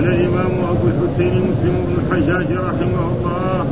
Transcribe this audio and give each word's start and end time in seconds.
قال 0.00 0.08
الإمام 0.08 0.52
أبو 0.70 0.86
الحسين 0.88 1.34
مسلم 1.50 1.74
بن 1.86 1.94
الحجاج 2.00 2.52
رحمه 2.52 3.02
الله 3.12 3.66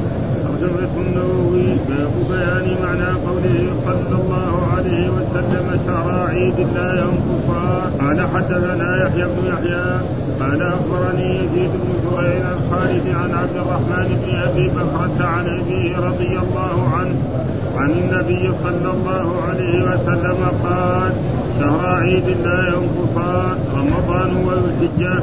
ترجمة 0.45 0.95
النووي 0.97 1.69
باب 1.89 2.13
بيان 2.31 2.67
معنى 2.83 3.11
قوله 3.27 3.67
صلى 3.85 4.15
الله 4.23 4.53
عليه 4.77 5.09
وسلم 5.09 5.81
شهر 5.87 6.27
عيد 6.29 6.61
لا 6.75 6.91
ينقصان 7.03 7.91
قال 8.01 8.21
حدثنا 8.35 9.07
يحيى 9.07 9.25
بن 9.25 9.45
يحيى 9.53 10.01
قال 10.41 10.63
أخبرني 10.63 11.37
يزيد 11.37 11.71
بن 11.71 11.91
زهير 12.05 12.45
الخالد 12.57 13.07
عن 13.23 13.31
عبد 13.35 13.57
الرحمن 13.57 14.09
بن 14.23 14.37
أبي 14.37 14.69
بكرة 14.69 15.27
عن 15.27 15.47
أبيه 15.61 15.97
رضي 15.97 16.39
الله 16.39 16.89
عنه 16.99 17.17
عن 17.77 17.91
النبي 17.91 18.53
صلى 18.63 18.91
الله 18.91 19.43
عليه 19.49 19.83
وسلم 19.83 20.41
قال 20.65 21.13
شهر 21.59 21.87
عيد 21.87 22.25
لا 22.45 22.69
ينقصان 22.69 23.57
رمضان 23.75 24.31
والحجة. 24.47 25.23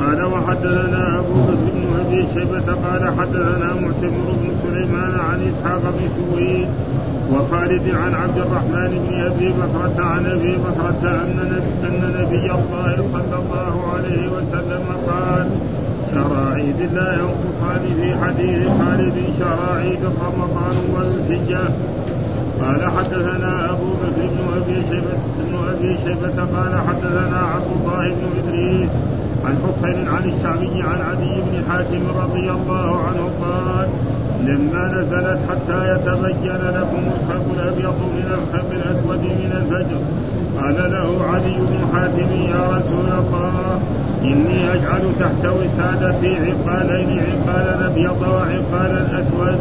قال 0.00 0.24
وحدثنا 0.24 1.18
أبو 1.18 1.34
بكر 1.48 1.70
بن 1.74 2.00
أبي 2.06 2.26
شيبة 2.34 2.68
قال 2.84 3.02
حدثنا 3.18 3.74
معتمر 3.74 4.28
بن 4.40 4.50
سليمان 4.62 5.14
عن 5.28 5.38
إسحاق 5.50 5.80
بن 5.80 6.08
سويد 6.16 6.68
وخالد 7.32 7.94
عن 7.94 8.14
عبد 8.14 8.38
الرحمن 8.38 8.90
بن 9.04 9.20
أبي 9.20 9.48
بكرة 9.48 10.04
عن 10.04 10.26
أبي 10.26 10.56
بكرة 10.56 11.02
أن 11.24 11.62
أن 11.84 12.14
نبي 12.20 12.46
الله 12.52 12.96
صلى 13.12 13.36
الله 13.42 13.74
عليه 13.94 14.22
وسلم 14.28 14.84
قال 15.08 15.46
شهر 16.12 16.52
عيد 16.54 16.80
لا 16.94 17.12
ينقصان 17.12 17.82
في 18.00 18.08
حديث 18.24 18.68
خالد 18.78 19.14
شهر 19.38 19.78
عيد 19.78 20.02
رمضان 20.26 20.76
والحجة. 20.94 21.64
قال 22.64 22.90
حدثنا 22.96 23.70
أبو 23.70 23.88
بكر 24.00 24.26
بن 24.32 24.40
أبي 24.56 24.76
شيبة 24.90 25.18
بن 25.38 25.54
أبي 25.72 25.96
شيبة 26.04 26.36
قال 26.56 26.72
حدثنا 26.88 27.38
عبد 27.54 27.70
الله 27.76 28.04
بن 28.04 28.24
إدريس 28.38 28.90
عن 29.44 29.54
حسين 29.64 30.08
عن 30.08 30.24
الشعبي 30.30 30.82
عن 30.82 31.00
عدي 31.10 31.34
بن 31.46 31.54
حاتم 31.68 32.02
رضي 32.22 32.50
الله 32.50 33.00
عنه 33.06 33.30
قال 33.42 33.88
لما 34.40 34.86
نزلت 34.88 35.38
حتى 35.50 35.94
يتبين 35.94 36.60
لكم 36.78 37.02
الخلق 37.14 37.46
الأبيض 37.54 37.98
من 38.16 38.26
الخلق 38.38 38.70
الأسود 38.72 39.20
من 39.20 39.52
الفجر. 39.60 40.00
قال 40.60 40.92
له 40.92 41.24
علي 41.32 41.56
بن 41.58 41.86
حاتم 41.92 42.30
يا 42.52 42.62
رسول 42.76 43.08
الله 43.18 43.80
إني 44.22 44.72
أجعل 44.72 45.02
تحت 45.20 45.46
وسادتي 45.46 46.36
عقالين 46.36 47.20
عقالا 47.28 47.86
أبيض 47.86 48.22
وعقالا 48.22 49.02
أسود 49.20 49.58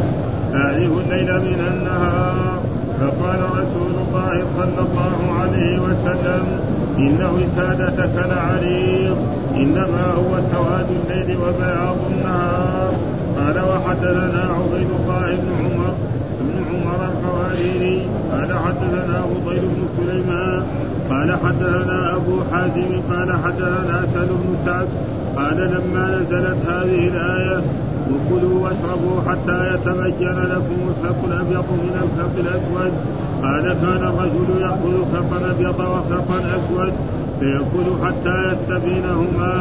اعرف 0.55 0.91
الليل 1.05 1.33
من 1.39 1.59
النهار. 1.71 2.62
فقال 2.99 3.41
رسول 3.59 3.93
الله 4.07 4.45
صلى 4.57 4.81
الله 4.87 5.17
عليه 5.41 5.79
وسلم 5.79 6.43
إن 6.97 7.19
وسادتك 7.35 8.15
لعريض 8.31 9.17
إنما 9.55 10.05
هو 10.17 10.31
سواد 10.51 10.85
الليل 10.99 11.37
وبياض 11.37 11.97
النهار 12.11 12.93
قال 13.37 13.57
وحدثنا 13.69 14.43
عبيد 14.57 14.89
الله 14.99 15.35
بن 15.35 15.49
عمر 15.59 15.93
بن 16.41 16.63
عمر 16.69 16.99
القواريري. 17.11 18.01
قال 18.31 18.59
حدثنا 18.65 19.21
فضيل 19.21 19.61
بن 19.61 19.87
سليمان. 19.97 20.63
قال 21.09 21.37
حدثنا 21.45 22.15
أبو 22.15 22.35
حازم. 22.51 22.89
قال 23.09 23.29
حدثنا 23.43 24.05
سهل 24.13 24.27
بن 24.27 24.55
سعد. 24.65 24.87
قال 25.37 25.57
لما 25.57 26.05
نزلت 26.15 26.57
هذه 26.69 27.07
الآية 27.07 27.61
وكلوا 28.11 28.55
واشربوا 28.63 29.17
حتى 29.27 29.57
يتبين 29.73 30.39
لكم 30.53 30.77
الخلق 30.89 31.19
الأبيض 31.27 31.67
من 31.85 31.95
الخلق 32.03 32.35
الأسود. 32.45 32.93
قال 33.43 33.63
كان 33.81 34.03
الرجل 34.11 34.61
ياخذ 34.61 34.95
خلقا 35.13 35.51
ابيض 35.51 35.79
وخلقا 35.79 36.39
اسود 36.57 36.93
فيأكل 37.39 37.87
حتى 38.03 38.35
يستبينهما 38.51 39.53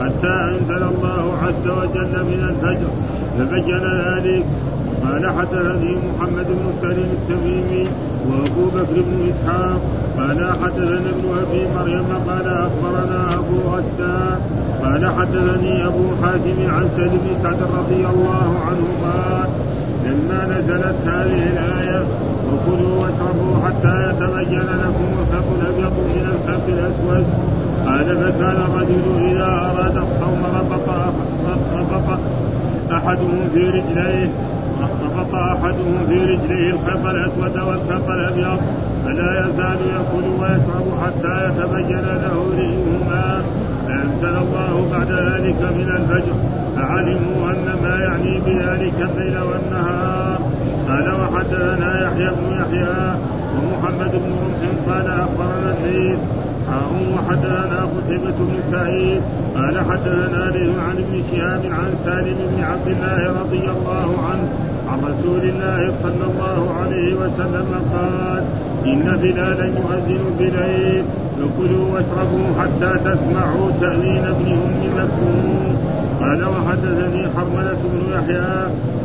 حتى 0.00 0.34
أنزل 0.50 0.82
الله 0.92 1.24
عز 1.42 1.66
وجل 1.78 2.14
من 2.30 2.40
الفجر. 2.50 2.90
فبين 3.38 3.84
ذلك. 4.02 4.44
قال 5.04 5.24
حدثني 5.38 5.96
محمد 6.08 6.46
بن 6.46 6.72
سليم 6.82 7.10
التميمي 7.18 7.88
وأبو 8.28 8.64
بكر 8.74 9.02
بن 9.08 9.30
إسحاق 9.30 9.80
قال 10.18 10.38
حدثنا 10.62 11.10
ابن 11.14 11.26
أبي 11.42 11.66
مريم 11.76 12.06
قال 12.28 12.46
أخبرنا 12.48 13.34
أبو 13.34 13.56
غسان 13.72 14.38
قال 14.82 15.12
حدثني 15.18 15.86
أبو 15.86 16.04
حاتم 16.22 16.58
عن 16.74 16.88
سيد 16.96 17.10
بن 17.10 17.42
سعد 17.42 17.62
رضي 17.78 18.06
الله 18.06 18.50
عنه 18.66 18.86
قال 19.04 19.48
لما 20.06 20.40
نزلت 20.46 20.96
هذه 21.06 21.42
الآية 21.52 22.02
وكلوا 22.48 22.94
واشربوا 23.00 23.54
حتى 23.66 23.94
يتبين 24.10 24.66
لكم 24.84 25.06
الخلق 25.20 25.48
الابيض 25.60 25.92
من 25.92 26.26
الخلق 26.34 26.66
الأسود. 26.68 27.26
قال 27.86 28.16
فكان 28.16 28.56
الرجل 28.68 29.30
إذا 29.30 29.44
أراد 29.44 29.96
الصوم 29.96 30.42
ربط 30.54 30.88
ربط 31.74 32.18
أحدهم 32.92 33.48
في 33.54 33.60
رجليه 33.60 34.30
ربط 34.82 35.34
أحدهم 35.34 36.06
في 36.08 36.14
رجليه 36.14 36.70
الخيط 36.70 37.06
الأسود 37.06 37.58
والخيط 37.68 38.10
الأبيض 38.10 38.60
فلا 39.04 39.40
يزال 39.40 39.78
يأكل 39.92 40.26
ويشرب 40.40 40.86
حتى 41.02 41.48
يتبين 41.48 42.00
له 42.00 42.50
ريهما 42.56 43.42
فأنزل 43.88 44.36
الله 44.36 44.88
بعد 44.92 45.10
ذلك 45.10 45.60
من 45.62 45.88
الفجر 45.96 46.34
فعلموا 46.76 47.50
أن 47.50 47.76
ما 47.82 47.98
يعني 47.98 48.40
بذلك 48.40 49.10
الليل 49.10 49.38
والنهار. 49.38 50.38
قال 50.88 51.12
وحدثنا 51.20 52.02
يحيى 52.06 52.30
بن 52.30 52.56
يحيى 52.60 53.14
ومحمد 53.56 54.12
بن 54.12 54.32
رمح 54.42 54.94
قال 54.94 55.06
أخبرنا 55.06 55.74
الليث 55.78 56.18
هارون 56.68 57.14
وحدثنا 57.14 57.88
قتيبة 57.96 58.38
بن 58.38 58.58
سعيد 58.72 59.22
قال 59.56 59.78
حدثنا 59.90 60.44
عن 60.82 60.96
ابن 60.98 61.22
شهاب 61.30 61.60
عن 61.64 61.94
سالم 62.04 62.36
بن 62.56 62.64
عبد 62.64 62.88
الله 62.88 63.40
رضي 63.40 63.64
الله 63.70 64.08
عنه 64.30 64.48
عن 64.92 64.98
رسول 64.98 65.42
الله 65.42 65.92
صلى 66.02 66.24
الله 66.30 66.60
عليه 66.80 67.14
وسلم 67.14 67.68
قال 67.94 68.42
إن 68.86 69.18
بلالا 69.22 69.64
يؤذن 69.64 70.22
بليل 70.38 71.04
فكلوا 71.38 71.84
واشربوا 71.92 72.48
حتى 72.60 72.92
تسمعوا 73.08 73.70
تأذين 73.80 74.24
ابن 74.24 74.46
أم 74.52 74.80
مكتوم. 74.96 75.76
قال 76.20 76.44
وحدثني 76.44 77.22
حرملة 77.36 77.80
بن 77.92 78.00
يحيى 78.14 78.54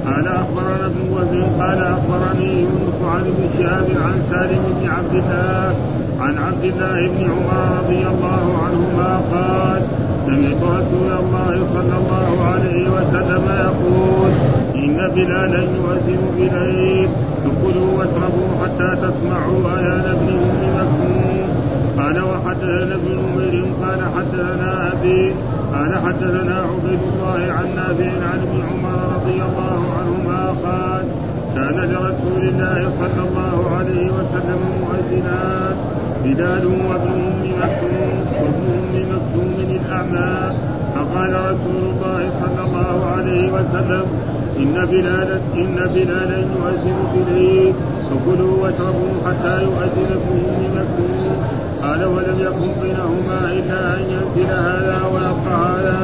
قال 0.05 0.27
أخبرنا 0.27 0.85
ابن 0.85 1.01
وهب 1.11 1.33
قال 1.59 1.79
أخبرني 1.83 2.61
يونس 2.61 2.99
عن 3.13 3.21
ابن 3.31 3.43
شهاب 3.57 3.87
عن 4.05 4.15
سالم 4.31 4.63
بن 4.79 4.89
عبد 4.89 5.13
الله 5.13 5.75
عن 6.19 6.37
عبد 6.37 6.63
الله 6.63 7.09
بن 7.09 7.23
عمر 7.31 7.79
رضي 7.79 8.07
الله 8.07 8.45
عنهما 8.63 9.21
قال 9.31 9.81
سمعت 10.27 10.61
رسول 10.63 11.11
الله 11.19 11.53
صلى 11.73 11.95
الله 12.01 12.43
عليه 12.51 12.83
وسلم 12.89 13.43
يقول 13.65 14.31
إن 14.75 14.97
بلالا 15.15 15.59
يؤذن 15.59 16.21
بليل 16.37 17.09
فكلوا 17.43 17.89
واشربوا 17.97 18.49
حتى 18.61 18.89
تسمعوا 19.03 19.59
آيان 19.77 20.05
ابن 20.15 20.29
أم 20.29 20.61
مكتوم 20.77 21.47
قال 21.97 22.17
وحدثنا 22.23 22.95
ابن 22.95 23.09
نمير 23.23 23.63
قال 23.81 23.99
حدثنا 24.15 24.91
أبي 24.93 25.33
قال 25.73 25.91
حدثنا 26.05 26.55
عبيد 26.69 26.99
الله 27.13 27.53
عن 27.53 27.67
نافع 27.75 28.11
عن 28.31 28.39
ابن 28.47 28.61
عمر 28.69 28.95
رضي 29.15 29.39
الله 29.47 29.81
عنهما 29.97 30.41
قال 30.63 31.05
كان 31.57 31.77
لرسول 31.91 32.41
الله 32.51 32.79
صلى 32.99 33.21
الله 33.27 33.57
عليه 33.77 34.07
وسلم 34.17 34.59
مؤذنان 34.81 35.75
بلال 36.23 36.65
وابن 36.65 37.17
أم 37.29 37.43
مكتوم 37.61 38.09
وابن 38.41 38.65
أم 38.79 38.95
مكتوم 39.13 39.55
الأعمى. 39.79 40.33
فقال 40.95 41.33
رسول 41.51 41.83
الله 41.91 42.21
صلى 42.41 42.61
الله 42.67 42.97
عليه 43.15 43.45
وسلم 43.51 44.05
إن 44.57 44.75
بلالا 44.91 45.37
إن 45.55 45.77
بلالا 45.93 46.37
يؤذن 46.37 46.97
بالعيد 47.13 47.75
فكلوا 48.09 48.53
واشربوا 48.61 49.13
حتى 49.25 49.63
يؤذن 49.63 50.09
ابن 50.19 50.35
أم 50.49 50.61
مكتوم. 50.77 51.35
قال 51.83 52.01
ولم 52.05 52.37
يكن 52.39 52.69
بينهما 52.81 53.39
إلا 53.57 53.81
أن 53.97 54.03
ينزل 54.13 54.49
هذا 54.69 54.97
ويبقى 55.13 55.55
هذا. 55.69 55.99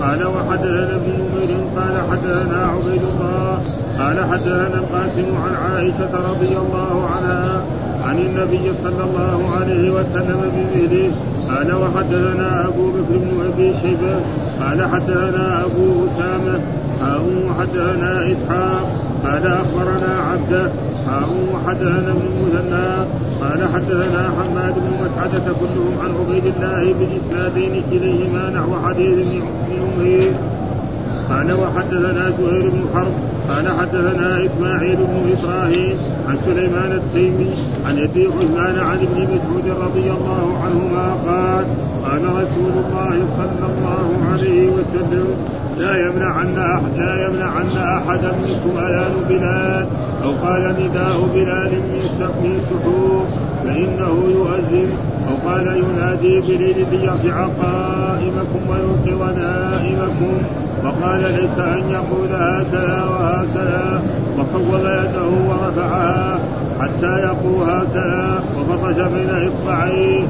قال 0.00 0.20
وحدثنا 0.26 0.94
ابن 0.96 1.10
نمير 1.18 1.50
قال 1.76 1.94
حدثنا 2.10 2.58
عبيد 2.66 3.02
الله. 3.02 3.81
قال 3.98 4.24
حدثنا 4.30 4.74
القاسم 4.74 5.26
عن 5.44 5.54
عائشة 5.54 6.30
رضي 6.30 6.56
الله 6.56 7.06
عنها 7.06 7.62
عن 8.02 8.18
النبي 8.18 8.72
صلى 8.82 9.04
الله 9.04 9.50
عليه 9.50 9.90
وسلم 9.90 10.40
بمثله 10.54 11.10
قال 11.48 11.72
وحدثنا 11.74 12.68
أبو 12.68 12.90
بكر 12.90 13.18
بن 13.18 13.40
أبي 13.52 13.74
شيبة 13.82 14.14
قال 14.60 14.88
حدثنا 14.90 15.64
أبو 15.64 16.06
أسامة 16.06 16.60
هارون 17.00 17.50
وحدثنا 17.50 18.32
إسحاق 18.32 18.86
قال 19.24 19.46
أخبرنا 19.46 20.12
عبده 20.30 20.70
هارون 21.06 21.48
وحدثنا 21.54 22.10
ابن 22.10 22.22
المثنى 22.26 23.06
قال 23.40 23.68
حدثنا 23.74 24.30
حماد 24.30 24.74
بن 24.74 25.04
مسعدة 25.04 25.52
كلهم 25.60 25.94
عن 26.02 26.10
عبيد 26.20 26.44
الله 26.56 26.94
بإسنادين 26.98 27.82
كليهما 27.90 28.50
نحو 28.50 28.88
حديث 28.88 29.18
ابن 29.18 29.42
عمير. 29.98 30.32
قال 31.28 31.52
وحدثنا 31.52 32.30
زهير 32.30 32.70
بن 32.70 32.84
حرب 32.94 33.31
قال 33.48 33.68
حدثنا 33.68 34.44
إسماعيل 34.44 34.96
بن 34.96 35.32
إبراهيم 35.38 35.96
عن 36.28 36.36
سليمان 36.46 36.92
التيمي 36.92 37.50
عن 37.86 37.98
ابي 37.98 38.26
عثمان 38.26 38.78
عن 38.78 38.96
ابن 38.96 39.22
مسعود 39.34 39.66
رضي 39.80 40.10
الله 40.10 40.58
عنهما 40.64 41.14
قال 41.26 41.64
قال 42.04 42.22
رسول 42.42 42.72
الله 42.84 43.26
صلى 43.36 43.66
الله 43.72 44.08
عليه 44.32 44.70
وسلم 44.70 45.26
لا 45.78 45.96
يمنعن 46.06 46.58
أحد 46.58 46.98
لا 46.98 47.28
يمنعن 47.28 47.76
أحدا 47.76 48.32
منكم 48.32 48.78
أذان 48.78 49.12
بلال 49.28 49.86
أو 50.24 50.30
قال 50.46 50.74
نداء 50.80 51.20
بلال 51.34 51.72
من 52.42 52.60
سحور 52.70 53.24
فإنه 53.64 54.24
يؤذن 54.30 54.88
أو 55.32 55.50
قال 55.50 55.66
ينادي 55.66 56.40
بليل 56.40 56.86
ليرجع 56.90 57.46
قائمكم 57.46 58.60
ويوقظ 58.68 59.38
نائمكم 59.38 60.34
وقال 60.84 61.20
ليس 61.20 61.58
أن 61.58 61.90
يقول 61.90 62.28
هكذا 62.32 63.04
وهكذا. 63.04 64.02
وفوض 64.38 64.80
يده 64.80 65.28
ورفعها 65.48 66.38
حتى 66.80 67.18
يقول 67.18 67.70
هكذا. 67.70 68.40
وبطش 68.58 68.96
بين 68.96 69.48
إصبعيه. 69.48 70.26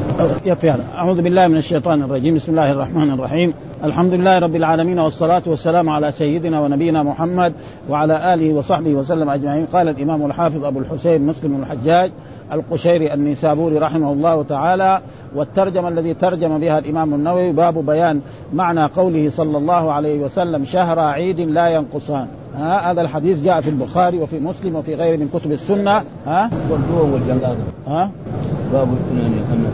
يكفي 0.47 0.71
هذا، 0.71 0.85
أعوذ 0.99 1.23
بالله 1.23 1.49
من 1.49 1.57
الشيطان 1.57 2.03
الرجيم، 2.03 2.35
بسم 2.35 2.53
الله 2.53 2.73
الرحمن 2.73 3.11
الرحيم، 3.11 3.55
الحمد 3.85 4.13
لله 4.13 4.39
رب 4.39 4.57
العالمين 4.57 4.99
والصلاة 4.99 5.43
والسلام 5.47 5.89
على 5.89 6.13
سيدنا 6.13 6.61
ونبينا 6.61 7.03
محمد 7.03 7.53
وعلى 7.91 8.35
آله 8.35 8.55
وصحبه 8.55 8.95
وسلم 8.95 9.31
أجمعين، 9.31 9.67
قال 9.67 9.89
الإمام 9.89 10.27
الحافظ 10.27 10.65
أبو 10.65 10.79
الحسين 10.79 11.27
مسلم 11.27 11.63
الحجاج 11.63 12.11
القشيري 12.53 13.15
النيسابوري 13.15 13.79
رحمه 13.79 14.13
الله 14.13 14.43
تعالى 14.43 15.01
والترجمة 15.35 15.89
الذي 15.89 16.15
ترجم 16.15 16.59
بها 16.59 16.79
الإمام 16.79 17.15
النووي 17.15 17.53
باب 17.53 17.87
بيان 17.87 18.21
معنى 18.55 18.85
قوله 18.85 19.31
صلى 19.31 19.59
الله 19.59 19.93
عليه 19.93 20.21
وسلم 20.21 20.65
شهر 20.65 20.99
عيد 20.99 21.41
لا 21.41 21.69
ينقصان. 21.69 22.27
ها 22.55 22.91
هذا 22.91 23.03
الحديث 23.03 23.45
جاء 23.45 23.61
في 23.61 23.71
البخاري 23.71 24.19
وفي 24.19 24.41
مسلم 24.41 24.77
وفي 24.77 24.95
غيره 24.95 25.17
من 25.17 25.29
كتب 25.29 25.53
السنة. 25.53 26.03
ها؟ 26.27 26.51
والدور 26.71 27.13
والجلادة 27.13 27.57
ها؟ 27.87 28.11
باب 28.73 28.89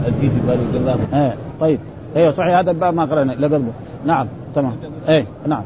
الحديث 0.09 0.33
باب 0.47 0.59
الجلادة 0.61 1.01
ها 1.13 1.35
طيب. 1.61 1.81
أيوه 2.17 2.31
صحيح 2.31 2.57
هذا 2.59 2.71
الباب 2.71 2.95
ما 2.95 3.05
قرأنا 3.05 3.33
إلا 3.33 3.47
قبله. 3.47 3.73
نعم 4.07 4.27
تمام. 4.55 4.77
إيه 5.09 5.27
نعم. 5.47 5.63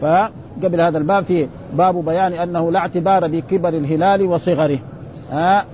فقبل 0.00 0.80
هذا 0.80 0.98
الباب 0.98 1.24
في 1.24 1.48
باب 1.74 2.04
بيان 2.04 2.32
أنه 2.32 2.72
لا 2.72 2.78
اعتبار 2.78 3.28
بكبر 3.28 3.68
الهلال 3.68 4.22
وصغره. 4.22 4.78
ها؟ 5.30 5.64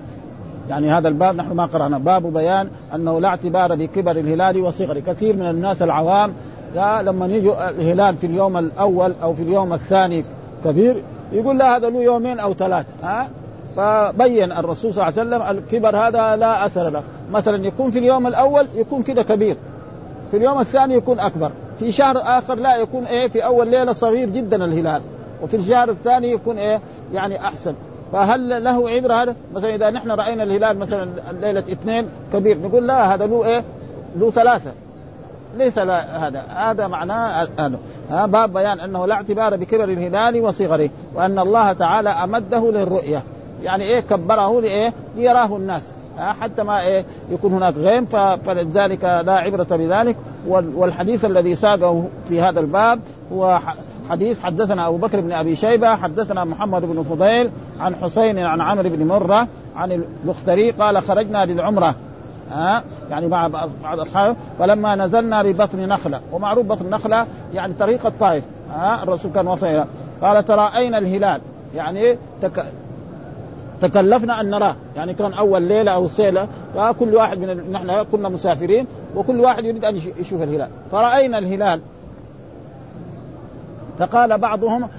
يعني 0.69 0.91
هذا 0.91 1.07
الباب 1.07 1.35
نحن 1.35 1.51
ما 1.51 1.65
قرأنا. 1.65 1.97
باب 1.97 2.33
بيان 2.33 2.69
أنه 2.95 3.19
لا 3.19 3.27
اعتبار 3.27 3.75
بكبر 3.75 4.11
الهلال 4.11 4.61
وصغره. 4.61 4.99
كثير 4.99 5.35
من 5.35 5.49
الناس 5.49 5.81
العوام 5.81 6.33
لما 6.75 7.25
يجوا 7.25 7.69
الهلال 7.69 8.17
في 8.17 8.27
اليوم 8.27 8.57
الأول 8.57 9.13
أو 9.23 9.33
في 9.33 9.43
اليوم 9.43 9.73
الثاني 9.73 10.25
كبير 10.65 11.03
يقول 11.31 11.57
لا 11.57 11.77
هذا 11.77 11.89
له 11.89 12.03
يومين 12.03 12.39
أو 12.39 12.53
ثلاث. 12.53 12.85
ها؟ 13.03 13.29
فبين 13.75 14.51
الرسول 14.51 14.93
صلى 14.93 15.07
الله 15.07 15.19
عليه 15.19 15.29
وسلم 15.29 15.57
الكبر 15.57 15.97
هذا 15.97 16.35
لا 16.35 16.65
أثر 16.65 16.89
له. 16.89 17.03
مثلا 17.31 17.65
يكون 17.65 17.91
في 17.91 17.99
اليوم 17.99 18.27
الأول 18.27 18.67
يكون 18.75 19.03
كده 19.03 19.23
كبير. 19.23 19.57
في 20.31 20.37
اليوم 20.37 20.59
الثاني 20.59 20.93
يكون 20.93 21.19
أكبر. 21.19 21.51
في 21.79 21.91
شهر 21.91 22.17
آخر 22.17 22.55
لا 22.55 22.75
يكون 22.77 23.05
إيه 23.05 23.27
في 23.27 23.45
أول 23.45 23.67
ليلة 23.67 23.93
صغير 23.93 24.29
جدا 24.29 24.65
الهلال. 24.65 25.01
وفي 25.43 25.57
الشهر 25.57 25.89
الثاني 25.89 26.31
يكون 26.31 26.57
إيه 26.57 26.81
يعني 27.13 27.39
أحسن. 27.39 27.73
فهل 28.15 28.63
له 28.63 28.89
عبرة 28.89 29.13
هذا؟ 29.13 29.35
مثلا 29.55 29.75
إذا 29.75 29.89
نحن 29.89 30.11
رأينا 30.11 30.43
الهلال 30.43 30.79
مثلا 30.79 31.09
ليلة 31.41 31.59
اثنين 31.59 32.09
كبير 32.33 32.57
نقول 32.59 32.87
لا 32.87 33.13
هذا 33.13 33.25
له 33.25 33.45
إيه؟ 33.45 33.63
له 34.19 34.31
ثلاثة. 34.31 34.71
ليس 35.57 35.77
لا 35.77 36.27
هذا. 36.27 36.43
هذا 36.55 36.87
معناه 36.87 37.47
هذا 37.59 38.25
باب 38.25 38.53
بيان 38.53 38.79
أنه 38.79 39.05
لا 39.05 39.15
اعتبار 39.15 39.55
بكبر 39.55 39.83
الهلال 39.83 40.41
وصغره 40.41 40.89
وأن 41.15 41.39
الله 41.39 41.73
تعالى 41.73 42.09
أمده 42.09 42.71
للرؤية. 42.71 43.23
يعني 43.63 43.83
إيه؟ 43.83 43.99
كبره 43.99 44.61
لإيه؟ 44.61 44.93
ليراه 45.15 45.55
الناس. 45.55 45.83
حتى 46.17 46.63
ما 46.63 46.81
إيه؟ 46.81 47.05
يكون 47.31 47.53
هناك 47.53 47.73
غيم 47.77 48.05
فلذلك 48.45 49.03
لا 49.03 49.33
عبرة 49.33 49.67
بذلك. 49.71 50.15
والحديث 50.47 51.25
الذي 51.25 51.55
ساقه 51.55 52.07
في 52.29 52.41
هذا 52.41 52.59
الباب 52.59 52.99
هو 53.33 53.59
حديث 54.09 54.39
حدثنا 54.39 54.87
أبو 54.87 54.97
بكر 54.97 55.21
بن 55.21 55.31
أبي 55.31 55.55
شيبة 55.55 55.95
حدثنا 55.95 56.43
محمد 56.43 56.81
بن 56.81 57.03
فضيل 57.03 57.51
عن 57.79 57.95
حسين 57.95 58.39
عن 58.39 58.61
عمرو 58.61 58.89
بن 58.89 59.07
مرة 59.07 59.47
عن 59.75 59.91
البختري 59.91 60.71
قال 60.71 61.03
خرجنا 61.03 61.45
للعمرة. 61.45 61.95
ها؟ 62.51 62.83
يعني 63.09 63.27
مع 63.27 63.47
بعض 63.47 63.99
أصحابه. 63.99 64.35
فلما 64.59 64.95
نزلنا 64.95 65.43
ببطن 65.43 65.79
نخلة. 65.79 66.21
ومعروف 66.31 66.65
بطن 66.65 66.89
نخلة 66.89 67.25
يعني 67.53 67.73
طريق 67.73 68.05
الطائف. 68.05 68.43
ها؟ 68.71 69.03
الرسول 69.03 69.31
كان 69.31 69.47
وصل 69.47 69.83
قال 70.21 70.45
تراءينا 70.45 70.97
الهلال. 70.97 71.41
يعني 71.75 72.17
تك... 72.41 72.65
تكلفنا 73.81 74.41
أن 74.41 74.49
نراه. 74.49 74.75
يعني 74.95 75.13
كان 75.13 75.33
أول 75.33 75.61
ليلة 75.61 75.91
أو 75.91 76.07
سيلة. 76.07 76.47
فكل 76.75 77.15
واحد 77.15 77.39
من 77.39 77.71
نحن 77.71 78.03
كنا 78.11 78.29
مسافرين. 78.29 78.87
وكل 79.15 79.39
واحد 79.39 79.65
يريد 79.65 79.85
أن 79.85 79.95
يشوف 79.95 80.41
الهلال. 80.41 80.69
فرأينا 80.91 81.37
الهلال. 81.37 81.81
فقال 83.99 84.37
بعضهم 84.37 84.89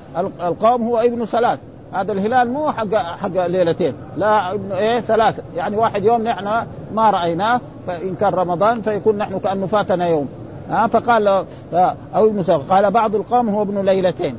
القوم 0.40 0.82
هو 0.82 0.98
ابن 0.98 1.24
ثلاث 1.24 1.58
هذا 1.92 2.12
الهلال 2.12 2.50
مو 2.50 2.72
حق 2.72 2.94
حق 2.94 3.46
ليلتين. 3.46 3.94
لا 4.16 4.52
ابن 4.52 4.72
إيه 4.72 5.00
ثلاثة. 5.00 5.42
يعني 5.56 5.76
واحد 5.76 6.04
يوم 6.04 6.22
نحن 6.22 6.66
ما 6.94 7.10
رأيناه 7.10 7.60
فإن 7.86 8.14
كان 8.14 8.34
رمضان 8.34 8.82
فيكون 8.82 9.18
نحن 9.18 9.38
كانه 9.38 9.66
فاتنا 9.66 10.08
يوم. 10.08 10.28
ها 10.70 10.86
فقال 10.86 11.28
أو 12.14 12.26
ابن 12.26 12.42
قال 12.42 12.90
بعض 12.90 13.14
القوم 13.14 13.48
هو 13.48 13.62
ابن 13.62 13.84
ليلتين. 13.84 14.36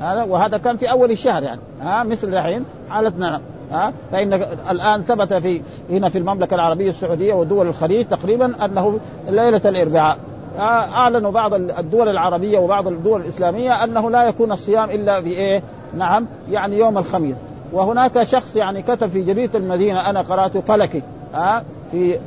هذا 0.00 0.22
وهذا 0.22 0.58
كان 0.58 0.76
في 0.76 0.90
أول 0.90 1.10
الشهر 1.10 1.42
يعني. 1.42 1.60
ها 1.80 2.02
مثل 2.02 2.28
الحين 2.28 2.64
حالتنا. 2.90 3.40
ها 3.70 3.92
فإن 4.12 4.32
الآن 4.70 5.02
ثبت 5.02 5.34
في 5.34 5.62
هنا 5.90 6.08
في 6.08 6.18
المملكة 6.18 6.54
العربية 6.54 6.90
السعودية 6.90 7.34
ودول 7.34 7.66
الخليج 7.66 8.06
تقريبا 8.06 8.64
أنه 8.64 8.98
ليلة 9.28 9.60
الإربعاء. 9.64 10.16
أعلنوا 10.58 11.30
بعض 11.30 11.54
الدول 11.54 12.08
العربية 12.08 12.58
وبعض 12.58 12.88
الدول 12.88 13.20
الإسلامية 13.20 13.84
أنه 13.84 14.10
لا 14.10 14.24
يكون 14.24 14.52
الصيام 14.52 14.90
إلا 14.90 15.20
في 15.20 15.28
إيه؟ 15.28 15.62
نعم 15.94 16.26
يعني 16.50 16.78
يوم 16.78 16.98
الخميس. 16.98 17.36
وهناك 17.72 18.22
شخص 18.22 18.56
يعني 18.56 18.82
كتب 18.82 19.06
في 19.06 19.22
جريده 19.22 19.58
المدينة 19.58 20.10
أنا 20.10 20.20
قراته 20.20 20.60
فلكي 20.60 21.02
ها 21.34 21.64
في 21.90 22.18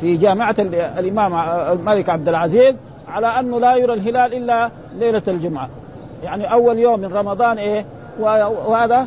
في 0.00 0.16
جامعة 0.16 0.54
الإمام 0.98 1.34
الملك 1.72 2.08
عبد 2.08 2.28
العزيز 2.28 2.74
على 3.08 3.26
أنه 3.26 3.60
لا 3.60 3.76
يرى 3.76 3.94
الهلال 3.94 4.34
إلا 4.34 4.70
ليلة 4.98 5.22
الجمعة. 5.28 5.68
يعني 6.22 6.52
أول 6.52 6.78
يوم 6.78 7.00
من 7.00 7.12
رمضان 7.12 7.58
إيه؟ 7.58 7.86
وهذا 8.20 9.06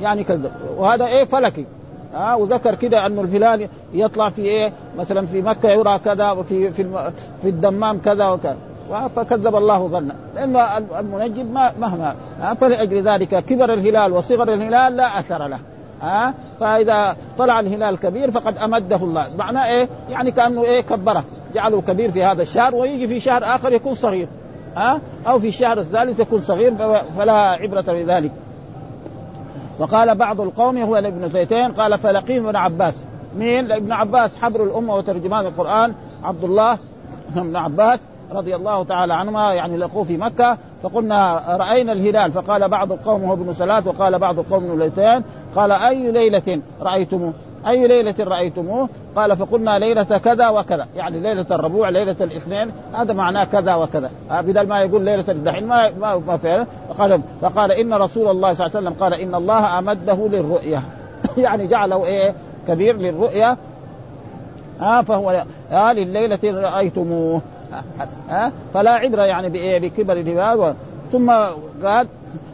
يعني 0.00 0.24
كذب. 0.24 0.50
وهذا 0.76 1.06
إيه؟ 1.06 1.24
فلكي. 1.24 1.66
ها 2.14 2.34
وذكر 2.34 2.74
كده 2.74 3.06
أنه 3.06 3.22
الهلال 3.22 3.68
يطلع 3.92 4.28
في 4.28 4.42
إيه؟ 4.42 4.72
مثلا 4.98 5.26
في 5.26 5.42
مكة 5.42 5.68
يرى 5.68 5.98
كذا 6.04 6.30
وفي 6.30 6.72
في 6.72 7.10
في 7.42 7.48
الدمام 7.48 7.98
كذا 7.98 8.28
وكذا. 8.28 8.56
فكذب 9.16 9.56
الله 9.56 9.88
ظنه. 9.88 10.14
لأن 10.34 10.56
المنجم 10.98 11.46
ما 11.46 11.72
مهما 11.78 12.14
فلأجل 12.60 13.02
ذلك 13.02 13.44
كبر 13.44 13.72
الهلال 13.74 14.12
وصغر 14.12 14.52
الهلال 14.52 14.96
لا 14.96 15.18
أثر 15.20 15.48
له 15.48 15.58
ها. 16.02 16.34
فإذا 16.60 17.16
طلع 17.38 17.60
الهلال 17.60 17.98
كبير 17.98 18.30
فقد 18.30 18.58
أمده 18.58 18.96
الله. 18.96 19.26
معناه 19.38 19.66
إيه؟ 19.66 19.88
يعني 20.10 20.30
كأنه 20.30 20.64
إيه؟ 20.64 20.80
كبره. 20.80 21.24
جعله 21.54 21.80
كبير 21.80 22.10
في 22.10 22.24
هذا 22.24 22.42
الشهر 22.42 22.74
ويجي 22.74 23.08
في 23.08 23.20
شهر 23.20 23.44
آخر 23.44 23.72
يكون 23.72 23.94
صغير 23.94 24.28
ها. 24.76 25.00
أو 25.26 25.38
في 25.38 25.48
الشهر 25.48 25.78
الثالث 25.80 26.20
يكون 26.20 26.40
صغير 26.40 26.74
فلا 27.18 27.32
عبرة 27.32 27.80
بذلك 27.80 28.32
وقال 29.78 30.14
بعض 30.14 30.40
القوم 30.40 30.78
هو 30.78 30.96
ابن 30.96 31.28
زيتين 31.28 31.72
قال 31.72 31.98
فلقيه 31.98 32.38
ابن 32.38 32.56
عباس 32.56 33.04
مين؟ 33.36 33.72
ابن 33.72 33.92
عباس 33.92 34.36
حبر 34.36 34.64
الأمة 34.64 34.94
وترجمان 34.94 35.46
القرآن 35.46 35.94
عبد 36.24 36.44
الله 36.44 36.78
بن 37.36 37.56
عباس 37.56 38.00
رضي 38.32 38.56
الله 38.56 38.84
تعالى 38.84 39.14
عنهما 39.14 39.52
يعني 39.52 39.76
لقوه 39.76 40.04
في 40.04 40.16
مكة 40.16 40.58
فقلنا 40.82 41.42
رأينا 41.48 41.92
الهلال 41.92 42.32
فقال 42.32 42.68
بعض 42.68 42.92
القوم 42.92 43.24
هو 43.24 43.32
ابن 43.32 43.52
ثلاث 43.52 43.86
وقال 43.86 44.18
بعض 44.18 44.38
القوم 44.38 44.64
ابن 44.64 44.72
قال 45.56 45.72
أي 45.72 46.12
ليلة 46.12 46.60
رأيتموه؟ 46.80 47.32
أي 47.66 47.86
ليلة 47.86 48.14
رأيتموه؟ 48.20 48.88
قال 49.16 49.36
فقلنا 49.36 49.78
ليلة 49.78 50.02
كذا 50.02 50.48
وكذا. 50.48 50.86
يعني 50.96 51.20
ليلة 51.20 51.46
الربوع 51.50 51.88
ليلة 51.88 52.16
الاثنين 52.20 52.70
هذا 52.94 53.12
معناه 53.12 53.44
كذا 53.44 53.74
وكذا. 53.74 54.10
بدل 54.30 54.68
ما 54.68 54.82
يقول 54.82 55.04
ليلة 55.04 55.24
الدحين 55.28 55.66
ما 55.66 55.90
ما, 56.00 56.16
ما 56.16 56.36
فعلا 56.36 56.66
فقال 56.88 57.20
فقال 57.40 57.72
إن 57.72 57.94
رسول 57.94 58.28
الله 58.30 58.52
صلى 58.52 58.66
الله 58.66 58.76
عليه 58.76 58.88
وسلم 58.88 59.02
قال 59.02 59.14
إن 59.14 59.34
الله 59.34 59.78
أمده 59.78 60.28
للرؤية. 60.28 60.82
يعني 61.36 61.66
جعله 61.66 62.04
إيه؟ 62.06 62.34
كبير 62.68 62.96
للرؤية. 62.96 63.56
ها 64.80 64.98
آه 64.98 65.02
فهو 65.02 65.44
آه 65.72 65.92
لليلة 65.92 66.38
رأيتموه. 66.44 67.40
ها 67.72 67.84
آه 68.30 68.52
فلا 68.74 68.90
عبرة 68.90 69.22
يعني 69.22 69.48
بإيه؟ 69.48 69.78
بكبر 69.78 70.16
الهلال 70.16 70.74
ثم 71.12 71.32
قال 71.84 72.08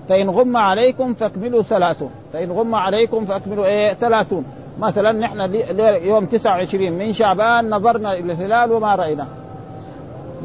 فإن 0.08 0.30
غم 0.30 0.56
عليكم 0.56 1.14
فاكملوا 1.14 1.62
ثلاثون. 1.62 2.10
فإن 2.32 2.52
غم 2.52 2.74
عليكم 2.74 3.24
فاكملوا 3.24 3.66
إيه؟ 3.66 3.92
ثلاثون. 3.92 4.44
مثلا 4.78 5.12
نحن 5.12 5.54
يوم 6.02 6.26
29 6.26 6.92
من 6.92 7.12
شعبان 7.12 7.70
نظرنا 7.70 8.12
إلى 8.12 8.32
الهلال 8.32 8.72
وما 8.72 8.94
رأيناه 8.94 9.26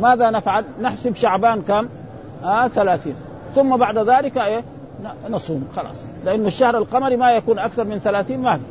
ماذا 0.01 0.29
نفعل؟ 0.29 0.63
نحسب 0.81 1.15
شعبان 1.15 1.61
كم؟ 1.61 1.87
آه 2.43 2.67
30 2.67 3.13
ثم 3.55 3.77
بعد 3.77 3.97
ذلك 3.97 4.37
إيه؟ 4.37 4.63
نصوم 5.29 5.67
خلاص 5.75 5.95
لأن 6.25 6.45
الشهر 6.45 6.77
القمري 6.77 7.17
ما 7.17 7.31
يكون 7.31 7.59
أكثر 7.59 7.83
من 7.83 7.99
30 7.99 8.37
ما 8.37 8.57
في 8.57 8.63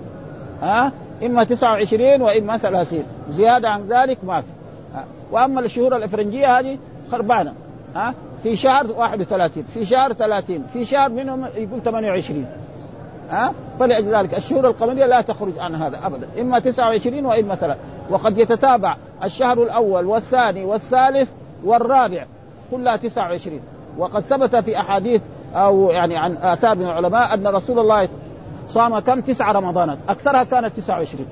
ها 0.62 0.86
آه؟ 0.86 0.92
إما 1.26 1.44
29 1.44 2.22
وإما 2.22 2.58
30 2.58 3.02
زيادة 3.30 3.68
عن 3.68 3.86
ذلك 3.88 4.18
ما 4.24 4.40
في 4.40 4.46
آه. 4.94 5.04
وأما 5.32 5.60
الشهور 5.60 5.96
الإفرنجية 5.96 6.58
هذه 6.58 6.78
خربانة 7.12 7.52
ها 7.94 8.14
في 8.42 8.56
شهر 8.56 8.86
31 8.96 9.64
في 9.74 9.84
شهر 9.84 10.12
30 10.12 10.64
في 10.72 10.84
شهر 10.84 11.10
منهم 11.10 11.46
يقول 11.56 11.80
28 11.82 12.46
ها؟ 13.30 13.52
فلذلك 13.80 14.38
الشهور 14.38 14.66
القمريه 14.68 15.06
لا 15.06 15.20
تخرج 15.20 15.58
عن 15.58 15.74
هذا 15.74 15.98
ابدا. 16.06 16.28
إما 16.40 16.58
29 16.58 17.26
وإما 17.26 17.54
3 17.54 17.80
وقد 18.10 18.38
يتتابع 18.38 18.96
الشهر 19.24 19.62
الأول 19.62 20.06
والثاني 20.06 20.64
والثالث 20.64 21.28
والرابع 21.64 22.26
كلها 22.70 22.96
29 22.96 23.60
وقد 23.98 24.22
ثبت 24.22 24.56
في 24.56 24.80
أحاديث 24.80 25.22
أو 25.54 25.90
يعني 25.90 26.16
عن 26.16 26.36
آثار 26.36 26.76
من 26.76 26.84
العلماء 26.84 27.34
أن 27.34 27.46
رسول 27.46 27.78
الله 27.78 28.08
صام 28.68 28.98
كم؟ 28.98 29.20
تسع 29.20 29.52
رمضانات. 29.52 29.98
أكثرها 30.08 30.44
كانت 30.44 30.76
29 30.76 31.26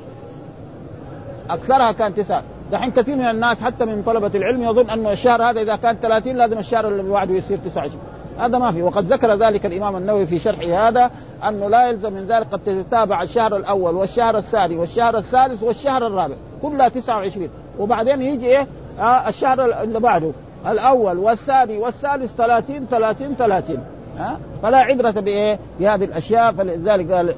أكثرها 1.50 1.93
كان 1.93 2.15
تسعة. 2.15 2.43
دحين 2.73 2.91
كثير 2.91 3.17
من 3.17 3.26
الناس 3.26 3.62
حتى 3.62 3.85
من 3.85 4.03
طلبة 4.03 4.31
العلم 4.35 4.62
يظن 4.62 4.91
انه 4.91 5.12
الشهر 5.12 5.43
هذا 5.43 5.61
إذا 5.61 5.76
كان 5.76 5.97
30 5.97 6.37
لازم 6.37 6.59
الشهر 6.59 6.88
اللي 6.88 7.03
بعده 7.03 7.35
يصير 7.35 7.59
29 7.59 8.00
هذا 8.38 8.59
ما 8.59 8.73
في. 8.73 8.83
وقد 8.83 9.12
ذكر 9.12 9.35
ذلك 9.35 9.66
الإمام 9.66 9.97
النووي 9.97 10.26
في 10.26 10.38
شرحه 10.38 10.88
هذا 10.88 11.11
أنه 11.49 11.69
لا 11.69 11.88
يلزم 11.88 12.12
من 12.12 12.26
ذلك 12.26 12.47
قد 12.52 12.61
تتابع 12.64 13.23
الشهر 13.23 13.57
الأول 13.57 13.95
والشهر 13.95 14.38
الثاني 14.38 14.76
والشهر 14.76 15.19
الثالث 15.19 15.62
والشهر 15.62 16.07
الرابع 16.07 16.35
كلها 16.62 16.88
29 16.88 17.49
وبعدين 17.78 18.23
يجي 18.23 18.47
إيه؟ 18.47 18.66
آه 19.00 19.28
الشهر 19.28 19.83
اللي 19.83 20.00
بعده 20.00 20.33
الأول 20.66 21.19
والثاني 21.19 21.78
والثالث 21.78 22.33
30 22.38 22.87
30 22.90 23.35
30 23.35 23.76
ها؟ 24.19 24.38
فلا 24.62 24.78
عبرة 24.78 25.11
بإيه؟ 25.11 25.59
بهذه 25.81 26.05
الأشياء 26.05 26.52
فلذلك 26.52 27.12
قال 27.12 27.35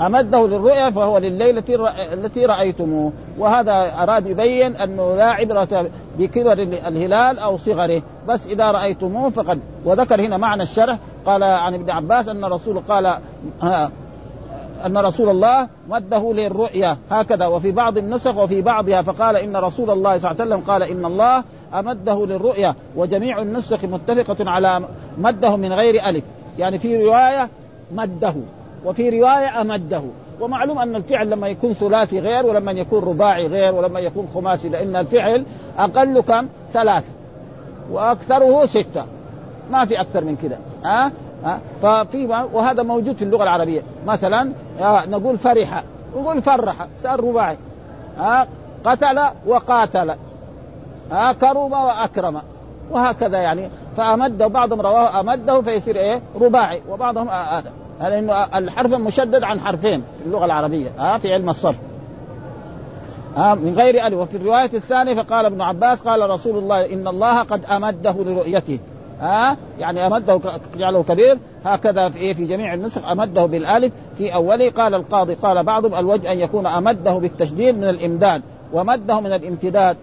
أمده 0.00 0.46
للرؤيا 0.46 0.90
فهو 0.90 1.18
لليلة 1.18 1.62
التي 2.12 2.46
رأيتموه. 2.46 3.12
وهذا 3.38 4.02
أراد 4.02 4.26
يبين 4.26 4.76
أنه 4.76 5.16
لا 5.16 5.24
عبرة 5.24 5.90
بكبر 6.18 6.52
الهلال 6.62 7.38
أو 7.38 7.56
صغره. 7.56 8.02
بس 8.28 8.46
إذا 8.46 8.70
رأيتموه 8.70 9.30
فقد 9.30 9.60
وذكر 9.84 10.20
هنا 10.20 10.36
معنى 10.36 10.62
الشرح. 10.62 10.98
قال 11.26 11.42
عن 11.42 11.74
ابن 11.74 11.90
عباس 11.90 12.28
أن 12.28 12.44
الرسول 12.44 12.78
قال 12.88 13.14
أن 14.86 14.98
رسول 14.98 15.28
الله 15.28 15.68
مده 15.88 16.32
للرؤيا. 16.32 16.98
هكذا 17.10 17.46
وفي 17.46 17.70
بعض 17.70 17.98
النسخ 17.98 18.36
وفي 18.36 18.62
بعضها. 18.62 19.02
فقال 19.02 19.36
إن 19.36 19.56
رسول 19.56 19.90
الله 19.90 20.18
صلى 20.18 20.30
الله 20.30 20.42
عليه 20.42 20.54
وسلم 20.54 20.60
قال 20.66 20.82
إن 20.82 21.04
الله 21.04 21.44
أمده 21.74 22.26
للرؤيا. 22.26 22.74
وجميع 22.96 23.42
النسخ 23.42 23.84
متفقة 23.84 24.50
على 24.50 24.82
مده 25.18 25.56
من 25.56 25.72
غير 25.72 26.08
ألف. 26.08 26.24
يعني 26.58 26.78
في 26.78 27.04
رواية 27.04 27.48
مده. 27.92 28.34
وفي 28.84 29.10
رواية 29.10 29.60
أمده. 29.60 30.02
ومعلوم 30.40 30.78
أن 30.78 30.96
الفعل 30.96 31.30
لما 31.30 31.48
يكون 31.48 31.72
ثلاثي 31.72 32.20
غير 32.20 32.46
ولما 32.46 32.72
يكون 32.72 33.04
رباعي 33.04 33.46
غير 33.46 33.74
ولما 33.74 34.00
يكون 34.00 34.28
خماسي 34.34 34.68
لأن 34.68 34.96
الفعل 34.96 35.44
أقل 35.78 36.20
كم؟ 36.20 36.48
ثلاثة 36.72 37.06
وأكثره 37.90 38.66
ستة. 38.66 39.04
ما 39.70 39.84
في 39.84 40.00
أكثر 40.00 40.24
من 40.24 40.36
كده. 40.36 40.58
ها؟ 40.84 41.12
أه؟ 41.44 41.58
ففي 41.82 42.46
وهذا 42.52 42.82
موجود 42.82 43.16
في 43.16 43.24
اللغة 43.24 43.42
العربية. 43.42 43.82
مثلا 44.06 44.52
نقول 44.80 45.38
فرح. 45.38 45.84
نقول 46.16 46.42
فرح. 46.42 46.86
صار 47.02 47.24
رباعي. 47.24 47.58
ها؟ 48.18 48.46
قتل 48.84 49.20
وقاتل. 49.46 50.14
ها؟ 51.10 51.32
كرم 51.32 51.72
وأكرم. 51.72 52.40
وهكذا 52.90 53.38
يعني. 53.38 53.70
فأمد 53.96 54.42
بعضهم 54.42 54.80
رواه 54.80 55.20
أمده 55.20 55.62
فيصير 55.62 55.96
إيه؟ 55.96 56.20
رباعي. 56.40 56.82
وبعضهم 56.90 57.28
هذا 57.28 57.72
لأنه 58.00 58.32
الحرف 58.32 58.94
مشدد 58.94 59.42
عن 59.42 59.60
حرفين 59.60 60.02
في 60.18 60.26
اللغة 60.26 60.44
العربية. 60.44 60.90
ها 60.98 61.18
في 61.18 61.32
علم 61.32 61.50
الصرف. 61.50 61.76
ها 63.36 63.54
من 63.54 63.74
غير 63.74 64.06
ألف. 64.06 64.18
وفي 64.18 64.36
الرواية 64.36 64.70
الثانية 64.74 65.14
فقال 65.14 65.46
ابن 65.46 65.60
عباس 65.60 66.00
قال 66.00 66.30
رسول 66.30 66.58
الله 66.58 66.92
إن 66.92 67.08
الله 67.08 67.42
قد 67.42 67.64
أمده 67.64 68.12
لرؤيته. 68.12 68.78
ها 69.20 69.56
يعني 69.78 70.06
أمده 70.06 70.40
جعله 70.76 71.02
كبير. 71.02 71.38
هكذا 71.64 72.08
في 72.08 72.18
إيه 72.18 72.34
في 72.34 72.44
جميع 72.44 72.74
النسخ 72.74 73.04
أمده 73.04 73.46
بالألف. 73.46 73.92
في 74.18 74.34
أوله 74.34 74.70
قال 74.70 74.94
القاضي 74.94 75.34
قال 75.34 75.62
بعضهم 75.64 75.94
الوجه 75.94 76.32
أن 76.32 76.38
يكون 76.38 76.66
أمده 76.66 77.12
بالتشديد 77.12 77.78
من 77.78 77.88
الإمداد 77.88 78.42
ومده 78.72 79.20
من 79.20 79.32
الامتداد. 79.32 79.96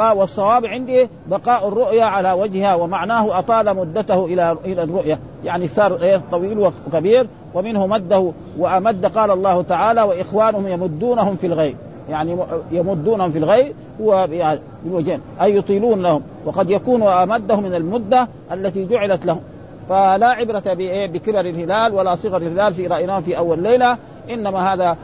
والصواب 0.00 0.66
عندي 0.66 1.08
بقاء 1.26 1.68
الرؤيا 1.68 2.04
على 2.04 2.32
وجهها 2.32 2.74
ومعناه 2.74 3.38
أطال 3.38 3.76
مدته 3.76 4.24
إلى 4.24 4.56
إلى 4.64 4.82
الرؤيا. 4.82 5.18
يعني 5.44 5.68
صار 5.68 6.02
إيه؟ 6.02 6.20
طويل 6.30 6.70
وكبير 6.86 7.26
ومنه 7.54 7.86
مده 7.86 8.32
وأمد 8.58 9.06
قال 9.06 9.30
الله 9.30 9.62
تعالى 9.62 10.02
وإخوانهم 10.02 10.68
يمدونهم 10.68 11.36
في 11.36 11.46
الغيب. 11.46 11.76
يعني 12.10 12.36
يمدونهم 12.70 13.30
في 13.30 13.38
الغيب 13.38 13.74
بالوجهين 13.98 15.20
أي 15.42 15.56
يطيلون 15.56 16.02
لهم. 16.02 16.22
وقد 16.46 16.70
يكون 16.70 17.02
أمده 17.02 17.56
من 17.56 17.74
المدة 17.74 18.28
التي 18.52 18.84
جعلت 18.84 19.26
لهم. 19.26 19.40
فلا 19.88 20.26
عبرة 20.26 20.62
بكبر 21.06 21.40
الهلال 21.40 21.94
ولا 21.94 22.14
صغر 22.14 22.36
الهلال 22.36 22.74
في 22.74 22.86
رأيناه 22.86 23.20
في 23.20 23.38
أول 23.38 23.62
ليلة. 23.62 23.98
إنما 24.30 24.74
هذا 24.74 24.96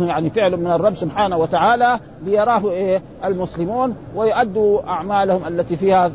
يعني 0.00 0.30
فعل 0.30 0.56
من 0.56 0.70
الرب 0.70 0.94
سبحانه 0.94 1.36
وتعالى 1.36 1.98
ليراه 2.24 2.70
إيه 2.70 3.02
المسلمون 3.24 3.96
ويؤدوا 4.16 4.82
أعمالهم 4.88 5.40
التي 5.48 5.76
فيها 5.76 6.10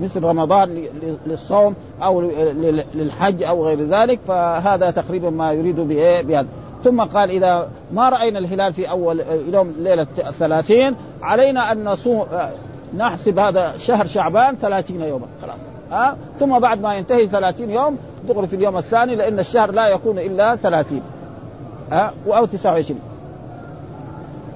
مثل 0.00 0.24
رمضان 0.24 0.84
للصوم 1.26 1.74
أو 2.02 2.20
للحج 2.94 3.42
أو 3.42 3.66
غير 3.66 3.88
ذلك 3.88 4.20
فهذا 4.28 4.90
تقريبا 4.90 5.30
ما 5.30 5.52
يريد 5.52 5.80
بايه 5.80 6.22
بهذا. 6.22 6.48
ثم 6.84 7.00
قال 7.00 7.30
إذا 7.30 7.68
ما 7.92 8.08
رأينا 8.08 8.38
الهلال 8.38 8.72
في 8.72 8.90
أول 8.90 9.22
يوم 9.52 9.74
ليلة 9.78 10.06
الثلاثين 10.18 10.96
علينا 11.22 11.72
أن 11.72 11.84
نصوم 11.84 12.26
نحسب 12.96 13.38
هذا 13.38 13.74
شهر 13.78 14.06
شعبان 14.06 14.56
ثلاثين 14.56 15.00
يوما 15.00 15.26
خلاص. 15.42 15.58
ها؟ 15.90 16.16
ثم 16.40 16.58
بعد 16.58 16.80
ما 16.80 16.94
ينتهي 16.94 17.26
ثلاثين 17.26 17.70
يوم 17.70 17.98
دغري 18.28 18.46
في 18.46 18.56
اليوم 18.56 18.76
الثاني 18.76 19.16
لأن 19.16 19.38
الشهر 19.38 19.72
لا 19.72 19.88
يكون 19.88 20.18
إلا 20.18 20.56
ثلاثين. 20.56 21.02
ها؟ 21.92 22.12
أو 22.26 22.46
29 22.46 23.00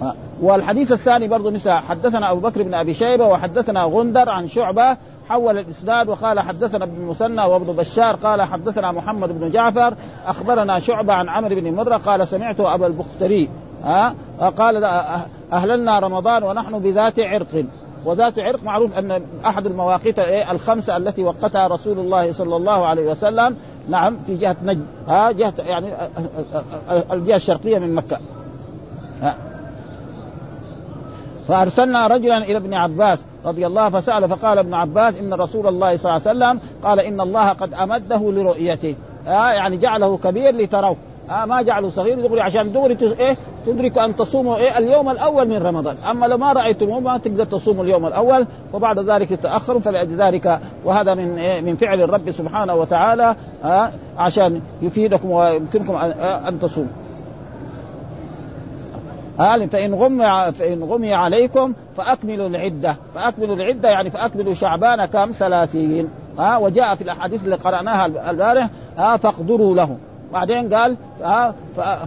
ها؟ 0.02 0.14
والحديث 0.42 0.92
الثاني 0.92 1.28
برضه 1.28 1.50
مثل 1.50 1.70
حدثنا 1.70 2.30
أبو 2.30 2.40
بكر 2.40 2.62
بن 2.62 2.74
أبي 2.74 2.94
شيبة 2.94 3.26
وحدثنا 3.26 3.84
غندر 3.84 4.28
عن 4.28 4.48
شعبة 4.48 4.96
حول 5.28 5.58
الإسناد 5.58 6.08
وقال 6.08 6.40
حدثنا 6.40 6.84
ابن 6.84 6.96
المثنى 6.96 7.42
وابن 7.42 7.72
بشار 7.72 8.16
قال 8.16 8.42
حدثنا 8.42 8.92
محمد 8.92 9.40
بن 9.40 9.50
جعفر 9.50 9.94
أخبرنا 10.26 10.78
شعبة 10.78 11.12
عن 11.12 11.28
عمرو 11.28 11.54
بن 11.54 11.74
مرة 11.74 11.96
قال 11.96 12.28
سمعت 12.28 12.60
أبا 12.60 12.86
البختري 12.86 13.48
ها؟ 13.82 14.14
قال 14.56 14.84
أهللنا 15.52 15.98
رمضان 15.98 16.42
ونحن 16.42 16.78
بذات 16.78 17.20
عرق. 17.20 17.64
وذات 18.08 18.38
عرق 18.38 18.64
معروف 18.64 18.98
أن 18.98 19.22
أحد 19.46 19.66
المواقيت 19.66 20.18
الخمسة 20.50 20.96
التي 20.96 21.24
وقتها 21.24 21.66
رسول 21.66 21.98
الله 21.98 22.32
صلى 22.32 22.56
الله 22.56 22.86
عليه 22.86 23.10
وسلم. 23.10 23.56
نعم 23.88 24.16
في 24.26 24.36
جهة 24.36 24.56
نجد. 24.62 24.86
ها 25.08 25.30
جهة 25.30 25.54
يعني 25.58 25.92
الجهة 27.12 27.36
الشرقية 27.36 27.78
من 27.78 27.94
مكة. 27.94 28.18
ها. 29.22 29.34
فأرسلنا 31.48 32.06
رجلا 32.06 32.38
إلى 32.38 32.56
ابن 32.56 32.74
عباس 32.74 33.18
رضي 33.44 33.66
الله 33.66 33.88
فسأل 33.88 34.28
فقال 34.28 34.58
ابن 34.58 34.74
عباس 34.74 35.18
إن 35.18 35.34
رسول 35.34 35.66
الله 35.66 35.96
صلى 35.96 36.16
الله 36.16 36.28
عليه 36.28 36.38
وسلم 36.38 36.60
قال 36.82 37.00
إن 37.00 37.20
الله 37.20 37.48
قد 37.48 37.74
أمده 37.74 38.32
لرؤيته. 38.32 38.94
آه 39.26 39.50
يعني 39.50 39.76
جعله 39.76 40.16
كبير 40.16 40.54
لتروه 40.56 40.96
آه 41.30 41.44
ما 41.44 41.62
جعله 41.62 41.90
صغير 41.90 42.20
دغري 42.20 42.40
عشان 42.40 42.72
دغري 42.72 42.96
إيه 43.20 43.36
تدرك 43.66 43.98
أن 43.98 44.16
تصوموا 44.16 44.56
إيه؟ 44.56 44.78
اليوم 44.78 45.08
الأول 45.10 45.48
من 45.48 45.56
رمضان، 45.56 45.96
أما 46.10 46.26
لو 46.26 46.36
ما 46.36 46.52
رأيتموه 46.52 47.00
ما 47.00 47.18
تقدر 47.18 47.44
تصوموا 47.44 47.84
اليوم 47.84 48.06
الأول 48.06 48.46
وبعد 48.72 48.98
ذلك 48.98 49.28
تتاخروا 49.28 49.80
فلذلك 49.80 50.60
وهذا 50.84 51.14
من 51.14 51.38
إيه؟ 51.38 51.60
من 51.60 51.76
فعل 51.76 52.00
الرب 52.00 52.30
سبحانه 52.30 52.74
وتعالى 52.74 53.36
آه 53.64 53.90
عشان 54.18 54.60
يفيدكم 54.82 55.30
ويمكنكم 55.30 55.96
ان, 55.96 56.10
آه 56.10 56.48
أن 56.48 56.60
تصوموا. 56.60 56.90
آه 59.40 59.66
فإن 59.66 59.94
غمي 59.94 60.52
فإن 60.52 60.82
غمي 60.84 61.14
عليكم 61.14 61.72
فأكملوا 61.96 62.48
العدة، 62.48 62.96
فأكملوا 63.14 63.56
العدة 63.56 63.88
يعني 63.88 64.10
فأكملوا 64.10 64.54
شعبان 64.54 65.04
كم 65.04 65.30
ثلاثين، 65.32 66.08
ها؟ 66.38 66.56
وجاء 66.56 66.94
في 66.94 67.02
الأحاديث 67.02 67.44
اللي 67.44 67.56
قرأناها 67.56 68.30
البارح 68.30 68.68
ها؟ 68.98 69.16
فاقدروا 69.16 69.74
له، 69.74 69.96
بعدين 70.32 70.74
قال 70.74 70.96
ها 71.22 71.54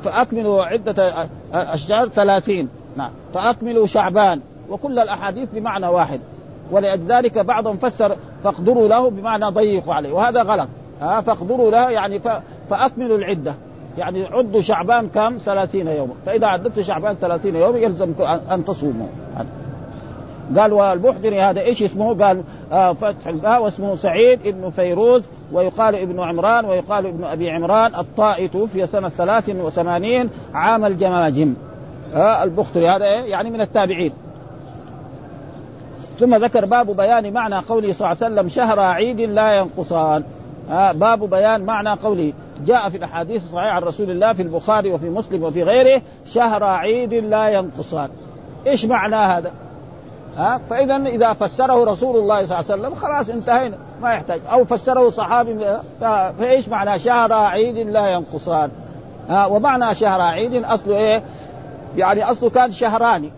فأكملوا 0.04 0.64
عدة 0.64 1.28
الشهر 1.54 2.08
ثلاثين. 2.08 2.70
نعم. 2.98 3.10
فأكملوا 3.34 3.88
شعبان. 3.88 4.40
وكل 4.70 5.00
الأحاديث 5.00 5.50
بمعنى 5.54 5.88
واحد. 5.88 6.20
ولذلك 6.72 7.38
بعضهم 7.38 7.78
فسر 7.78 8.16
فاقدروا 8.44 8.88
له 8.88 9.10
بمعنى 9.10 9.46
ضيقوا 9.46 9.94
عليه. 9.94 10.12
وهذا 10.12 10.42
غلط. 10.42 10.68
ها 11.02 11.22
فاقدروا 11.22 11.72
له 11.72 11.90
يعني 11.90 12.20
فأكملوا 12.70 13.18
العدة. 13.18 13.54
يعني 13.98 14.26
عدوا 14.26 14.62
شعبان 14.62 15.10
كم 15.10 15.38
ثلاثين 15.38 15.88
يوما. 15.88 16.14
فإذا 16.26 16.48
عددت 16.48 16.80
شعبان 16.80 17.16
ثلاثين 17.16 17.56
يوما 17.56 17.78
يلزم 17.78 18.14
أن 18.52 18.66
تصوموا. 18.66 19.08
قال 20.58 20.74
والبحضري 20.74 21.42
هذا 21.42 21.62
إيش 21.62 21.84
اسمه؟ 21.84 22.26
قال 22.26 22.44
آه 22.72 22.94
فتح 22.94 23.28
الباء 23.28 23.64
واسمه 23.64 23.96
سعيد 23.96 24.48
ابن 24.48 24.70
فيروز 24.70 25.24
ويقال 25.52 25.96
ابن 25.96 26.20
عمران 26.20 26.66
ويقال 26.66 27.06
ابن 27.06 27.24
أبي 27.24 27.50
عمران 27.50 27.96
الطائي 27.96 28.48
توفي 28.48 28.88
سنة 28.88 29.10
83 29.10 30.30
عام 30.54 30.86
الجماجم 30.86 31.54
آه 32.14 32.44
البختري 32.44 32.90
هذا 32.90 33.06
إيه؟ 33.06 33.32
يعني 33.32 33.50
من 33.50 33.62
التابعين 33.62 34.14
ثم 36.20 36.36
ذكر 36.36 36.66
باب 36.66 36.96
بيان 36.96 37.34
معنى 37.34 37.56
قوله 37.56 37.94
صلى 37.94 38.12
الله 38.12 38.24
عليه 38.24 38.36
وسلم 38.36 38.50
شهر 38.50 38.80
عيد 38.80 39.22
لا 39.22 39.58
ينقصان 39.58 40.24
آه 40.72 40.92
باب 40.92 41.30
بيان 41.30 41.66
معنى 41.66 41.90
قوله 41.90 42.34
جاء 42.66 42.90
في 42.90 42.98
الأحاديث 42.98 43.44
الصحيحة 43.44 43.70
عن 43.70 43.82
رسول 43.82 44.12
الله 44.12 44.34
في 44.34 44.42
البخاري 44.42 44.92
وفي 44.92 45.10
مسلم 45.10 45.44
وفي 45.44 45.64
غيره 45.64 46.02
شهر 46.26 46.64
عيد 46.64 47.14
لا 47.14 47.50
ينقصان 47.50 48.10
إيش 48.68 48.86
معنى 48.86 49.16
هذا؟ 49.16 49.52
ها؟ 50.38 50.62
فإذا 50.70 50.96
إذا 50.96 51.34
فسره 51.34 51.92
رسول 51.92 52.18
الله 52.18 52.46
صلى 52.46 52.60
الله 52.60 52.72
عليه 52.72 52.82
وسلم 52.82 52.96
خلاص 52.96 53.30
انتهينا 53.30 53.78
ما 54.02 54.14
يحتاج. 54.14 54.42
أو 54.52 54.66
فسره 54.66 55.10
صحابي 55.10 55.78
فإيش 56.40 56.70
معنى 56.70 57.00
شهر 57.00 57.34
عيد 57.34 57.78
لا 57.78 58.08
ينقصان؟ 58.08 58.70
ها؟ 59.30 59.46
ومعنى 59.46 59.96
شهر 59.96 60.22
عيد 60.22 60.64
اصله 60.64 60.96
إيه؟ 60.98 61.24
يعني 61.98 62.24
أصله 62.24 62.50
كان 62.50 62.72
شهران. 62.72 63.32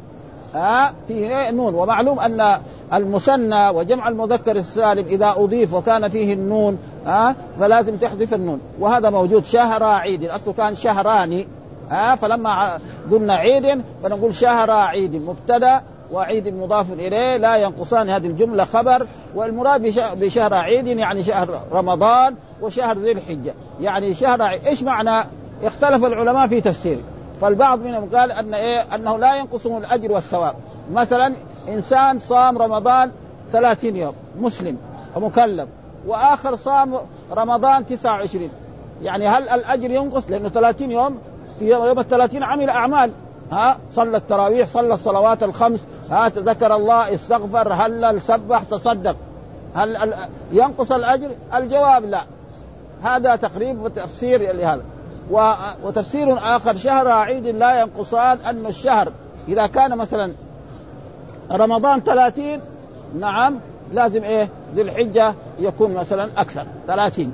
ها؟ 0.54 0.88
آه 0.88 0.94
فيه 1.08 1.52
نون. 1.52 1.76
ومعلوم 1.76 2.20
أن 2.20 2.58
المثنى 2.94 3.70
وجمع 3.70 4.08
المذكر 4.08 4.56
السالم 4.56 5.08
إذا 5.08 5.34
أضيف 5.38 5.74
وكان 5.74 6.10
فيه 6.10 6.34
النون 6.34 6.78
ها؟ 7.06 7.36
فلازم 7.60 7.98
تحذف 7.98 8.34
النون. 8.34 8.60
وهذا 8.80 9.10
موجود 9.10 9.46
شهر 9.46 9.84
عيد. 9.84 10.26
أصله 10.26 10.54
كان 10.54 10.76
شهران. 10.76 11.46
ها؟ 11.90 12.16
فلما 12.16 12.80
قلنا 13.12 13.34
عيد 13.34 13.82
فنقول 14.04 14.36
شهر 14.36 14.72
عيد. 14.72 15.16
مبتدأ 15.16 15.82
وعيد 16.14 16.48
مضاف 16.48 16.94
إليه 16.94 17.38
لا 17.38 17.56
ينقصان 17.56 18.10
هذه 18.10 18.28
الجملة 18.28 18.66
خبر. 18.66 19.08
والمراد 19.36 19.82
بشهر 20.20 20.54
عيد 20.54 20.88
يعني 20.88 21.24
شهر 21.24 21.62
رمضان 21.72 22.36
وشهر 22.62 22.98
ذي 22.98 23.12
الحجة. 23.12 23.54
يعني 23.82 24.14
شهر 24.14 24.42
عيد 24.42 24.66
إيش 24.66 24.84
معنى؟ 24.84 25.26
اختلف 25.64 26.06
العلماء 26.06 26.48
في 26.48 26.62
تفسيره 26.62 27.02
فالبعض 27.42 27.80
منهم 27.80 28.10
قال 28.16 28.32
أن 28.32 28.54
إيه؟ 28.54 28.96
أنه 28.96 29.18
لا 29.18 29.36
ينقصه 29.36 29.78
الأجر 29.78 30.12
والثواب. 30.12 30.56
مثلا 30.92 31.34
إنسان 31.68 32.20
صام 32.20 32.58
رمضان 32.58 33.12
30 33.52 33.96
يوم 33.96 34.14
مسلم 34.40 34.78
ومكلف 35.16 35.68
وآخر 36.08 36.56
صام 36.56 36.98
رمضان 37.32 37.86
29 37.86 38.50
يعني 39.02 39.28
هل 39.28 39.50
الأجر 39.50 39.92
ينقص؟ 39.92 40.30
لأنه 40.30 40.50
30 40.50 40.92
يوم 40.92 41.18
في 41.60 41.70
يوم 41.70 42.00
ال 42.00 42.10
30 42.10 42.44
عمل 42.44 42.70
أعمال. 42.70 43.12
ها 43.52 43.78
صلى 43.92 44.18
التراويح 44.18 44.68
صلى 44.68 44.94
الصلوات 44.94 45.44
الخمس. 45.44 45.86
ها 46.10 46.30
ذكر 46.30 46.76
الله 46.76 47.14
استغفر 47.14 47.74
هلل 47.74 48.22
سبح 48.22 48.64
تصدق. 48.64 49.16
هل 49.76 50.14
ينقص 50.52 50.92
الأجر؟ 50.92 51.30
الجواب 51.56 52.06
لا. 52.06 52.24
هذا 53.04 53.36
تقريب 53.36 53.84
وتفسير 53.84 54.56
لهذا. 54.56 54.82
وتفسير 55.84 56.38
آخر 56.38 56.76
شهر 56.76 57.08
عيد 57.08 57.46
لا 57.46 57.82
ينقصان 57.82 58.38
أن 58.38 58.66
الشهر. 58.66 59.12
إذا 59.48 59.68
كان 59.68 59.98
مثلا 59.98 60.34
رمضان 61.52 62.04
30 62.04 62.62
نعم 63.20 63.60
لازم 63.94 64.24
إيه؟ 64.24 64.50
ذي 64.76 64.82
الحجة 64.82 65.34
يكون 65.60 65.94
مثلا 65.94 66.30
أكثر 66.38 66.66
30 66.88 67.34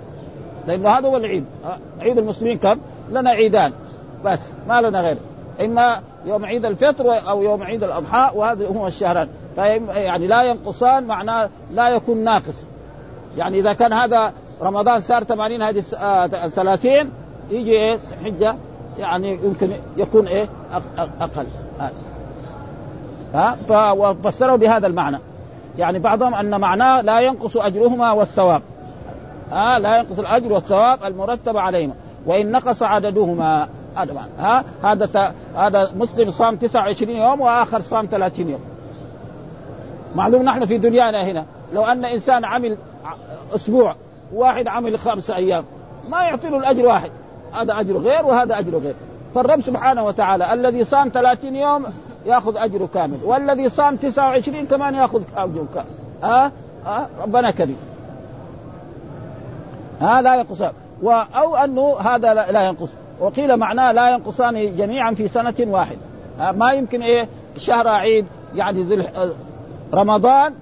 لأنه 0.68 0.90
هذا 0.90 1.08
هو 1.08 1.18
العيد. 1.18 1.46
عيد 2.00 2.18
المسلمين 2.18 2.58
كم؟ 2.58 2.80
لنا 3.12 3.30
عيدان. 3.30 3.74
بس 4.26 4.50
ما 4.68 4.82
لنا 4.82 5.02
غير. 5.02 5.18
اما 5.62 6.02
يوم 6.26 6.46
عيد 6.46 6.66
الفطر 6.66 7.30
أو 7.30 7.44
يوم 7.44 7.64
عيد 7.64 7.84
الأضحى 7.84 8.32
وهذا 8.36 8.68
هو 8.68 8.88
الشهران. 8.88 9.28
يعني 9.96 10.28
لا 10.28 10.44
ينقصان 10.44 11.04
معناه 11.04 11.50
لا 11.74 11.90
يكون 11.90 12.18
ناقص. 12.18 12.64
يعني 13.38 13.60
إذا 13.60 13.74
كان 13.74 13.94
هذا 13.94 14.34
رمضان 14.62 15.02
صار 15.02 15.24
80 15.24 15.62
هذه 15.62 15.82
30 16.50 17.12
يجي 17.50 17.72
إيه؟ 17.72 18.00
حجة 18.26 18.56
يعني 19.00 19.40
يمكن 19.44 19.72
يكون 19.98 20.28
إيه؟ 20.28 20.48
أقل. 20.98 21.46
ها؟ 23.34 23.58
ففسروا 23.68 24.56
بهذا 24.58 24.88
المعنى. 24.88 25.18
يعني 25.78 26.00
بعضهم 26.00 26.34
أن 26.34 26.60
معناه 26.62 27.02
لا 27.02 27.20
ينقص 27.20 27.58
أجرهما 27.58 28.12
والثواب. 28.12 28.62
ها 29.52 29.80
لا 29.80 29.98
ينقص 29.98 30.20
الأجر 30.20 30.54
والثواب 30.54 31.04
المرتب 31.04 31.58
عليهما. 31.58 31.94
وإن 32.26 32.52
نقص 32.52 32.84
عددهما. 32.84 33.68
هذا 33.96 34.28
ها؟ 34.40 34.64
هذا 34.84 35.06
ت... 35.06 35.34
هذا 35.58 35.92
مسلم 35.96 36.32
صام 36.32 36.56
29 36.56 37.16
يوم 37.16 37.42
وآخر 37.42 37.82
صام 37.82 38.08
30 38.12 38.50
يوم. 38.50 38.62
معلوم 40.16 40.44
نحن 40.44 40.66
في 40.66 40.78
دنيانا 40.78 41.24
هنا. 41.24 41.46
لو 41.74 41.86
أن 41.86 42.06
إنسان 42.06 42.46
عمل 42.46 42.78
أسبوع 43.56 43.96
واحد 44.34 44.68
عمل 44.68 45.00
خمسة 45.00 45.36
أيام 45.36 45.64
ما 46.10 46.22
يعطي 46.22 46.50
له 46.50 46.58
الأجر 46.58 46.86
واحد. 46.86 47.12
هذا 47.54 47.80
أجر 47.80 47.98
غير 47.98 48.26
وهذا 48.26 48.60
أجر 48.60 48.78
غير. 48.78 48.96
فالرب 49.36 49.62
سبحانه 49.62 50.04
وتعالى 50.04 50.54
الذي 50.54 50.86
صام 50.86 51.10
30 51.10 51.56
يوم 51.56 51.86
يأخذ 52.26 52.58
اجره 52.58 52.90
كامل 52.94 53.18
والذي 53.24 53.70
صام 53.70 53.96
29 53.96 54.66
كمان 54.66 54.96
يأخذ 54.96 55.24
اجره 55.36 55.66
كامل. 55.76 55.88
ها؟ 56.24 56.46
أه؟ 56.46 56.52
أه؟ 56.88 57.08
ربنا 57.22 57.52
كريم. 57.52 57.78
ها؟ 60.02 60.22
لا 60.22 60.36
ينقص. 60.36 60.62
أو 61.36 61.56
أنه 61.56 61.98
هذا 62.00 62.34
لا 62.34 62.68
ينقص. 62.68 62.90
وقيل 63.20 63.58
معناه 63.58 63.92
لا 63.92 64.12
ينقصان 64.12 64.76
جميعا 64.76 65.14
في 65.14 65.28
سنة 65.28 65.56
واحدة. 65.60 66.00
ما 66.52 66.72
يمكن 66.72 67.02
إيه؟ 67.02 67.28
شهر 67.58 67.88
عيد 67.88 68.26
يعني 68.56 68.84
ذي 68.84 69.04
رمضان 69.94 70.54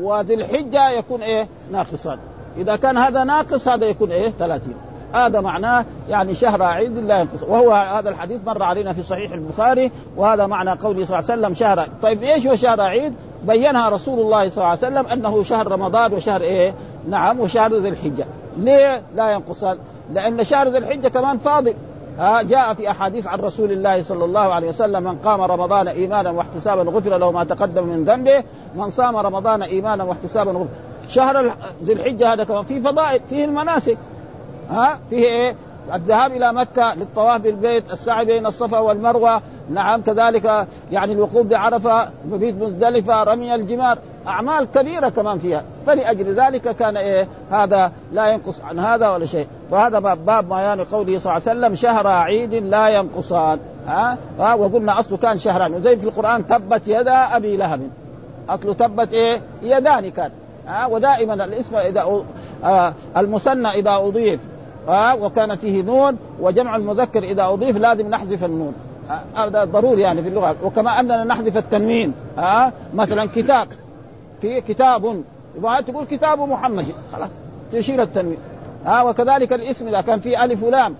وذي 0.00 0.34
الحجة 0.34 0.90
يكون 0.90 1.22
إيه؟ 1.22 1.48
ناقصان 1.72 2.18
إذا 2.56 2.76
كان 2.76 2.96
هذا 2.96 3.24
ناقص 3.24 3.68
هذا 3.68 3.86
يكون 3.86 4.10
إيه؟ 4.10 4.30
30 4.30 4.74
هذا 5.14 5.40
معناه 5.40 5.84
يعني 6.08 6.34
شهر 6.34 6.62
عيد 6.62 6.98
لا 6.98 7.20
ينقص. 7.20 7.42
وهو 7.42 7.72
هذا 7.72 8.08
الحديث 8.10 8.40
مر 8.46 8.62
علينا 8.62 8.92
في 8.92 9.02
صحيح 9.02 9.32
البخاري 9.32 9.90
وهذا 10.16 10.46
معنى 10.46 10.70
قوله 10.70 11.04
صلى 11.04 11.18
الله 11.18 11.30
عليه 11.30 11.40
وسلم 11.40 11.54
شهر 11.54 11.88
طيب 12.02 12.22
إيش 12.22 12.46
هو 12.46 12.56
شهر 12.56 12.80
عيد؟ 12.80 13.14
بينها 13.44 13.88
رسول 13.88 14.20
الله 14.20 14.48
صلى 14.48 14.56
الله 14.56 14.68
عليه 14.68 14.78
وسلم 14.78 15.06
أنه 15.06 15.42
شهر 15.42 15.72
رمضان 15.72 16.12
وشهر 16.12 16.40
إيه؟ 16.40 16.74
نعم 17.10 17.40
وشهر 17.40 17.74
ذي 17.74 17.88
الحجة. 17.88 18.24
ليه 18.58 19.02
لا 19.14 19.32
ينقصان؟ 19.32 19.78
لأن 20.12 20.44
شهر 20.44 20.68
ذي 20.68 20.78
الحجة 20.78 21.08
كمان 21.08 21.38
فاضل. 21.38 21.74
ها 22.18 22.42
جاء 22.42 22.74
في 22.74 22.90
أحاديث 22.90 23.26
عن 23.26 23.38
رسول 23.40 23.72
الله 23.72 24.02
صلى 24.02 24.24
الله 24.24 24.40
عليه 24.40 24.68
وسلم 24.68 25.02
من 25.02 25.18
قام 25.18 25.42
رمضان 25.42 25.88
إيمانا 25.88 26.30
واحتسابا 26.30 26.90
غفر 26.90 27.18
له 27.18 27.30
ما 27.30 27.44
تقدم 27.44 27.86
من 27.86 28.04
ذنبه 28.04 28.44
من 28.74 28.90
صام 28.90 29.16
رمضان 29.16 29.62
إيمانا 29.62 30.04
واحتسابا 30.04 30.50
غفر. 30.50 30.66
شهر 31.08 31.54
ذي 31.84 31.92
الحجة 31.92 32.32
هذا 32.32 32.44
كمان 32.44 32.64
فيه 32.64 32.80
فضائل 32.80 33.20
فيه 33.28 33.44
المناسك. 33.44 33.98
ها 34.70 34.98
فيه 35.10 35.24
إيه؟ 35.24 35.56
الذهاب 35.94 36.32
إلى 36.32 36.52
مكة 36.52 36.94
للطواف 36.94 37.40
بالبيت 37.40 37.92
السعي 37.92 38.24
بين 38.24 38.46
الصفا 38.46 38.78
والمروة. 38.78 39.42
نعم 39.70 40.02
كذلك 40.02 40.66
يعني 40.92 41.12
الوقوف 41.12 41.46
بعرفة 41.46 42.08
مبيت 42.28 42.54
مزدلفه 42.54 43.22
رمي 43.22 43.54
الجمار. 43.54 43.98
أعمال 44.26 44.68
كبيرة 44.74 45.08
كمان 45.08 45.38
فيها. 45.38 45.62
فلأجل 45.86 46.40
ذلك 46.40 46.76
كان 46.76 46.96
إيه 46.96 47.28
هذا 47.50 47.92
لا 48.12 48.26
ينقص 48.26 48.60
عن 48.60 48.78
هذا 48.78 49.08
ولا 49.08 49.26
شيء. 49.26 49.46
وهذا 49.70 49.98
باب 49.98 50.48
بيان 50.48 50.84
قوله 50.84 51.18
صلى 51.18 51.32
الله 51.36 51.48
عليه 51.48 51.60
وسلم 51.60 51.74
شهر 51.74 52.06
عيد 52.06 52.54
لا 52.54 52.88
ينقصان. 52.88 53.58
ها, 53.86 54.18
ها 54.38 54.54
وقلنا 54.54 55.00
أصله 55.00 55.18
كان 55.18 55.38
شهران. 55.38 55.74
وزي 55.74 55.96
في 55.96 56.04
القرآن 56.04 56.46
تبت 56.46 56.88
يدا 56.88 57.36
أبي 57.36 57.56
لهب. 57.56 57.80
أصله 58.48 58.74
تبت 58.74 59.12
إيه؟ 59.12 59.40
يدان 59.62 60.10
كان. 60.10 60.30
ها؟ 60.68 60.86
ودائما 60.86 61.34
الاسم 61.34 61.76
إذا 61.76 62.24
آه 62.64 62.94
المثنى 63.16 63.68
إذا 63.68 63.90
أضيف. 63.90 64.40
آه 64.88 65.16
وكان 65.16 65.56
فيه 65.56 65.82
نون 65.82 66.16
وجمع 66.40 66.76
المذكر 66.76 67.22
إذا 67.22 67.44
أضيف 67.44 67.76
لازم 67.76 68.08
نحذف 68.08 68.44
النون. 68.44 68.74
هذا 69.36 69.62
آه 69.62 69.64
ضروري 69.64 70.02
يعني 70.02 70.22
في 70.22 70.28
اللغة. 70.28 70.56
وكما 70.64 71.00
أننا 71.00 71.24
نحذف 71.24 71.56
التنوين 71.56 72.14
آه 72.38 72.72
مثلا 72.94 73.28
كتاب. 73.34 73.68
في 74.40 74.60
كتاب 74.60 75.22
تقول 75.86 76.04
كتاب 76.10 76.40
محمد. 76.40 76.86
خلاص 77.12 77.30
تشيل 77.72 78.00
التنوين. 78.00 78.38
آه 78.86 79.04
وكذلك 79.04 79.52
الاسم 79.52 79.88
إذا 79.88 80.00
كان 80.00 80.20
فيه 80.20 80.44
ألف 80.44 80.62
ولام. 80.62 80.94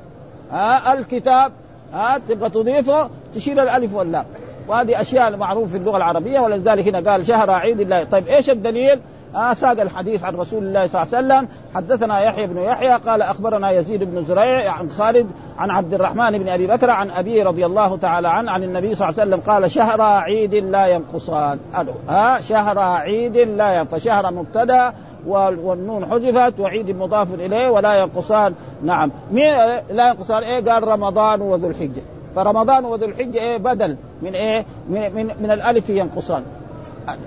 آه 0.52 0.92
الكتاب 0.92 1.52
آه 1.94 2.16
تبغى 2.28 2.50
تضيفه 2.50 3.10
تشيل 3.34 3.60
الألف 3.60 3.94
واللام. 3.94 4.24
وهذه 4.68 5.00
أشياء 5.00 5.36
معروفة 5.36 5.70
في 5.70 5.76
اللغة 5.76 5.96
العربية 5.96 6.40
ولذلك 6.40 6.88
هنا 6.88 7.10
قال 7.10 7.26
شهر 7.26 7.50
عيد 7.50 7.80
الله. 7.80 8.04
طيب 8.04 8.28
إيش 8.28 8.50
الدليل؟ 8.50 9.00
آه 9.36 9.54
ساق 9.54 9.80
الحديث 9.80 10.24
عن 10.24 10.34
رسول 10.34 10.62
الله 10.62 10.86
صلى 10.86 11.02
الله 11.02 11.16
عليه 11.16 11.26
وسلم. 11.26 11.48
حدثنا 11.74 12.20
يحيى 12.20 12.46
بن 12.46 12.58
يحيى 12.58 12.92
قال 12.92 13.22
أخبرنا 13.22 13.70
يزيد 13.70 14.04
بن 14.04 14.24
زريع 14.24 14.72
عن 14.72 14.90
خالد 14.90 15.26
عن 15.58 15.70
عبد 15.70 15.94
الرحمن 15.94 16.38
بن 16.38 16.48
أبي 16.48 16.66
بكر 16.66 16.90
عن 16.90 17.10
أبيه 17.10 17.44
رضي 17.44 17.66
الله 17.66 17.96
تعالى 17.96 18.28
عنه 18.28 18.50
عن 18.50 18.62
النبي 18.62 18.94
صلى 18.94 19.08
الله 19.08 19.20
عليه 19.20 19.30
وسلم 19.30 19.52
قال 19.52 19.70
شهر 19.70 20.02
عيد 20.02 20.54
لا 20.54 20.86
ينقصان. 20.86 21.58
ها؟ 21.74 22.36
آه 22.36 22.40
شهر 22.40 22.78
عيد 22.78 23.36
لا 23.36 23.78
ينقص 23.78 23.94
فشهر 23.94 24.34
مبتدا 24.34 24.92
والنون 25.26 26.06
حذفت 26.06 26.60
وعيد 26.60 26.90
مضاف 26.90 27.34
إليه 27.34 27.68
ولا 27.68 27.94
ينقصان. 27.94 28.54
نعم. 28.82 29.10
مين 29.32 29.54
لا 29.90 30.08
ينقصان؟ 30.08 30.42
إيه؟ 30.42 30.64
قال 30.64 30.88
رمضان 30.88 31.40
وذو 31.40 31.68
الحجة. 31.68 32.02
فرمضان 32.36 32.84
وذو 32.84 33.06
الحجة 33.06 33.38
إيه؟ 33.38 33.56
بدل. 33.56 33.96
من 34.22 34.34
إيه؟ 34.34 34.64
من 34.88 35.14
من, 35.14 35.30
من 35.40 35.50
الألف 35.50 35.90
ينقصان. 35.90 36.42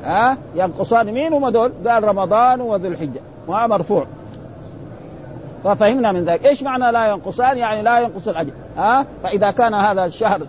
ها؟ 0.04 0.38
ينقصان 0.56 1.12
مين 1.12 1.34
هم 1.34 1.50
دول؟ 1.50 1.72
قال 1.88 2.04
رمضان 2.04 2.62
وذو 2.62 2.88
الحجة. 2.88 3.20
وها 3.48 3.68
مرفوع. 3.68 4.06
ففهمنا 5.64 6.12
من 6.12 6.26
ذلك. 6.26 6.46
إيش 6.46 6.64
معنى 6.64 6.92
لا 6.92 7.08
ينقصان؟ 7.08 7.58
يعني 7.58 7.82
لا 7.82 8.00
ينقص 8.00 8.28
الأجر. 8.28 8.52
ها؟ 8.78 9.06
فإذا 9.24 9.52
كان 9.52 9.74
هذا 9.74 10.06
الشهر 10.06 10.42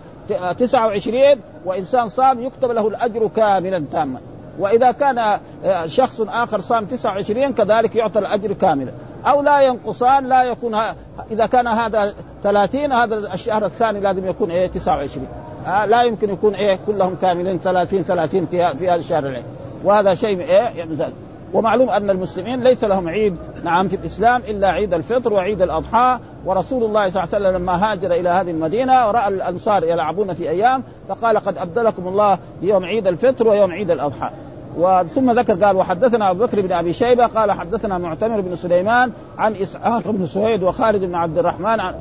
29 0.57 1.23
وإنسان 1.65 2.09
صام 2.09 2.41
يكتب 2.41 2.71
له 2.71 2.87
الأجر 2.87 3.27
كاملا 3.35 3.83
تاما. 3.91 4.19
وإذا 4.59 4.91
كان 4.91 5.17
آه، 5.17 5.85
شخص 5.85 6.21
آخر 6.21 6.61
صام 6.61 6.85
29 6.85 7.53
كذلك 7.53 7.95
يعطى 7.95 8.19
الأجر 8.19 8.53
كاملا. 8.53 8.91
أو 9.25 9.41
لا 9.41 9.61
ينقصان 9.61 10.25
لا 10.25 10.43
يكون 10.43 10.73
ها 10.73 10.95
إذا 11.31 11.45
كان 11.45 11.67
هذا 11.67 12.13
30 12.43 12.91
هذا 12.91 13.33
الشهر 13.33 13.65
الثاني 13.65 13.99
لازم 13.99 14.27
يكون 14.27 14.51
إيه؟ 14.51 14.67
29 14.67 15.27
آه 15.67 15.85
لا 15.85 16.03
يمكن 16.03 16.29
يكون 16.29 16.55
إيه 16.55 16.79
كلهم 16.87 17.15
كاملين 17.21 17.59
30 17.59 18.03
30 18.03 18.45
في 18.45 18.77
في 18.77 18.89
هذا 18.89 18.95
الشهر 18.95 19.25
العين 19.25 19.43
وهذا 19.83 20.13
شيء 20.15 20.39
إيه 20.39 20.81
يمزل 20.81 21.11
ومعلوم 21.53 21.89
أن 21.89 22.09
المسلمين 22.09 22.63
ليس 22.63 22.83
لهم 22.83 23.09
عيد 23.09 23.35
نعم 23.63 23.87
في 23.87 23.95
الإسلام 23.95 24.41
إلا 24.47 24.69
عيد 24.69 24.93
الفطر 24.93 25.33
وعيد 25.33 25.61
الأضحى. 25.61 26.19
ورسول 26.45 26.83
الله 26.83 27.09
صلى 27.09 27.23
الله 27.23 27.35
عليه 27.35 27.45
وسلم 27.45 27.61
لما 27.61 27.91
هاجر 27.91 28.11
إلى 28.11 28.29
هذه 28.29 28.51
المدينة 28.51 29.07
ورأى 29.07 29.27
الأنصار 29.27 29.83
يلعبون 29.83 30.33
في 30.33 30.49
أيام 30.49 30.83
فقال 31.09 31.37
قد 31.37 31.57
أبدلكم 31.57 32.07
الله 32.07 32.37
يوم 32.61 32.85
عيد 32.85 33.07
الفطر 33.07 33.47
ويوم 33.47 33.71
عيد 33.71 33.91
الأضحى. 33.91 34.29
وثم 34.77 35.31
ذكر 35.31 35.65
قال 35.65 35.75
وحدثنا 35.75 36.29
أبو 36.29 36.45
بكر 36.45 36.61
بن 36.61 36.71
أبي 36.71 36.93
شيبة 36.93 37.25
قال 37.25 37.51
حدثنا 37.51 37.97
معتمر 37.97 38.41
بن 38.41 38.55
سليمان 38.55 39.11
عن 39.37 39.55
إسحاق 39.55 40.01
بن 40.05 40.27
سويد 40.27 40.63
وخالد 40.63 41.05
بن 41.05 41.15
عبد 41.15 41.37
الرحمن 41.37 41.79
عن 41.79 41.93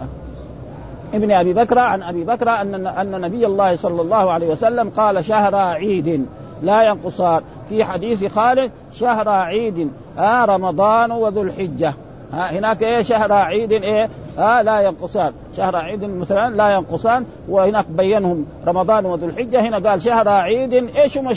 ابن 1.14 1.30
أبي 1.30 1.52
بكر 1.52 1.78
عن 1.78 2.02
أبي 2.02 2.24
بكر 2.24 2.50
أن 2.50 2.86
أن 2.86 3.20
نبي 3.20 3.46
الله 3.46 3.76
صلى 3.76 4.02
الله 4.02 4.30
عليه 4.30 4.48
وسلم 4.48 4.90
قال 4.90 5.24
شهر 5.24 5.54
عيد 5.54 6.26
لا 6.62 6.82
ينقصان. 6.82 7.42
في 7.68 7.84
حديث 7.84 8.24
خالد 8.24 8.70
شهر 8.92 9.28
عيد 9.28 9.90
آه 10.18 10.44
رمضان 10.44 11.10
وذو 11.10 11.42
الحجة. 11.42 11.94
ها 12.32 12.58
هناك 12.58 12.82
إيه 12.82 13.02
شهر 13.02 13.32
عيد 13.32 13.72
إيه؟ 13.72 14.08
ها 14.38 14.62
لا 14.62 14.80
ينقصان. 14.80 15.32
شهر 15.56 15.76
عيد 15.76 16.04
مثلا 16.04 16.56
لا 16.56 16.74
ينقصان. 16.74 17.24
وهناك 17.48 17.86
بينهم 17.88 18.46
رمضان 18.66 19.06
وذو 19.06 19.26
الحجة. 19.26 19.60
هنا 19.60 19.90
قال 19.90 20.02
شهر 20.02 20.28
عيد 20.28 20.72
إيش 20.72 21.18
هم 21.18 21.28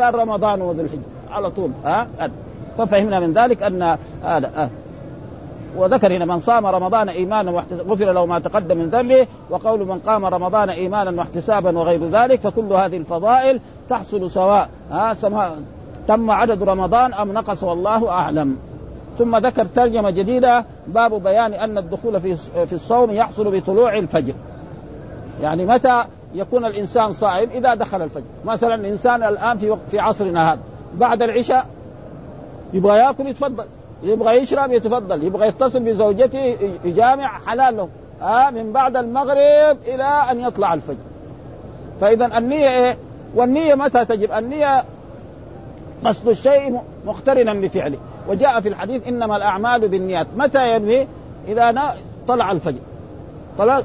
قال 0.00 0.14
رمضان 0.14 0.62
وذو 0.62 0.82
الحجة. 0.82 1.00
على 1.32 1.50
طول 1.50 1.70
ها 1.84 2.08
ففهمنا 2.78 3.20
من 3.20 3.32
ذلك 3.32 3.62
أن 3.62 3.82
هذا 4.24 4.50
آه. 4.56 4.70
وذكر 5.76 6.16
هنا 6.16 6.24
من 6.24 6.40
صام 6.40 6.66
رمضان 6.66 7.08
إيمانا 7.08 7.50
واحتسابا 7.50 7.92
غفر 7.92 8.12
له 8.12 8.26
ما 8.26 8.38
تقدم 8.38 8.76
من 8.76 8.88
ذنبه 8.88 9.26
وقول 9.50 9.86
من 9.86 9.98
قام 9.98 10.24
رمضان 10.24 10.70
إيمانا 10.70 11.10
واحتسابا 11.18 11.78
وغير 11.78 12.08
ذلك 12.08 12.40
فكل 12.40 12.72
هذه 12.72 12.96
الفضائل 12.96 13.60
تحصل 13.90 14.30
سواء 14.30 14.68
ها 14.90 15.14
سواء 15.14 15.58
تم 16.08 16.30
عدد 16.30 16.62
رمضان 16.62 17.14
أم 17.14 17.32
نقص 17.32 17.62
والله 17.62 18.08
أعلم. 18.08 18.56
ثم 19.18 19.36
ذكر 19.36 19.64
ترجمة 19.64 20.10
جديدة 20.10 20.64
باب 20.86 21.22
بيان 21.22 21.52
أن 21.54 21.78
الدخول 21.78 22.20
في 22.20 22.36
في 22.66 22.72
الصوم 22.72 23.10
يحصل 23.10 23.60
بطلوع 23.60 23.98
الفجر. 23.98 24.34
يعني 25.42 25.66
متى 25.66 26.04
يكون 26.34 26.64
الإنسان 26.64 27.12
صائم؟ 27.12 27.50
إذا 27.50 27.74
دخل 27.74 28.02
الفجر. 28.02 28.24
مثلا 28.44 28.74
الانسان 28.74 29.22
الآن 29.22 29.58
في 29.58 29.70
وقت 29.70 29.88
في 29.90 29.98
عصرنا 29.98 30.52
هذا. 30.52 30.60
بعد 30.94 31.22
العشاء 31.22 31.66
يبغى 32.72 32.98
يأكل 32.98 33.26
يتفضل. 33.26 33.64
يبغى 34.02 34.36
يشرب 34.36 34.72
يتفضل 34.72 35.24
يبغى 35.24 35.48
يتصل 35.48 35.80
بزوجته 35.80 36.56
يجامع 36.84 37.28
حلال 37.46 37.76
له. 37.76 37.88
آه 38.22 38.50
من 38.50 38.72
بعد 38.72 38.96
المغرب 38.96 39.78
إلى 39.86 40.04
أن 40.30 40.40
يطلع 40.40 40.74
الفجر. 40.74 40.96
فإذا 42.00 42.38
النية 42.38 42.68
إيه؟ 42.68 42.96
والنية 43.34 43.74
متى 43.74 44.04
تجب؟ 44.04 44.32
النية 44.32 44.84
قصد 46.04 46.28
الشيء 46.28 46.80
مقترنا 47.06 47.54
بفعله. 47.54 47.98
وجاء 48.28 48.60
في 48.60 48.68
الحديث 48.68 49.06
إنما 49.06 49.36
الأعمال 49.36 49.88
بالنيات. 49.88 50.26
متى 50.36 50.76
ينوي؟ 50.76 51.06
إذا 51.48 51.94
طلع 52.28 52.52
الفجر. 52.52 52.80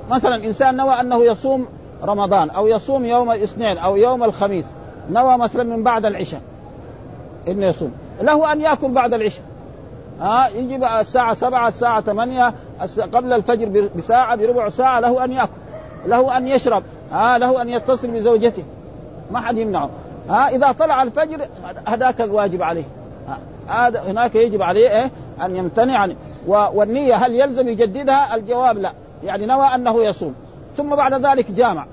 مثلا 0.09 0.35
إنسان 0.35 0.75
نوى 0.75 0.93
أنه 0.93 1.23
يصوم 1.23 1.67
رمضان 2.03 2.49
أو 2.49 2.67
يصوم 2.67 3.05
يوم 3.05 3.31
الاثنين 3.31 3.77
أو 3.77 3.95
يوم 3.95 4.23
الخميس 4.23 4.65
نوى 5.11 5.37
مثلا 5.37 5.63
من 5.63 5.83
بعد 5.83 6.05
العشاء 6.05 6.41
إنه 7.47 7.65
يصوم. 7.65 7.91
له 8.21 8.53
أن 8.53 8.61
يأكل 8.61 8.91
بعد 8.91 9.13
العشاء. 9.13 9.43
ها 10.21 10.47
يجي 10.47 10.75
الساعة 11.01 11.33
سبعة 11.33 11.67
الساعة 11.67 12.01
ثمانية 12.01 12.53
قبل 13.13 13.33
الفجر 13.33 13.89
بساعة 13.95 14.35
بربع 14.35 14.69
ساعة 14.69 14.99
له 14.99 15.23
أن 15.23 15.31
يأكل 15.31 15.51
له 16.05 16.37
أن 16.37 16.47
يشرب 16.47 16.83
ها 17.11 17.37
له 17.37 17.61
أن 17.61 17.69
يتصل 17.69 18.07
بزوجته. 18.07 18.63
ما 19.31 19.39
حد 19.39 19.57
يمنعه. 19.57 19.89
ها 20.29 20.49
إذا 20.49 20.71
طلع 20.71 21.03
الفجر 21.03 21.41
هذاك 21.87 22.21
الواجب 22.21 22.61
عليه. 22.61 22.83
هذا 23.67 24.01
هناك 24.01 24.35
يجب 24.35 24.61
عليه 24.61 24.89
إيه؟ 24.89 25.11
أن 25.41 25.55
يمتنع. 25.55 25.97
عن 25.97 26.15
والنية 26.47 27.15
هل 27.15 27.35
يلزم 27.35 27.67
يجددها؟ 27.67 28.35
الجواب 28.35 28.77
لا. 28.77 28.91
يعني 29.23 29.45
نوى 29.45 29.65
أنه 29.65 30.03
يصوم. 30.03 30.35
ثم 30.77 30.95
بعد 30.95 31.25
ذلك 31.25 31.51
جامع. 31.51 31.85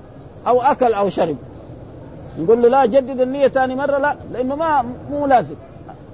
أو 0.47 0.61
أكل 0.61 0.93
أو 0.93 1.09
شرب. 1.09 1.37
نقول 2.39 2.61
له 2.61 2.69
لا 2.69 2.85
جدد 2.85 3.21
النية 3.21 3.47
ثاني 3.47 3.75
مرة 3.75 3.97
لا 3.97 4.15
لأنه 4.31 4.55
ما 4.55 4.85
مو 5.11 5.25
لازم. 5.25 5.55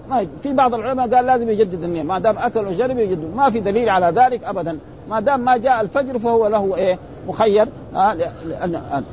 ما 0.09 0.27
في 0.43 0.53
بعض 0.53 0.73
العلماء 0.73 1.15
قال 1.15 1.25
لازم 1.25 1.49
يجدد 1.49 1.83
النية. 1.83 2.03
ما 2.03 2.19
دام 2.19 2.37
أكل 2.37 2.67
وشرب 2.67 2.99
يجدد 2.99 3.35
ما 3.35 3.49
في 3.49 3.59
دليل 3.59 3.89
على 3.89 4.05
ذلك 4.05 4.43
ابدا. 4.43 4.77
ما 5.09 5.19
دام 5.19 5.39
ما 5.39 5.57
جاء 5.57 5.81
الفجر 5.81 6.19
فهو 6.19 6.47
له 6.47 6.75
إيه؟ 6.75 6.99
مخير. 7.27 7.67
آه 7.95 8.13
لأن 8.45 9.03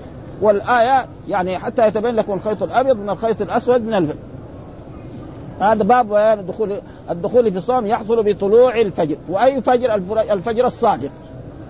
والآية 0.42 1.06
يعني 1.28 1.58
حتى 1.58 1.86
يتبين 1.86 2.14
لكم 2.14 2.32
الخيط 2.32 2.62
الأبيض 2.62 2.96
من 2.96 3.10
الخيط 3.10 3.42
الأسود 3.42 3.82
من 3.82 3.94
الفجر 3.94 4.18
هذا 5.60 5.84
باب 5.84 6.08
بيان 6.08 6.38
الدخول 6.38 6.72
الدخول 7.10 7.52
في 7.52 7.58
الصوم 7.58 7.86
يحصل 7.86 8.22
بطلوع 8.22 8.80
الفجر. 8.80 9.16
وأي 9.28 9.62
فجر؟ 9.62 9.94
الفجر 10.32 10.66
الصادق. 10.66 11.10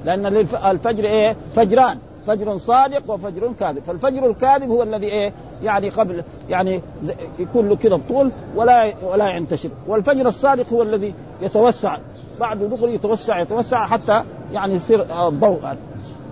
لأن 0.05 0.27
الفجر 0.67 1.05
إيه؟ 1.05 1.37
فجران. 1.55 1.99
فجر 2.27 2.59
صادق 2.59 3.11
وفجر 3.11 3.53
كاذب. 3.61 3.83
فالفجر 3.87 4.27
الكاذب 4.27 4.71
هو 4.71 4.83
الذي 4.83 5.07
إيه؟ 5.07 5.33
يعني 5.63 5.89
قبل 5.89 6.25
يعني 6.49 6.83
يكون 7.39 7.69
له 7.69 7.77
كذا 7.77 8.01
طول 8.09 8.31
ولا 8.57 8.93
ولا 9.03 9.31
ينتشر. 9.31 9.71
والفجر 9.87 10.29
الصادق 10.29 10.73
هو 10.73 10.83
الذي 10.83 11.15
يتوسع 11.43 11.99
بعد 12.41 12.59
دخول 12.59 12.91
يتوسع 12.91 13.41
يتوسع 13.41 13.87
حتى 13.87 14.23
يعني 14.53 14.75
يصير 14.75 15.29
الضوء. 15.29 15.61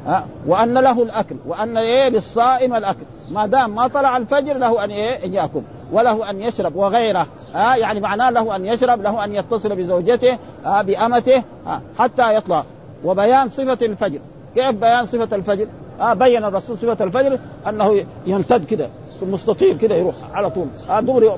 ها؟ 0.06 0.26
وأن 0.46 0.78
له 0.78 1.02
الأكل 1.02 1.36
وأن 1.46 1.76
إيه؟ 1.76 2.08
للصائم 2.08 2.74
الأكل. 2.74 3.04
ما 3.30 3.46
دام 3.46 3.74
ما 3.74 3.88
طلع 3.88 4.16
الفجر 4.16 4.56
له 4.56 4.84
أن 4.84 4.90
إيه؟ 4.90 5.24
أن 5.24 5.34
يأكل 5.34 5.60
وله 5.92 6.30
أن 6.30 6.40
يشرب 6.40 6.76
وغيره. 6.76 7.26
ها؟ 7.54 7.76
يعني 7.76 8.00
معناه 8.00 8.30
له 8.30 8.56
أن 8.56 8.66
يشرب 8.66 9.02
له 9.02 9.24
أن 9.24 9.34
يتصل 9.34 9.76
بزوجته 9.76 10.38
ها؟ 10.64 10.82
بأمته 10.82 11.42
ها؟ 11.66 11.80
حتى 11.98 12.34
يطلع. 12.34 12.64
وبيان 13.04 13.48
صفة 13.48 13.86
الفجر. 13.86 14.18
كيف 14.54 14.70
بيان 14.70 15.06
صفة 15.06 15.36
الفجر؟ 15.36 15.66
آه 16.00 16.14
بين 16.14 16.44
الرسول 16.44 16.78
صفة 16.78 17.04
الفجر 17.04 17.38
أنه 17.68 18.04
يمتد 18.26 18.64
كده 18.64 18.88
المستطيل 19.22 19.78
كده 19.78 19.94
يروح 19.94 20.14
على 20.32 20.50
طول. 20.50 20.66
آه 20.90 21.00
دغري 21.00 21.30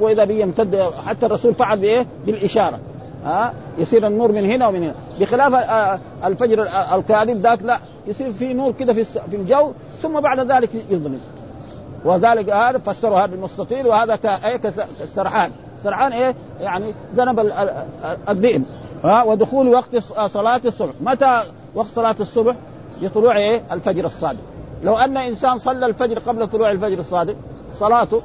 وإذا 0.00 0.24
به 0.24 0.34
يمتد 0.34 0.90
حتى 1.06 1.26
الرسول 1.26 1.54
فعل 1.54 1.78
بإيه؟ 1.78 2.06
بالإشارة. 2.26 2.78
ها 3.24 3.48
آه 3.48 3.52
يصير 3.78 4.06
النور 4.06 4.32
من 4.32 4.44
هنا 4.44 4.68
ومن 4.68 4.82
هنا. 4.82 4.94
بخلاف 5.20 5.54
آه 5.54 6.00
الفجر 6.24 6.68
الكاذب 6.94 7.36
ذاك 7.36 7.62
لا 7.62 7.78
يصير 8.06 8.32
في 8.32 8.52
نور 8.52 8.72
كده 8.72 8.92
في 8.92 9.04
في 9.04 9.36
الجو 9.36 9.72
ثم 10.02 10.20
بعد 10.20 10.52
ذلك 10.52 10.70
يظلم. 10.90 11.20
وذلك 12.04 12.50
هذا 12.50 12.78
فسروا 12.78 13.18
هذا 13.18 13.34
المستطيل 13.34 13.86
وهذا 13.86 14.16
كالسرحان 14.16 15.52
سرحان 15.84 16.12
إيه؟ 16.12 16.34
يعني 16.60 16.94
ذنب 17.16 17.52
الذئب 18.28 18.64
ها 19.04 19.22
ودخول 19.22 19.68
وقت 19.68 19.96
صلاة 20.26 20.60
الصبح. 20.64 20.92
متى 21.00 21.42
وقت 21.74 21.88
صلاة 21.88 22.16
الصبح 22.20 22.56
لطلوع 23.02 23.36
إيه؟ 23.36 23.62
الفجر 23.72 24.06
الصادق. 24.06 24.40
لو 24.84 24.96
أن 24.96 25.16
إنسان 25.16 25.58
صلى 25.58 25.86
الفجر 25.86 26.18
قبل 26.18 26.46
طلوع 26.46 26.70
الفجر 26.70 26.98
الصادق 26.98 27.34
صلاته 27.74 28.22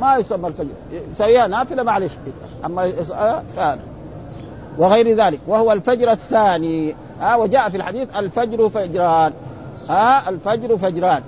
ما 0.00 0.16
يسمى 0.16 0.48
الفجر. 0.48 0.68
يسويها 1.12 1.46
نافلة 1.46 1.82
معلش 1.82 2.12
أما 2.64 2.92
كان 3.56 3.78
وغير 4.78 5.16
ذلك 5.16 5.40
وهو 5.46 5.72
الفجر 5.72 6.12
الثاني. 6.12 6.94
ها 7.20 7.36
وجاء 7.36 7.70
في 7.70 7.76
الحديث 7.76 8.08
الفجر 8.16 8.68
فجران. 8.68 9.32
ها 9.88 10.28
الفجر 10.28 10.78
فجران. 10.78 11.22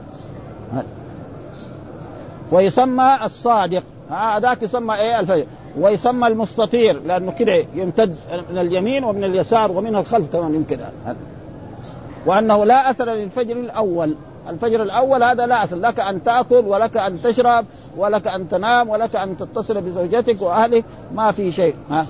ويسمى 2.52 3.18
الصادق. 3.24 3.82
هذاك 4.10 4.62
يسمى 4.62 4.94
إيه؟ 4.94 5.20
الفجر. 5.20 5.46
ويسمى 5.78 6.28
المستطير 6.28 7.02
لأنه 7.02 7.32
كده 7.32 7.64
يمتد 7.74 8.16
من 8.50 8.58
اليمين 8.58 9.04
ومن 9.04 9.24
اليسار 9.24 9.72
ومن 9.72 9.96
الخلف 9.96 10.32
كمان 10.32 10.54
يمكن. 10.54 10.78
وأنه 12.26 12.64
لا 12.64 12.90
أثر 12.90 13.04
للفجر 13.04 13.56
الأول. 13.56 14.16
الفجر 14.48 14.82
الأول 14.82 15.22
هذا 15.22 15.46
لا 15.46 15.64
أثر. 15.64 15.76
لك 15.76 16.00
أن 16.00 16.24
تأكل 16.24 16.64
ولك 16.66 16.96
أن 16.96 17.22
تشرب 17.22 17.66
ولك 17.96 18.26
أن 18.26 18.48
تنام 18.48 18.88
ولك 18.88 19.16
أن 19.16 19.36
تتصل 19.36 19.80
بزوجتك 19.80 20.42
وأهلك. 20.42 20.84
ما 21.14 21.32
في 21.32 21.52
شيء. 21.52 21.74
ها؟ 21.90 22.06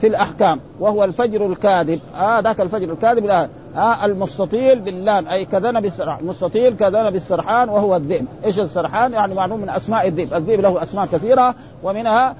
في 0.00 0.06
الأحكام. 0.06 0.60
وهو 0.80 1.04
الفجر 1.04 1.46
الكاذب. 1.46 2.00
آه 2.16 2.40
ذاك 2.40 2.60
الفجر 2.60 2.92
الكاذب. 2.92 3.24
الان 3.24 3.48
آه 3.76 4.04
المستطيل 4.04 4.80
باللام 4.80 5.28
أي 5.28 5.44
كذنب 5.44 5.84
السرحان 5.84 6.26
مستطيل 6.26 6.76
كذنب 6.76 7.14
السرحان 7.14 7.68
وهو 7.68 7.96
الذئب. 7.96 8.26
إيش 8.44 8.58
السرحان؟ 8.58 9.12
يعني 9.12 9.34
معلوم 9.34 9.60
من 9.60 9.70
أسماء 9.70 10.08
الذئب. 10.08 10.34
الذئب 10.34 10.60
له 10.60 10.82
أسماء 10.82 11.06
كثيرة 11.06 11.54
ومنها 11.82 12.36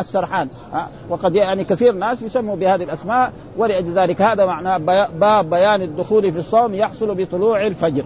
السرحان 0.00 0.48
وقد 1.08 1.34
يعني 1.34 1.64
كثير 1.64 1.92
ناس 1.92 2.22
يسموا 2.22 2.56
بهذه 2.56 2.82
الأسماء 2.82 3.32
ولأجل 3.56 3.98
ذلك 3.98 4.22
هذا 4.22 4.46
معناه 4.46 4.78
باب 5.06 5.50
بيان 5.50 5.82
الدخول 5.82 6.32
في 6.32 6.38
الصوم 6.38 6.74
يحصل 6.74 7.14
بطلوع 7.14 7.66
الفجر. 7.66 8.04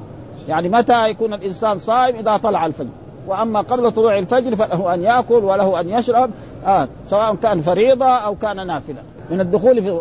يعني 0.48 0.68
متى 0.68 1.08
يكون 1.08 1.34
الإنسان 1.34 1.78
صائم؟ 1.78 2.16
إذا 2.16 2.36
طلع 2.36 2.66
الفجر. 2.66 2.90
وأما 3.26 3.60
قبل 3.60 3.92
طلوع 3.92 4.18
الفجر 4.18 4.56
فله 4.56 4.94
أن 4.94 5.02
يأكل 5.02 5.44
وله 5.44 5.80
أن 5.80 5.88
يشرب 5.88 6.30
آه 6.66 6.88
سواء 7.06 7.34
كان 7.34 7.60
فريضة 7.60 8.06
أو 8.06 8.34
كان 8.34 8.66
نافلة. 8.66 9.02
من 9.30 9.40
الدخول 9.40 9.82
في 9.82 10.00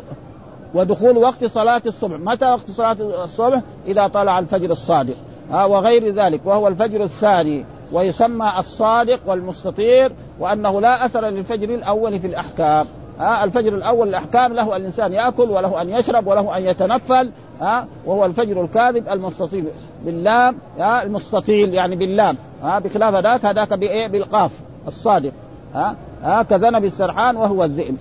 ودخول 0.73 1.17
وقت 1.17 1.45
صلاة 1.45 1.81
الصبح. 1.85 2.19
متى 2.19 2.45
وقت 2.45 2.71
صلاة 2.71 2.97
الصبح؟ 3.23 3.61
إذا 3.87 4.07
طلع 4.07 4.39
الفجر 4.39 4.71
الصادق. 4.71 5.15
آه 5.51 5.67
وغير 5.67 6.13
ذلك 6.13 6.41
وهو 6.45 6.67
الفجر 6.67 7.03
الثاني 7.03 7.65
ويسمى 7.91 8.51
الصادق 8.59 9.19
والمستطير 9.25 10.11
وأنه 10.39 10.81
لا 10.81 11.05
أثر 11.05 11.25
للفجر 11.25 11.69
الأول 11.75 12.19
في 12.19 12.27
الأحكام. 12.27 12.87
آه 13.19 13.43
الفجر 13.43 13.75
الأول 13.75 14.09
الأحكام 14.09 14.53
له 14.53 14.75
الإنسان 14.75 15.13
يأكل 15.13 15.49
وله 15.49 15.81
أن 15.81 15.89
يشرب 15.89 16.27
وله 16.27 16.57
أن 16.57 16.65
يتنفل 16.65 17.31
آه 17.61 17.85
وهو 18.05 18.25
الفجر 18.25 18.61
الكاذب 18.61 19.09
المستطيل 19.09 19.65
باللام 20.05 20.57
آه 20.79 21.03
المستطيل 21.03 21.73
يعني 21.73 21.95
باللام. 21.95 22.37
آه 22.63 22.79
بخلاف 22.79 23.15
ذاك 23.15 23.45
هذاك 23.45 23.73
بإيه؟ 23.73 24.07
بالقاف 24.07 24.51
الصادق. 24.87 25.31
ها 25.75 25.95
آه 26.23 26.41
كذنب 26.41 26.85
السرحان 26.85 27.35
وهو 27.35 27.63
الذئب. 27.63 27.97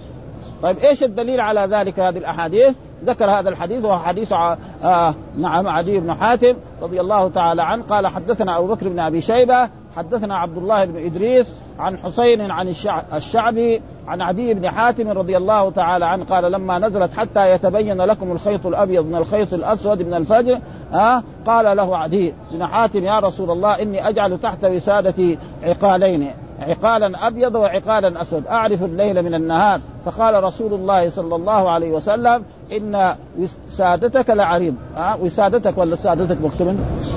طيب 0.63 0.79
إيش 0.79 1.03
الدليل 1.03 1.41
على 1.41 1.61
ذلك 1.61 2.01
هذه 2.01 2.19
الأحاديث؟ 2.19 2.75
ذكر 3.05 3.31
هذا 3.31 3.49
الحديث 3.49 3.85
وهو 3.85 3.99
حديث 3.99 4.33
آه 4.33 5.15
نعم 5.39 5.69
عدي 5.69 6.01
بن 6.01 6.15
حاتم 6.15 6.55
رضي 6.83 7.01
الله 7.01 7.29
تعالى 7.29 7.63
عنه 7.63 7.83
قال 7.83 8.07
حدثنا 8.07 8.59
أبو 8.59 8.67
بكر 8.67 8.89
بن 8.89 8.99
أبي 8.99 9.21
شيبة 9.21 9.69
حدثنا 9.97 10.37
عبد 10.37 10.57
الله 10.57 10.85
بن 10.85 11.05
إدريس 11.05 11.57
عن 11.79 11.99
حسين 11.99 12.51
عن 12.51 12.75
الشعبي 13.15 13.83
عن 14.07 14.23
عدي 14.23 14.55
بن 14.55 14.71
حاتم 14.71 15.09
رضي 15.09 15.37
الله 15.37 15.71
تعالى 15.71 16.05
عنه 16.05 16.25
قال 16.25 16.53
لما 16.53 16.79
نزلت 16.79 17.11
حتى 17.17 17.53
يتبين 17.55 17.97
لكم 17.97 18.33
الخيط 18.33 18.67
الأبيض 18.67 19.07
من 19.07 19.17
الخيط 19.17 19.55
الأسود 19.55 20.03
من 20.03 20.15
الفجر 20.15 20.61
آه 20.93 21.23
قال 21.47 21.77
له 21.77 21.97
عدي 21.97 22.35
بن 22.53 22.67
حاتم 22.67 23.05
يا 23.05 23.19
رسول 23.19 23.51
الله 23.51 23.83
إني 23.83 24.09
أجعل 24.09 24.39
تحت 24.39 24.65
وسادتي 24.65 25.39
عقالين 25.63 26.31
عقالا 26.63 27.27
أبيض 27.27 27.55
وعقالا 27.55 28.23
أسود. 28.23 28.47
أعرف 28.47 28.85
الليل 28.85 29.23
من 29.23 29.35
النهار. 29.35 29.81
فقال 30.05 30.45
رسول 30.45 30.75
الله 30.75 31.11
صلى 31.11 31.37
الله 31.37 31.71
عليه 31.71 31.91
وسلم 31.91 32.45
إن 32.73 33.15
وسادتك 33.39 34.31
لعريض. 34.31 34.75
أه؟ 34.97 35.17
وسادتك 35.23 35.79
ولا 35.79 35.97
سادتك 35.97 36.41
مكتوب 36.41 36.77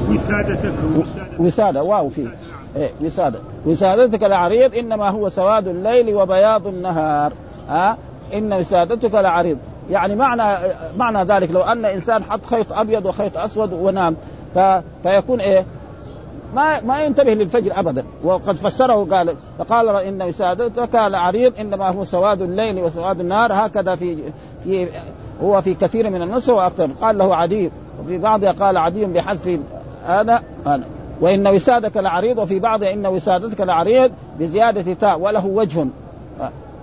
وسادتك 0.09 0.73
وسادة 1.39 1.83
واو 1.83 2.09
فيه 2.09 2.27
إيه 2.75 2.91
وسادة. 3.01 3.39
وسادتك 3.65 4.23
لعريض 4.23 4.75
إنما 4.75 5.09
هو 5.09 5.29
سواد 5.29 5.67
الليل 5.67 6.15
وبياض 6.15 6.67
النهار. 6.67 7.33
ها 7.69 7.91
أه؟ 7.91 7.97
إن 8.33 8.53
وسادتك 8.53 9.13
لعريض. 9.13 9.57
يعني 9.89 10.15
معنى 10.15 10.73
معنى 10.97 11.23
ذلك 11.23 11.51
لو 11.51 11.61
أن 11.61 11.85
إنسان 11.85 12.23
حط 12.23 12.45
خيط 12.45 12.73
أبيض 12.73 13.05
وخيط 13.05 13.37
أسود 13.37 13.73
ونام 13.73 14.15
ف... 14.55 14.59
فيكون 15.03 15.41
إيه؟ 15.41 15.65
ما 16.55 16.81
ما 16.81 17.03
ينتبه 17.03 17.33
للفجر 17.33 17.79
ابدا. 17.79 18.05
وقد 18.23 18.55
فسره 18.55 19.07
قال 19.11 19.35
فقال 19.59 19.89
إن 19.89 20.21
وسادتك 20.21 20.95
لعريض 20.95 21.59
إنما 21.59 21.89
هو 21.89 22.03
سواد 22.03 22.41
الليل 22.41 22.79
وسواد 22.79 23.19
النهار. 23.19 23.53
هكذا 23.53 23.95
في 23.95 24.17
في 24.63 24.87
هو 25.43 25.61
في 25.61 25.73
كثير 25.73 26.09
من 26.09 26.21
النسخ 26.21 26.53
وأكثر. 26.53 26.89
قال 27.01 27.17
له 27.17 27.35
عدي 27.35 27.71
وفي 28.03 28.17
بعضها 28.17 28.51
قال 28.51 28.77
عدي 28.77 29.05
بحذف 29.05 29.59
هذا. 30.05 30.43
أنا 30.67 30.83
وإن 31.21 31.47
وسادك 31.47 31.97
لعريض 31.97 32.37
وفي 32.37 32.59
بعضها 32.59 32.93
إن 32.93 33.05
وسادتك 33.05 33.61
لعريض 33.61 34.11
بزيادة 34.39 34.93
تاء 34.93 35.19
وله 35.19 35.45
وجه. 35.45 35.85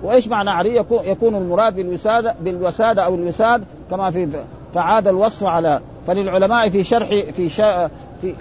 وإيش 0.03 0.29
معنى 0.29 0.51
عريض؟ 0.51 0.87
يكون 1.05 1.35
المراد 1.35 1.77
بالوساده 1.77 2.35
بالوسادة 2.41 3.03
أو 3.03 3.15
الوساد 3.15 3.65
كما 3.91 4.11
في 4.11 4.29
فعاد 4.75 5.09
الوصف 5.09 5.45
على 5.45 5.81
فللعلماء 6.07 6.69
في 6.69 6.85
شرح 6.85 7.09
في 7.09 7.49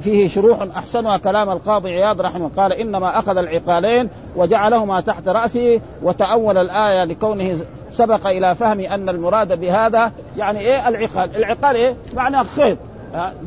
فيه 0.01 0.27
شروح 0.27 0.61
أحسنها 0.77 1.17
كلام 1.17 1.49
القاضي 1.49 1.89
عياض 1.89 2.21
رحمه 2.21 2.49
قال 2.57 2.73
إنما 2.73 3.19
أخذ 3.19 3.37
العقالين 3.37 4.09
وجعلهما 4.35 5.01
تحت 5.01 5.27
رأسه 5.27 5.81
وتأول 6.03 6.57
الآية 6.57 7.03
لكونه 7.03 7.57
سبق 7.91 8.27
إلى 8.27 8.55
فهم 8.55 8.79
أن 8.79 9.09
المراد 9.09 9.59
بهذا 9.59 10.11
يعني 10.37 10.59
إيه 10.59 10.87
العقال، 10.87 11.35
العقال 11.35 11.75
إيه؟ 11.75 11.95
معناه 12.13 12.43
خيط 12.43 12.77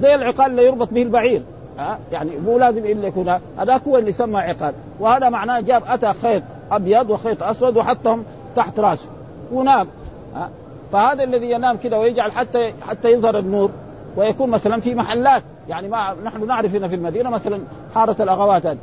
زي 0.00 0.14
العقال 0.14 0.50
اللي 0.50 0.66
يربط 0.66 0.88
به 0.92 1.02
البعير. 1.02 1.42
ها؟ 1.78 1.98
يعني 2.12 2.30
مو 2.46 2.58
لازم 2.58 2.84
إلا 2.84 3.06
يكون 3.08 3.38
هذاك 3.58 3.82
هو 3.88 3.98
اللي 3.98 4.12
سمى 4.12 4.38
عقال. 4.38 4.74
وهذا 5.00 5.28
معناه 5.28 5.60
جاب 5.60 5.82
أتى 5.86 6.12
خيط 6.22 6.42
أبيض 6.70 7.10
وخيط 7.10 7.42
أسود 7.42 7.76
وحطهم 7.76 8.24
تحت 8.56 8.80
رأسه. 8.80 9.08
ونام. 9.52 9.86
ها؟ 10.34 10.50
فهذا 10.92 11.24
الذي 11.24 11.50
ينام 11.50 11.76
كده 11.76 11.98
ويجعل 11.98 12.32
حتى 12.32 12.72
حتى 12.88 13.12
يظهر 13.12 13.38
النور. 13.38 13.70
ويكون 14.16 14.50
مثلا 14.50 14.80
في 14.80 14.94
محلات. 14.94 15.42
يعني 15.68 15.88
ما 15.88 16.14
نحن 16.24 16.46
نعرف 16.46 16.74
هنا 16.74 16.88
في 16.88 16.94
المدينة 16.94 17.30
مثلا 17.30 17.60
حارة 17.94 18.16
الأغوات. 18.22 18.66
هذه 18.66 18.78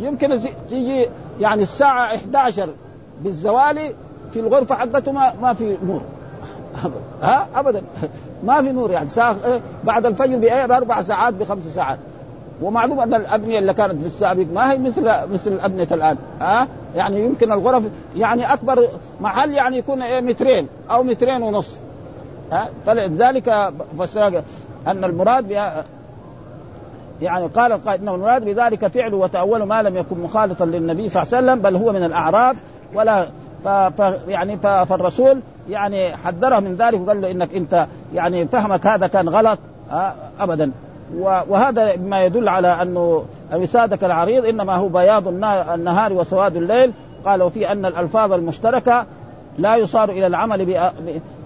يمكن 0.00 0.40
تيجي 0.70 1.08
يعني 1.40 1.62
الساعة 1.62 2.04
11 2.04 2.68
بالزوال 3.20 3.92
في 4.32 4.40
الغرفة 4.40 4.74
حقته 4.74 5.12
ما, 5.12 5.32
ما 5.42 5.52
في 5.52 5.76
نور. 5.86 6.02
ها؟ 7.22 7.48
ابدا. 7.54 7.82
ما 8.46 8.62
في 8.62 8.72
نور 8.72 8.90
يعني. 8.90 9.08
ساعة 9.08 9.36
بعد 9.84 10.06
الفجر 10.06 10.36
بأربع 10.36 11.02
ساعات 11.02 11.34
بخمس 11.34 11.64
ساعات. 11.64 11.98
ومعلوم 12.62 13.00
أن 13.00 13.14
الأبنية 13.14 13.58
اللي 13.58 13.74
كانت 13.74 14.00
في 14.00 14.06
السابق 14.06 14.46
ما 14.54 14.72
هي 14.72 14.78
مثل 14.78 15.02
مثل 15.32 15.52
الأبنية 15.52 15.88
الآن. 15.92 16.16
ها؟ 16.40 16.68
يعني 16.96 17.24
يمكن 17.24 17.52
الغرف 17.52 17.82
يعني 18.16 18.52
أكبر 18.52 18.88
محل 19.20 19.52
يعني 19.52 19.78
يكون 19.78 20.02
إيه 20.02 20.20
مترين 20.20 20.68
أو 20.90 21.02
مترين 21.02 21.42
ونص. 21.42 21.76
ها؟ 22.52 22.68
فلذلك 22.86 23.72
فسر 23.98 24.42
أن 24.86 25.04
المراد 25.04 25.50
يعني 27.22 27.46
قال 27.46 27.72
القائد 27.72 28.00
إنه 28.00 28.14
المراد 28.14 28.44
بذلك 28.44 28.86
فعل 28.86 29.14
وتأول 29.14 29.62
ما 29.62 29.82
لم 29.82 29.96
يكن 29.96 30.20
مخالطا 30.20 30.64
للنبي 30.64 31.08
صلى 31.08 31.22
الله 31.22 31.36
عليه 31.36 31.46
وسلم 31.46 31.62
بل 31.62 31.76
هو 31.76 31.92
من 31.92 32.04
الأعراف 32.04 32.56
ولا 32.94 33.26
ف 33.64 33.68
ف 33.68 34.14
يعني 34.28 34.56
ف 34.56 34.66
فالرسول 34.66 35.40
يعني 35.68 36.16
حذره 36.16 36.60
من 36.60 36.76
ذلك 36.76 37.00
وقال 37.00 37.20
له 37.20 37.30
إنك 37.30 37.54
أنت 37.54 37.86
يعني 38.14 38.46
فهمك 38.46 38.86
هذا 38.86 39.06
كان 39.06 39.28
غلط 39.28 39.58
ابدا. 40.40 40.70
وهذا 41.18 41.96
ما 41.96 42.24
يدل 42.24 42.48
على 42.48 42.68
انه 42.68 43.24
وسادك 43.54 44.04
العريض 44.04 44.44
إنما 44.44 44.76
هو 44.76 44.88
بياض 44.88 45.28
النهار 45.28 46.12
وسواد 46.12 46.56
الليل. 46.56 46.92
قال 47.24 47.42
وفي 47.42 47.72
أن 47.72 47.86
الألفاظ 47.86 48.32
المشتركة 48.32 49.06
لا 49.58 49.76
يصار 49.76 50.10
إلى 50.10 50.26
العمل 50.26 50.90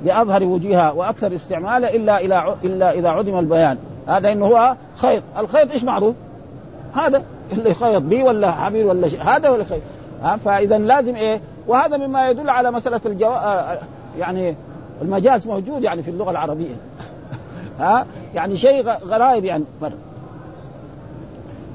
بأظهر 0.03 0.45
وجهها 0.45 0.93
وأكثر 0.93 1.35
استعماله 1.35 1.97
إلا 1.97 2.21
إلى 2.21 2.55
إلا 2.65 2.93
إذا 2.93 3.09
عدم 3.09 3.39
البيان. 3.39 3.79
هذا 4.07 4.33
إنه 4.33 4.47
هو 4.47 4.77
خيط. 4.97 5.23
الخيط 5.39 5.73
إيش 5.73 5.85
معروف؟ 5.85 6.15
هذا 6.95 7.23
اللي 7.53 7.71
يخيط 7.71 8.03
به 8.03 8.25
ولا 8.25 8.51
حبيب 8.51 8.87
ولا 8.87 9.09
شيء 9.09 9.23
هذا 9.23 9.51
ولا 9.51 9.65
خيط. 9.65 9.83
فاذا 10.45 10.79
لازم 10.79 11.15
إيه؟ 11.15 11.41
وهذا 11.67 11.97
مما 11.97 12.31
يدل 12.31 12.51
على 12.51 12.71
مسألة 12.71 13.01
الجو... 13.07 13.31
يعني 14.19 14.55
المجاز 15.03 15.47
موجود 15.47 15.85
يعني 15.85 16.03
في 16.03 16.11
اللغة 16.11 16.31
العربية. 16.31 16.75
ها؟ 17.81 18.07
يعني 18.35 18.57
شيء 18.57 18.89
غرائب 19.09 19.45
يعني. 19.45 19.65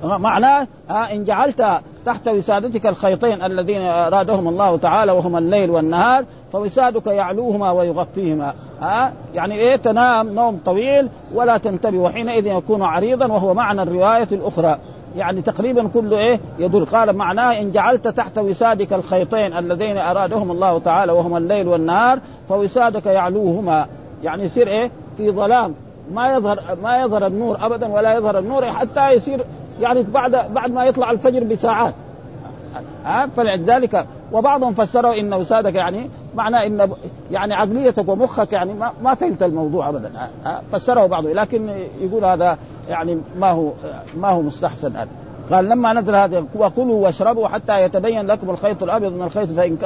معناه 0.03 0.67
ها 0.89 1.13
إن 1.13 1.23
جعلت 1.23 1.81
تحت 2.05 2.27
وسادتك 2.27 2.85
الخيطين 2.85 3.41
الذين 3.43 3.81
أرادهم 3.81 4.47
الله 4.47 4.77
تعالى 4.77 5.11
وهما 5.11 5.39
الليل 5.39 5.69
والنهار 5.69 6.25
فوسادك 6.51 7.07
يعلوهما 7.07 7.71
ويغطيهما. 7.71 8.53
ها؟ 8.81 9.13
يعني 9.33 9.55
إيه؟ 9.55 9.75
تنام 9.75 10.29
نوم 10.29 10.59
طويل 10.65 11.09
ولا 11.33 11.57
تنتبه 11.57 11.97
وحينئذ 11.97 12.45
يكون 12.45 12.81
عريضا 12.81 13.25
وهو 13.25 13.53
معنى 13.53 13.81
الرواية 13.81 14.27
الأخرى. 14.31 14.77
يعني 15.15 15.41
تقريبا 15.41 15.87
كله 15.87 16.17
إيه؟ 16.17 16.39
يدل. 16.59 16.85
قال 16.85 17.15
معناه 17.15 17.61
إن 17.61 17.71
جعلت 17.71 18.07
تحت 18.07 18.37
وسادك 18.37 18.93
الخيطين 18.93 19.57
اللذين 19.57 19.97
أرادهم 19.97 20.51
الله 20.51 20.79
تعالى 20.79 21.11
وهما 21.11 21.37
الليل 21.37 21.67
والنهار 21.67 22.19
فوسادك 22.49 23.05
يعلوهما. 23.05 23.87
يعني 24.23 24.43
يصير 24.43 24.67
إيه؟ 24.67 24.91
في 25.17 25.31
ظلام. 25.31 25.75
ما 26.11 26.33
يظهر 26.33 26.59
ما 26.83 27.01
يظهر 27.01 27.27
النور 27.27 27.65
ابدا 27.65 27.87
ولا 27.87 28.13
يظهر 28.13 28.39
النور 28.39 28.65
حتى 28.65 29.11
يصير 29.11 29.45
يعني 29.81 30.03
بعد 30.03 30.53
بعد 30.53 30.71
ما 30.71 30.85
يطلع 30.85 31.11
الفجر 31.11 31.43
بساعات. 31.43 31.93
ها؟ 33.05 33.27
فلذلك 33.37 34.07
وبعضهم 34.31 34.73
فسروا 34.73 35.19
إن 35.19 35.33
وسادك 35.33 35.75
يعني 35.75 36.09
معناه 36.35 36.65
إن 36.65 36.89
يعني 37.31 37.53
عقليتك 37.53 38.09
ومخك 38.09 38.53
يعني 38.53 38.73
ما, 38.73 38.91
ما 39.03 39.13
فهمت 39.13 39.43
الموضوع 39.43 39.89
ابدا. 39.89 40.11
فسره 40.71 41.05
بعضهم 41.05 41.33
لكن 41.33 41.69
يقول 42.01 42.25
هذا 42.25 42.57
يعني 42.89 43.17
ما 43.39 43.51
هو 43.51 43.71
ما 44.17 44.29
هو 44.29 44.41
مستحسن 44.41 44.95
هذا. 44.95 45.09
قال 45.51 45.69
لما 45.69 45.93
نزل 45.93 46.15
هذا 46.15 46.45
وكلوا 46.55 47.03
واشربوا 47.03 47.47
حتى 47.47 47.83
يتبين 47.83 48.27
لكم 48.27 48.49
الخيط 48.49 48.83
الأبيض 48.83 49.11
من 49.11 49.23
الخيط 49.23 49.51
فإن 49.51 49.77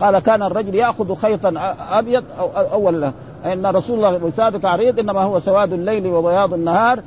قال 0.00 0.18
كان 0.18 0.42
الرجل 0.42 0.74
يأخذ 0.74 1.14
خيطا 1.14 1.74
أبيض 1.90 2.24
أو 2.40 2.48
اول 2.72 3.00
له. 3.00 3.12
إن 3.44 3.66
رسول 3.66 3.96
الله 3.96 4.24
وسادك 4.24 4.64
عريض 4.64 4.98
إنما 4.98 5.20
هو 5.20 5.40
سواد 5.40 5.72
الليل 5.72 6.06
وبياض 6.06 6.54
النهار 6.54 7.00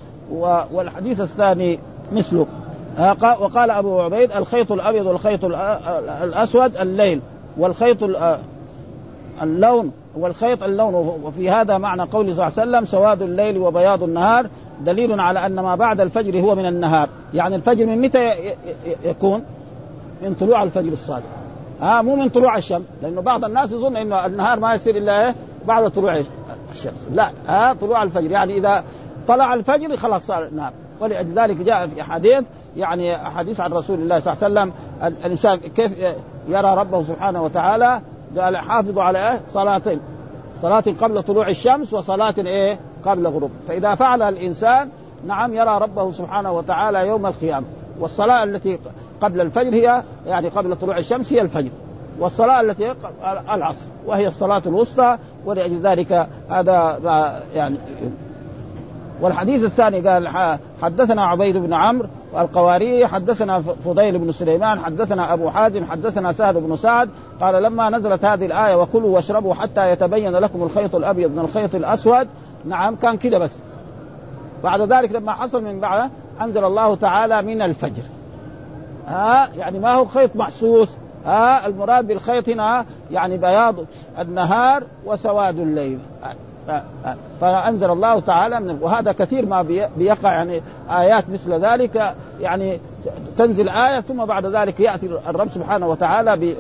والحديث 0.72 1.22
الثاني 1.22 1.80
مثله. 2.12 2.48
وقال 3.40 3.72
أبو 3.72 4.02
عبيد 4.02 4.32
الخيط 4.32 4.72
الأبيض 4.72 5.06
والخيط 5.06 5.46
الأسود 6.24 6.78
الليل 6.78 7.22
والخيط 7.58 7.98
اللون 9.42 9.92
والخيط 10.16 10.64
اللون. 10.64 10.94
وفي 11.24 11.50
هذا 11.50 11.78
معنى 11.78 12.02
قوله 12.02 12.34
صلى 12.34 12.48
الله 12.48 12.60
عليه 12.60 12.70
وسلم 12.70 12.86
سواد 12.86 13.22
الليل 13.22 13.58
وبياض 13.58 14.04
النهار 14.04 14.48
دليل 14.82 15.20
على 15.20 15.46
أن 15.46 15.56
ما 15.56 15.76
بعد 15.76 16.02
الفجر 16.02 16.40
هو 16.40 16.56
من 16.56 16.66
النهار. 16.66 17.10
يعني 17.34 17.56
الفجر 17.56 17.86
من 17.86 18.02
متى 18.02 18.20
يكون؟ 19.04 19.44
من 20.22 20.34
طلوع 20.34 20.64
الفجر 20.64 20.92
الصادق. 20.92 21.24
ها 21.82 22.00
آه 22.00 22.02
مو 22.02 22.16
من 22.16 22.30
طلوع 22.30 22.58
الشمس 22.58 22.86
لأنه 23.02 23.22
بعض 23.22 23.46
الناس 23.46 23.72
يظن 23.72 23.96
إنه 23.96 24.26
النهار 24.26 24.60
ما 24.60 24.76
يصير 24.76 24.98
إلا 24.98 25.26
إيه؟ 25.26 25.36
بعد 25.68 25.92
طلوع 25.92 26.22
الشمس. 26.72 27.08
لا 27.14 27.32
ها 27.48 27.70
آه 27.70 27.74
طلوع 27.74 28.04
الفجر. 28.04 28.32
يعني 28.32 28.58
إذا 28.58 28.84
طلع 29.28 29.54
الفجر 29.54 29.98
خلاص 29.98 30.26
صار 30.26 30.46
النهار. 30.46 30.74
ولذلك 31.00 31.58
جاء 31.58 31.88
في 31.88 32.04
حديث 32.04 32.44
يعني 32.78 33.18
حديث 33.18 33.60
عن 33.60 33.74
رسول 33.74 34.00
الله 34.00 34.20
صلى 34.20 34.34
الله 34.34 34.44
عليه 34.44 34.72
وسلم 34.72 34.74
الإنسان 35.04 35.58
كيف 35.58 35.92
يرى 36.48 36.76
ربه 36.76 37.04
سبحانه 37.04 37.44
وتعالى؟ 37.44 38.02
قال 38.38 38.58
حافظوا 38.58 39.04
على 39.04 39.32
إيه؟ 39.32 39.42
صلاتين 39.54 40.00
صلاة 40.62 40.84
قبل 41.02 41.24
طلوع 41.24 41.50
الشمس 41.50 41.94
وصلاة 41.94 42.34
إيه؟ 42.38 42.80
قبل 43.06 43.28
غروب 43.28 43.52
فإذا 43.68 43.96
فعلها 43.96 44.30
الإنسان 44.30 44.90
نعم 45.28 45.54
يرى 45.54 45.78
ربه 45.78 46.12
سبحانه 46.12 46.52
وتعالى 46.52 47.08
يوم 47.08 47.26
القيامة. 47.26 47.66
والصلاة 48.00 48.44
التي 48.44 48.80
قبل 49.22 49.42
الفجر 49.42 49.74
هي 49.74 50.04
يعني 50.26 50.50
قبل 50.50 50.76
طلوع 50.76 50.98
الشمس 50.98 51.34
هي 51.34 51.42
الفجر. 51.42 51.70
والصلاة 52.20 52.62
التي 52.62 52.94
العصر 53.52 53.86
وهي 54.06 54.28
الصلاة 54.28 54.62
الوسطى 54.66 55.18
ولأجل 55.46 55.80
ذلك 55.82 56.28
هذا 56.50 57.00
يعني 57.56 57.78
والحديث 59.22 59.64
الثاني 59.64 60.08
قال 60.10 60.58
حدثنا 60.82 61.24
عبيد 61.24 61.58
بن 61.58 61.74
عمرو 61.74 62.08
القواري 62.38 63.08
حدثنا 63.08 63.60
فضيل 63.60 64.20
بن 64.20 64.32
سليمان 64.32 64.80
حدثنا 64.80 65.34
أبو 65.34 65.50
حازم 65.50 65.86
حدثنا 65.86 66.32
سهل 66.32 66.62
بن 66.62 66.76
سعد 66.76 67.10
قال 67.42 67.64
لما 67.64 67.90
نزلت 67.90 68.26
هذه 68.26 68.46
الآية 68.46 68.76
وكلوا 68.76 69.16
واشربوا 69.16 69.54
حتى 69.54 69.92
يتبين 69.92 70.32
لكم 70.32 70.64
الخيط 70.64 70.96
الأبيض 70.96 71.32
من 71.32 71.40
الخيط 71.40 71.76
الأسود. 71.76 72.28
نعم 72.66 72.96
كان 72.96 73.18
كده 73.18 73.38
بس. 73.38 73.52
بعد 74.64 74.82
ذلك 74.82 75.12
لما 75.12 75.32
حصل 75.32 75.64
من 75.64 75.80
بعد 75.80 76.10
أنزل 76.42 76.66
الله 76.66 76.96
تعالى 76.96 77.42
من 77.42 77.62
الفجر. 77.62 78.04
ها 79.08 79.50
يعني 79.56 79.80
ما 79.80 79.94
هو 79.94 80.06
خيط 80.06 80.36
محسوس. 80.36 80.90
ها 81.26 81.68
المراد 81.68 82.08
بالخيط 82.08 82.50
هنا 82.50 82.86
يعني 83.12 83.38
بياض 83.38 83.76
النهار 84.20 84.84
وسواد 85.06 85.60
الليل. 85.60 86.00
فانزل 87.42 87.92
الله 87.92 88.20
تعالى 88.20 88.60
من 88.60 88.78
وهذا 88.82 89.12
كثير 89.12 89.46
ما 89.46 89.62
بيقع 89.98 90.34
يعني 90.34 90.62
آيات 90.90 91.30
مثل 91.30 91.54
ذلك 91.54 92.16
يعني 92.40 92.80
تنزل 93.38 93.70
آية 93.70 94.00
ثم 94.00 94.26
بعد 94.26 94.46
ذلك 94.46 94.80
يأتي 94.80 95.06
الرب 95.30 95.50
سبحانه 95.50 95.88
وتعالى 95.88 96.36
ب 96.36 96.54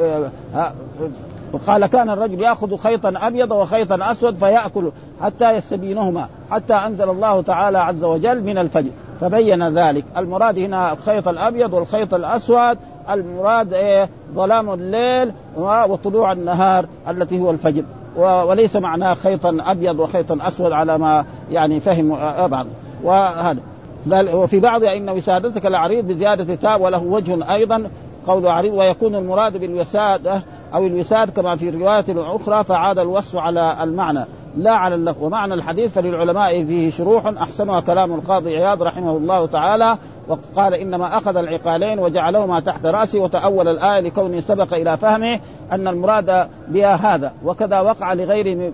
قال 1.67 1.85
كان 1.85 2.09
الرجل 2.09 2.41
يأخذ 2.41 2.77
خيطا 2.77 3.13
أبيض 3.15 3.51
وخيطا 3.51 4.12
أسود 4.12 4.35
فيأكل 4.35 4.91
حتى 5.21 5.51
يستبينهما 5.51 6.27
حتى 6.51 6.73
أنزل 6.73 7.09
الله 7.09 7.41
تعالى 7.41 7.77
عز 7.77 8.03
وجل 8.03 8.43
من 8.43 8.57
الفجر. 8.57 8.89
فبين 9.21 9.77
ذلك. 9.79 10.05
المراد 10.17 10.59
هنا 10.59 10.93
الخيط 10.93 11.27
الأبيض 11.27 11.73
والخيط 11.73 12.13
الأسود 12.13 12.77
المراد 13.09 13.73
إيه؟ 13.73 14.09
ظلام 14.33 14.69
الليل 14.69 15.31
وطلوع 15.57 16.31
النهار 16.31 16.85
التي 17.09 17.39
هو 17.39 17.51
الفجر. 17.51 17.83
وليس 18.17 18.76
معناه 18.76 19.13
خيطا 19.13 19.58
أبيض 19.60 20.00
وخيطا 20.00 20.38
أسود 20.41 20.72
على 20.72 20.98
ما 20.98 21.26
يعني 21.52 21.80
فهم 21.80 22.10
بعض. 22.48 22.67
وهذا. 23.04 23.60
بل 24.06 24.30
وفي 24.36 24.60
بعض 24.60 24.84
إن 24.84 25.10
وسادتك 25.10 25.65
العريض 25.65 26.08
بزيادة 26.08 26.56
تاب 26.56 26.82
وله 26.82 27.04
وجه 27.04 27.54
أيضا 27.54 27.84
قول 28.28 28.48
عريض 28.48 28.74
ويكون 28.74 29.15
المراد 29.15 29.58
بالوسادة 29.58 30.43
أو 30.74 30.86
الوساد 30.86 31.30
كما 31.30 31.56
في 31.56 31.69
روايه 31.69 32.06
أخرى 32.10 32.63
فعاد 32.63 33.00
الوصف 33.00 33.38
على 33.38 33.78
المعنى. 33.84 34.26
لا 34.56 34.72
على 34.72 34.95
اللفظ. 34.95 35.24
ومعنى 35.24 35.54
الحديث 35.54 35.93
فللعلماء 35.93 36.65
فيه 36.65 36.91
شروح 36.91 37.26
أحسنها 37.26 37.80
كلام 37.80 38.13
القاضي 38.13 38.58
عياض 38.58 38.84
رحمه 38.84 39.17
الله 39.17 39.45
تعالى 39.45 39.98
وقال 40.28 40.74
إنما 40.74 41.17
أخذ 41.17 41.38
العقالين 41.38 42.00
وجعلهما 42.00 42.60
تحت 42.60 42.86
راسه 42.86 43.19
وتأول 43.19 43.67
الآية 43.67 44.00
لكونه 44.00 44.39
سبق 44.39 44.74
إلى 44.74 44.98
فهمه. 44.98 45.39
أن 45.71 45.88
المراد 45.88 46.47
بها 46.67 46.95
هذا 46.95 47.32
وكذا 47.45 47.79
وقع 47.79 48.13
لغيره 48.13 48.71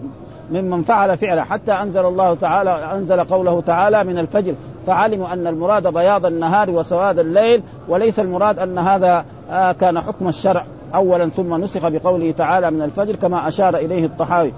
ممن 0.52 0.82
فعل 0.82 1.18
فعله 1.18 1.44
حتى 1.44 1.72
أنزل 1.72 2.06
الله 2.06 2.36
تعالى 2.36 2.70
أنزل 2.94 3.24
قوله 3.24 3.62
تعالى 3.62 4.04
من 4.04 4.18
الفجر 4.18 4.56
فعلموا 4.88 5.34
أن 5.34 5.48
المراد 5.48 5.88
بياض 5.88 6.26
النهار 6.26 6.70
وسواد 6.70 7.20
الليل 7.20 7.64
وليس 7.88 8.20
المراد 8.20 8.60
أن 8.60 8.78
هذا 8.78 9.26
آه 9.52 9.72
كان 9.72 10.00
حكم 10.00 10.28
الشرع 10.28 10.66
اولا 10.96 11.30
ثم 11.30 11.56
نسخ 11.64 11.88
بقوله 11.88 12.32
تعالى 12.32 12.72
من 12.72 12.82
الفجر 12.82 13.16
كما 13.16 13.48
أشار 13.48 13.76
إليه 13.76 14.06
الطحاوي. 14.06 14.54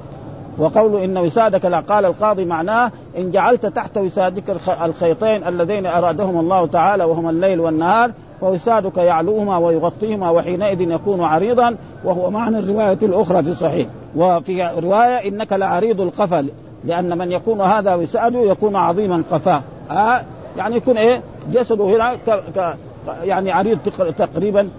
وقول 0.58 0.96
إن 1.04 1.18
وسادك 1.18 1.66
لا 1.66 1.80
قال 1.80 2.06
القاضي 2.06 2.46
معناه 2.46 2.92
إن 3.18 3.32
جعلت 3.32 3.66
تحت 3.66 3.98
وسادك 3.98 4.44
الخيطين 4.82 5.48
اللذين 5.48 5.86
أرادهم 5.86 6.40
الله 6.40 6.68
تعالى 6.68 7.04
وهما 7.04 7.30
الليل 7.30 7.60
والنهار 7.60 8.12
فوسادك 8.42 8.98
يعلوهما 8.98 9.58
ويغطيهما 9.58 10.30
وحينئذ 10.30 10.82
يكون 10.82 11.22
عريضا 11.22 11.76
وهو 12.04 12.30
معنى 12.30 12.60
الرواية 12.60 12.98
الأخرى 13.04 13.44
في 13.44 13.54
صحيح 13.54 13.88
وفي 14.16 14.64
رواية 14.78 15.28
إنك 15.28 15.54
لعريض 15.54 16.02
القفل 16.02 16.50
لأن 16.84 17.18
من 17.18 17.32
يكون 17.32 17.62
هذا 17.62 17.96
وساده 17.96 18.40
يكون 18.40 18.76
عظيما 18.76 19.24
قفاه. 19.32 19.62
آه 19.92 20.22
يعني 20.58 20.76
يكون 20.76 20.98
إيه؟ 20.98 21.22
جسده 21.52 21.86
هنا 21.86 22.16
ك... 22.16 22.44
ك... 22.56 22.76
يعني 23.24 23.52
عريض 23.52 23.78
تقريبا. 24.18 24.70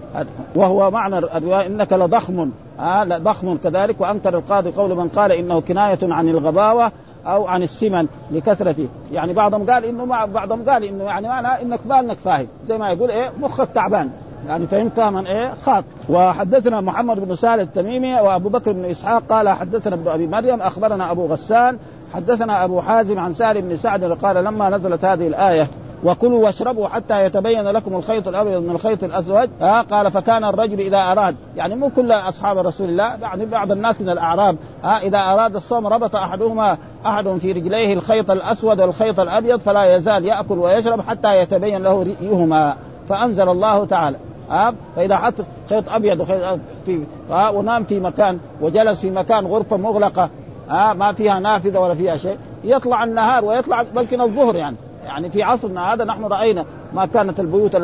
وهو 0.55 0.91
معنى 0.91 1.17
الرواية 1.17 1.67
إنك 1.67 1.93
لضخم. 1.93 2.49
آه 2.79 3.03
ضخم 3.03 3.57
كذلك 3.57 4.01
وأنكر 4.01 4.37
القاضي 4.37 4.71
قول 4.71 4.95
من 4.95 5.07
قال 5.07 5.31
إنه 5.31 5.61
كناية 5.61 5.99
عن 6.03 6.29
الغباوة. 6.29 6.91
أو 7.25 7.47
عن 7.47 7.63
السمن 7.63 8.07
لكثرته 8.31 8.87
يعني 9.11 9.33
بعضهم 9.33 9.69
قال 9.71 9.85
إنه 9.85 10.05
مع 10.05 10.25
بعضهم 10.25 10.69
قال 10.69 10.83
إنه 10.83 11.03
يعني 11.03 11.27
معنى 11.27 11.47
إنك 11.47 11.79
بالك 11.85 12.17
فاهم. 12.17 12.47
زي 12.67 12.77
ما 12.77 12.91
يقول 12.91 13.11
إيه 13.11 13.31
مخك 13.39 13.69
تعبان. 13.75 14.09
يعني 14.47 14.67
فهمت 14.67 14.93
فهما 14.93 15.27
إيه 15.27 15.53
خاط. 15.65 15.83
وحدثنا 16.09 16.81
محمد 16.81 17.19
بن 17.19 17.35
سالم 17.35 17.61
التميمي 17.61 18.13
وأبو 18.13 18.49
بكر 18.49 18.71
بن 18.71 18.85
إسحاق 18.85 19.23
قال 19.29 19.49
حدثنا 19.49 19.95
ابن 19.95 20.07
أبي 20.07 20.27
مريم 20.27 20.61
أخبرنا 20.61 21.11
أبو 21.11 21.25
غسان 21.25 21.77
حدثنا 22.13 22.63
أبو 22.63 22.81
حازم 22.81 23.19
عن 23.19 23.33
سالم 23.33 23.61
بن 23.61 23.77
سعد 23.77 24.03
قال 24.03 24.43
لما 24.43 24.69
نزلت 24.69 25.05
هذه 25.05 25.27
الآية 25.27 25.67
وكلوا 26.03 26.45
واشربوا 26.45 26.87
حتى 26.87 27.25
يتبين 27.25 27.63
لكم 27.63 27.95
الخيط 27.95 28.27
الأبيض 28.27 28.61
من 28.61 28.69
الخيط 28.69 29.03
الأسود. 29.03 29.49
ها 29.61 29.81
قال 29.81 30.11
فكان 30.11 30.43
الرجل 30.43 30.79
إذا 30.79 30.97
أراد 30.97 31.35
يعني 31.55 31.75
مو 31.75 31.89
كل 31.89 32.11
أصحاب 32.11 32.57
رسول 32.57 32.89
الله 32.89 33.15
يعني 33.21 33.45
بعض 33.45 33.71
الناس 33.71 34.01
من 34.01 34.09
الأعراب 34.09 34.55
ها 34.83 35.01
إذا 35.01 35.17
أراد 35.17 35.55
الصوم 35.55 35.87
ربط 35.87 36.15
أحدهما 36.15 36.77
أحد 37.05 37.27
في 37.27 37.51
رجليه 37.51 37.93
الخيط 37.93 38.31
الأسود 38.31 38.81
والخيط 38.81 39.19
الأبيض 39.19 39.59
فلا 39.59 39.95
يزال 39.95 40.25
يأكل 40.25 40.57
ويشرب 40.57 41.01
حتى 41.01 41.41
يتبين 41.41 41.83
له 41.83 42.03
ريهما 42.03 42.75
فأنزل 43.09 43.49
الله 43.49 43.85
تعالى 43.85 44.17
ها 44.49 44.73
فإذا 44.95 45.17
حط 45.17 45.33
خيط 45.69 45.89
أبيض 45.89 46.19
وخيط 46.19 46.59
في 46.85 47.03
ها 47.29 47.49
ونام 47.49 47.83
في 47.83 47.99
مكان 47.99 48.39
وجلس 48.61 48.99
في 48.99 49.11
مكان 49.11 49.45
غرفة 49.45 49.77
مغلقة 49.77 50.29
ها 50.69 50.93
ما 50.93 51.13
فيها 51.13 51.39
نافذة 51.39 51.79
ولا 51.79 51.95
فيها 51.95 52.17
شيء 52.17 52.37
يطلع 52.63 53.03
النهار 53.03 53.45
ويطلع 53.45 53.83
بلكن 53.95 54.21
الظهر 54.21 54.55
يعني. 54.55 54.75
يعني 55.09 55.29
في 55.29 55.43
عصرنا 55.43 55.93
هذا 55.93 56.05
نحن 56.05 56.23
رأينا 56.23 56.65
ما 56.93 57.05
كانت 57.05 57.39
البيوت 57.39 57.81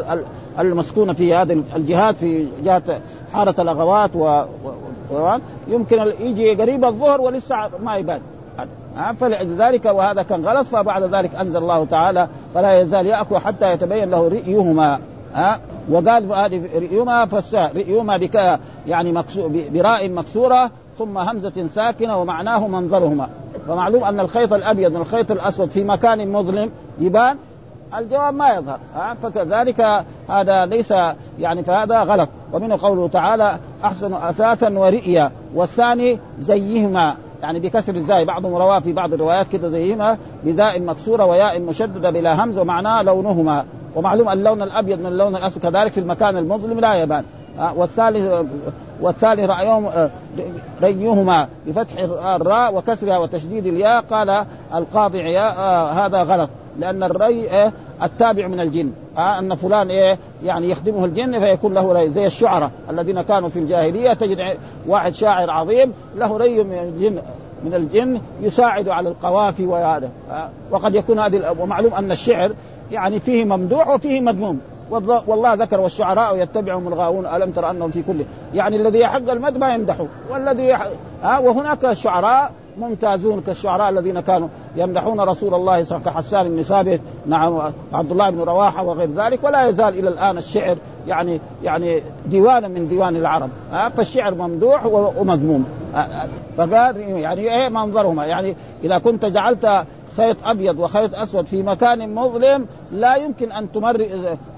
المسكونة 0.60 1.14
في 1.14 1.34
هذه 1.34 1.64
الجهات 1.76 2.16
في 2.16 2.48
جهة 2.64 3.02
حارة 3.34 3.62
الأغوات. 3.62 4.16
و... 4.16 4.44
يمكن 5.68 6.14
يجي 6.20 6.54
قريب 6.54 6.86
الظهر 6.86 7.22
ولسه 7.22 7.70
ما 7.84 7.96
يبان 7.96 8.22
فلذلك 9.20 9.86
وهذا 9.86 10.24
كان 10.24 10.46
غلط 10.46 10.68
فبعد 10.68 11.04
ذلك 11.04 11.36
أنزل 11.36 11.58
الله 11.58 11.86
تعالى 11.86 12.28
فلا 12.54 12.82
يزال 12.82 13.06
يأكل 13.06 13.38
حتى 13.38 13.74
يتبين 13.74 14.10
له 14.10 14.28
رئيهما 14.28 15.00
ها 15.34 15.60
وقال 15.90 16.32
هذه 16.32 16.62
رئيهما 16.76 17.26
فالساء 17.26 17.72
رئيهما 17.76 18.18
بك 18.18 18.60
يعني 18.88 19.12
مكسو 19.12 19.50
براء 19.74 20.10
مكسورة 20.10 20.72
ثم 20.98 21.18
همزة 21.18 21.68
ساكنة 21.68 22.18
ومعناه 22.18 22.68
منظرهما. 22.68 23.30
فمعلوم 23.68 24.04
أن 24.04 24.20
الخيط 24.20 24.54
الأبيض 24.54 24.92
من 24.92 25.02
الخيط 25.02 25.32
الأسود 25.32 25.72
في 25.72 25.84
مكان 25.84 26.32
مظلم 26.32 26.72
يبان 27.00 27.38
الجواب 27.98 28.34
ما 28.34 28.50
يظهر. 28.50 28.80
فكذلك 29.24 30.06
هذا 30.30 30.66
ليس 30.66 30.94
يعني 31.40 31.64
فهذا 31.64 32.00
غلط. 32.00 32.30
ومنه 32.54 32.78
قوله 32.82 33.08
تعالى 33.08 33.58
أحسن 33.84 34.14
اثاثا 34.14 34.70
ورئيا. 34.70 35.32
والثاني 35.56 36.20
زيهما. 36.40 37.16
يعني 37.42 37.60
بكسر 37.60 37.96
الزاي 37.96 38.26
بعضهم 38.26 38.56
رواه 38.56 38.80
في 38.80 38.94
بعض 38.94 39.14
الروايات 39.14 39.48
كده 39.48 39.68
زيهما 39.68 40.18
بذاء 40.44 40.82
مكسورة 40.82 41.26
وياء 41.26 41.62
مشددة 41.62 42.10
بلا 42.10 42.44
همز 42.44 42.58
ومعناه 42.58 43.02
لونهما. 43.02 43.66
ومعلوم 43.96 44.30
اللون 44.30 44.62
الأبيض 44.62 45.00
من 45.00 45.06
اللون 45.06 45.36
الأسود 45.36 45.64
كذلك 45.64 45.92
في 45.92 46.00
المكان 46.00 46.38
المظلم 46.38 46.80
لا 46.80 46.96
يبان. 46.96 47.24
والثالث 47.76 48.46
والثاني 49.02 49.46
رأيهم 49.46 50.10
ريهما 50.82 51.48
بفتح 51.68 52.00
الراء 52.36 52.76
وكسرها 52.76 53.18
وتشديد 53.18 53.66
الياء. 53.66 54.02
قال 54.02 54.46
القاضي 54.76 55.22
عياء 55.22 55.56
آه 55.58 55.92
هذا 55.92 56.24
غلط 56.24 56.50
لأن 56.80 57.04
الري 57.04 57.72
التابع 58.04 58.48
من 58.48 58.60
الجن. 58.60 58.92
آه 59.18 59.40
أن 59.40 59.56
فلان 59.56 59.90
إيه 59.90 60.18
يعني 60.44 60.70
يخدمه 60.70 61.06
الجن 61.06 61.40
فيكون 61.40 61.74
له 61.74 61.94
ري 61.94 62.10
زي 62.10 62.26
الشعراء 62.26 62.72
الذين 62.90 63.22
كانوا 63.22 63.50
في 63.50 63.60
الجاهلية. 63.60 64.14
تجد 64.14 64.58
واحد 64.88 65.14
شاعر 65.14 65.50
عظيم 65.50 65.94
له 66.16 66.38
ري 66.38 66.64
من 66.64 66.80
الجن 66.80 67.22
من 67.64 67.74
الجن 67.74 68.22
يساعد 68.42 68.90
على 68.90 69.10
القوافي 69.10 69.66
وهذا. 69.66 70.10
وقد 70.72 70.96
يكون 70.96 71.20
هذه 71.20 71.56
ومعلوم 71.60 71.94
أن 71.94 72.12
الشعر 72.12 72.52
يعني 72.92 73.20
فيه 73.20 73.46
ممدوح 73.46 73.90
وفيه 73.90 74.22
مذموم. 74.22 74.60
والله 75.28 75.54
ذكر 75.54 75.82
والشعراء 75.82 76.38
يتبعهم 76.38 76.88
الغاوون 76.88 77.26
ألم 77.26 77.52
تر 77.52 77.70
أنهم 77.70 77.92
في 77.92 78.04
كل 78.04 78.26
يعني 78.54 78.76
الذي 78.76 79.00
يحق 79.00 79.30
المد 79.30 79.58
ما 79.58 79.74
يمدحه. 79.74 80.06
والذي 80.32 80.64
يح... 80.64 80.88
ها 81.24 81.40
وهناك 81.40 81.94
شعراء 81.94 82.52
ممتازون 82.78 83.42
كالشعراء 83.42 83.90
الذين 83.90 84.20
كانوا 84.20 84.48
يمدحون 84.76 85.20
رسول 85.20 85.54
الله 85.54 85.54
صلى 85.54 85.58
الله 85.58 85.72
عليه 85.72 85.84
وسلم 85.84 86.00
كحسان 86.00 86.50
بن 86.50 86.64
ثابت 86.64 87.02
نعم 87.26 87.74
عبد 87.94 88.12
الله 88.12 88.30
بن 88.30 88.40
رواحة 88.40 88.84
وغير 88.84 89.10
ذلك 89.16 89.44
ولا 89.44 89.68
يزال 89.68 90.00
إلى 90.00 90.10
الآن 90.10 90.38
الشعر 90.38 90.78
يعني 91.08 91.40
يعني 91.64 92.04
ديوانا 92.26 92.68
من 92.68 92.88
ديوان 92.88 93.16
العرب. 93.16 93.50
ها 93.72 93.90
فالشعر 93.90 94.36
ممدوح 94.36 94.86
ومذموم. 95.18 95.66
فقال 96.58 96.98
يعني 97.00 97.42
إيه 97.42 97.70
منظرهما؟ 97.70 98.26
يعني 98.26 98.56
إذا 98.84 98.98
كنت 98.98 99.26
جعلت 99.26 99.86
خيط 100.18 100.38
أبيض 100.46 100.80
وخيط 100.80 101.16
أسود 101.16 101.46
في 101.46 101.64
مكان 101.64 102.16
مظلم 102.16 102.66
لا 102.92 103.16
يمكن 103.16 103.52
أن 103.52 103.68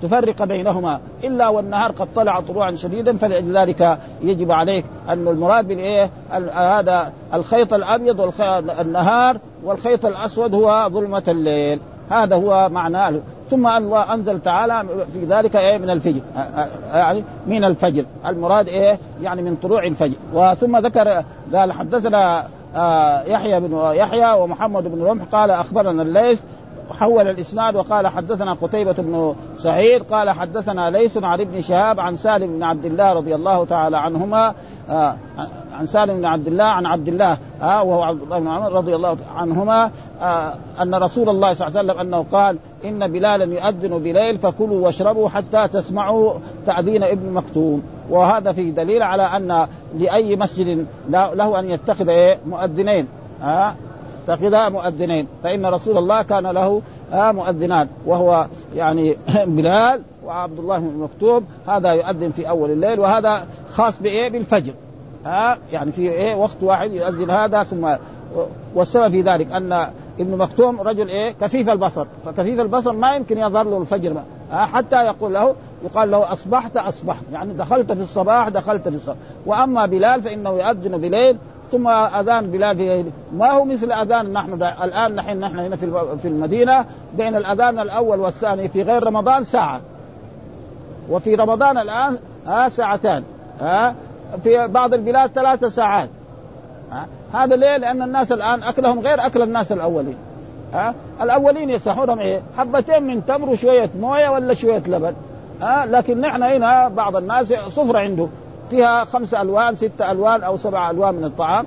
تفرق 0.01 0.43
بينهما. 0.43 0.99
إلا 1.23 1.47
والنهار 1.47 1.91
قد 1.91 2.07
طلع 2.15 2.39
طلوعا 2.39 2.71
شديدا 2.71 3.17
فلذلك 3.17 3.97
يجب 4.21 4.51
عليك 4.51 4.85
أن 5.09 5.27
المراد 5.27 5.67
بالإيه؟ 5.67 6.09
هذا 6.53 7.13
الخيط 7.33 7.73
الأبيض 7.73 8.19
والنهار 8.19 9.37
والخيط 9.63 10.05
الأسود 10.05 10.53
هو 10.53 10.89
ظلمة 10.89 11.23
الليل. 11.27 11.79
هذا 12.09 12.35
هو 12.35 12.69
معناه 12.71 13.13
ثم 13.49 13.67
الله 13.67 14.13
أنزل 14.13 14.41
تعالى 14.41 14.83
في 15.13 15.25
ذلك 15.25 15.55
إيه؟ 15.55 15.77
من 15.77 15.89
الفجر. 15.89 16.21
يعني 16.93 17.23
من 17.47 17.63
الفجر. 17.63 18.05
المراد 18.25 18.67
إيه؟ 18.67 18.99
يعني 19.21 19.41
من 19.41 19.55
طلوع 19.55 19.83
الفجر. 19.83 20.15
وثم 20.33 20.77
ذكر 20.77 21.23
قال 21.53 21.71
حدثنا 21.71 22.47
يحيى 23.27 23.59
بن 23.59 23.91
يحيى 23.93 24.33
ومحمد 24.33 24.83
بن 24.83 25.03
رمح 25.03 25.23
قال 25.23 25.51
أخبرنا 25.51 26.01
الليث 26.01 26.41
حول 26.91 27.27
الإسناد 27.27 27.75
وقال 27.75 28.07
حدثنا 28.07 28.53
قتيبة 28.53 28.91
بن 28.97 29.35
سعيد 29.57 30.03
قال 30.03 30.29
حدثنا 30.29 30.89
ليث 30.89 31.17
عن 31.17 31.41
ابن 31.41 31.61
شهاب 31.61 31.99
عن 31.99 32.15
سالم 32.15 32.47
بن 32.47 32.63
عبد 32.63 32.85
الله 32.85 33.13
رضي 33.13 33.35
الله 33.35 33.65
تعالى 33.65 33.97
عنهما 33.97 34.53
آه 34.89 35.15
عن 35.73 35.85
سالم 35.85 36.17
بن 36.17 36.25
عبد 36.25 36.47
الله 36.47 36.63
عن 36.63 36.85
عبد 36.85 37.07
الله 37.07 37.37
آه 37.61 37.83
وهو 37.83 38.03
عبد 38.03 38.21
الله 38.21 38.39
بن 38.39 38.47
عمر 38.47 38.71
رضي 38.71 38.95
الله 38.95 39.17
عنهما 39.35 39.91
آه 40.21 40.53
أن 40.81 40.95
رسول 40.95 41.29
الله 41.29 41.53
صلى 41.53 41.67
الله 41.67 41.79
عليه 41.79 41.89
وسلم 41.91 41.99
أنه 41.99 42.25
قال 42.31 42.57
إن 42.85 43.11
بلالا 43.11 43.45
يؤذن 43.45 43.99
بليل 43.99 44.37
فكلوا 44.37 44.85
واشربوا 44.85 45.29
حتى 45.29 45.67
تسمعوا 45.67 46.33
تأذين 46.65 47.03
ابن 47.03 47.33
مكتوم 47.33 47.83
وهذا 48.09 48.51
فيه 48.51 48.71
دليل 48.71 49.03
على 49.03 49.23
أن 49.23 49.67
لأي 49.97 50.35
مسجد 50.35 50.85
له 51.09 51.59
أن 51.59 51.69
يتخذ 51.69 52.09
إيه 52.09 52.39
مؤذنين 52.47 53.07
اتخذ 54.27 54.71
مؤذنين. 54.71 55.27
فإن 55.43 55.65
رسول 55.65 55.97
الله 55.97 56.21
كان 56.21 56.47
له 56.47 56.81
مؤذنات 57.13 57.87
وهو 58.05 58.47
يعني 58.75 59.17
بلال 59.57 60.01
وعبد 60.25 60.59
الله 60.59 60.77
بن 60.77 60.99
مكتوب 60.99 61.43
هذا 61.67 61.91
يؤذن 61.91 62.31
في 62.31 62.49
أول 62.49 62.71
الليل 62.71 62.99
وهذا 62.99 63.47
خاص 63.71 63.99
بإيه؟ 64.01 64.29
بالفجر. 64.29 64.73
ها 65.25 65.57
يعني 65.71 65.91
في 65.91 66.01
إيه؟ 66.01 66.35
وقت 66.35 66.63
واحد 66.63 66.91
يؤذن 66.91 67.29
هذا 67.29 67.63
ثم 67.63 67.95
والسبب 68.75 69.11
في 69.11 69.21
ذلك 69.21 69.51
أن 69.51 69.73
ابن 70.19 70.37
مكتوم 70.37 70.81
رجل 70.81 71.07
إيه؟ 71.07 71.31
كفيف 71.31 71.69
البصر. 71.69 72.05
فكفيف 72.25 72.59
البصر 72.59 72.91
ما 72.91 73.15
يمكن 73.15 73.37
يظهر 73.37 73.69
له 73.69 73.77
الفجر. 73.77 74.13
ما. 74.13 74.65
حتى 74.65 75.05
يقول 75.05 75.33
له 75.33 75.55
يقال 75.83 76.11
له 76.11 76.33
أصبحت 76.33 76.77
أصبحت. 76.77 77.23
يعني 77.33 77.53
دخلت 77.53 77.91
في 77.91 78.01
الصباح 78.01 78.49
دخلت 78.49 78.87
في 78.87 78.95
الصباح. 78.95 79.17
وأما 79.45 79.85
بلال 79.85 80.21
فإنه 80.21 80.49
يؤذن 80.49 80.97
بليل 80.97 81.37
ثم 81.71 81.87
أذان 81.87 82.51
بلال 82.51 82.77
في 82.77 83.05
ما 83.33 83.51
هو 83.51 83.65
مثل 83.65 83.91
أذان 83.91 84.33
نحن 84.33 84.53
الآن 84.83 85.15
نحن 85.15 85.39
نحن 85.39 85.59
هنا 85.59 85.75
في 86.15 86.27
المدينة 86.27 86.85
بين 87.17 87.35
الأذان 87.35 87.79
الأول 87.79 88.19
والثاني 88.19 88.67
في 88.67 88.81
غير 88.81 89.03
رمضان 89.03 89.43
ساعة. 89.43 89.81
وفي 91.09 91.35
رمضان 91.35 91.77
الآن 91.77 92.17
ها 92.45 92.69
ساعتان 92.69 93.23
ها 93.61 93.95
في 94.43 94.67
بعض 94.67 94.93
البلاد 94.93 95.29
ثلاث 95.29 95.65
ساعات 95.65 96.09
ها. 96.91 97.07
هذا 97.33 97.55
ليه؟ 97.55 97.77
لأن 97.77 98.01
الناس 98.01 98.31
الآن 98.31 98.63
أكلهم 98.63 98.99
غير 98.99 99.25
أكل 99.25 99.41
الناس 99.41 99.71
الأولين 99.71 100.17
ها. 100.73 100.93
الأولين 101.21 101.69
يسحرهم 101.69 102.19
إيه؟ 102.19 102.41
حبتين 102.57 103.03
من 103.03 103.25
تمر 103.25 103.49
وشوية 103.49 103.89
موية 103.99 104.29
ولا 104.29 104.53
شوية 104.53 104.83
لبن 104.87 105.13
ها. 105.61 105.85
لكن 105.85 106.21
نحن 106.21 106.43
هنا 106.43 106.87
بعض 106.87 107.15
الناس 107.15 107.53
صفرة 107.53 107.99
عنده. 107.99 108.27
فيها 108.69 109.05
خمس 109.05 109.33
ألوان 109.33 109.75
ست 109.75 110.01
ألوان 110.01 110.43
أو 110.43 110.57
سبع 110.57 110.91
ألوان 110.91 111.15
من 111.15 111.23
الطعام. 111.23 111.65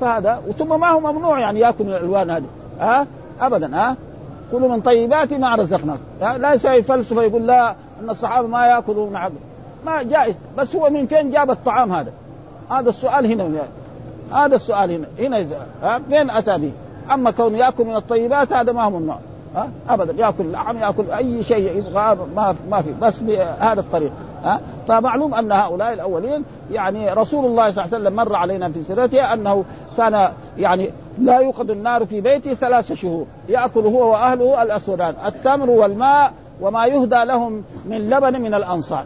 فهذا 0.00 0.42
ثم 0.58 0.80
ما 0.80 0.88
هو 0.88 1.00
ممنوع 1.00 1.40
يعني 1.40 1.60
يأكل 1.60 1.84
من 1.84 1.90
الألوان 1.90 2.30
هذه. 2.30 2.44
ها؟ 2.80 3.06
ابدا 3.40 3.76
ها؟ 3.76 3.96
كلوا 4.52 4.68
من 4.68 4.80
طيبات 4.80 5.32
ما 5.32 5.54
رزقناكم 5.54 6.02
لا 6.20 6.52
يسوي 6.52 6.82
فلسفة 6.82 7.22
يقول 7.22 7.46
لا 7.46 7.74
إن 8.00 8.10
الصحابة 8.10 8.48
ما 8.48 8.66
ياكلوا 8.66 9.10
من 9.10 9.16
عبد 9.16 9.34
ما 9.86 10.02
جائز. 10.02 10.34
بس 10.58 10.76
هو 10.76 10.90
من 10.90 11.06
فين 11.06 11.30
جاب 11.30 11.50
الطعام 11.50 11.92
هذا؟ 11.92 12.12
هذا 12.70 12.88
السؤال 12.88 13.26
هنا. 13.26 13.62
هذا 14.32 14.56
السؤال 14.56 14.90
هنا. 14.90 15.06
هنا 15.18 15.40
إذا 15.40 15.66
ها؟ 15.82 16.00
فين 16.10 16.30
أتى 16.30 16.58
به؟ 16.58 16.72
أما 17.14 17.30
كون 17.30 17.54
يأكل 17.54 17.84
من 17.84 17.96
الطيبات 17.96 18.52
هذا 18.52 18.72
ما 18.72 18.84
هو 18.84 18.90
ممنوع. 18.90 19.18
ها؟ 19.54 19.68
ابدا. 19.88 20.22
يأكل 20.22 20.52
لحم 20.52 20.78
يأكل 20.78 21.10
أي 21.10 21.42
شيء 21.42 21.78
يبغى 21.78 22.18
ما 22.36 22.54
ما 22.70 22.82
في 22.82 22.94
بس 23.00 23.20
بهذا 23.20 23.80
الطريق 23.80 24.12
ها؟ 24.44 24.60
فمعلوم 24.88 25.34
أن 25.34 25.52
هؤلاء 25.52 25.92
الأولين 25.92 26.44
يعني 26.72 27.12
رسول 27.12 27.44
الله 27.44 27.70
صلى 27.70 27.84
الله 27.84 27.96
عليه 27.96 28.04
وسلم 28.04 28.16
مر 28.16 28.36
علينا 28.36 28.68
في 28.68 28.82
سيرته 28.82 29.32
أنه 29.32 29.64
كان 29.96 30.28
يعني 30.58 30.90
لا 31.18 31.38
يوقد 31.38 31.70
النار 31.70 32.06
في 32.06 32.20
بيته 32.20 32.54
ثلاث 32.54 32.92
شهور 32.92 33.26
يأكل 33.48 33.80
هو 33.80 34.10
وأهله 34.10 34.62
الأسودان 34.62 35.14
التمر 35.26 35.70
والماء 35.70 36.32
وما 36.60 36.86
يهدى 36.86 37.24
لهم 37.24 37.62
من 37.86 38.10
لبن 38.10 38.40
من 38.40 38.54
الأنصار. 38.54 39.04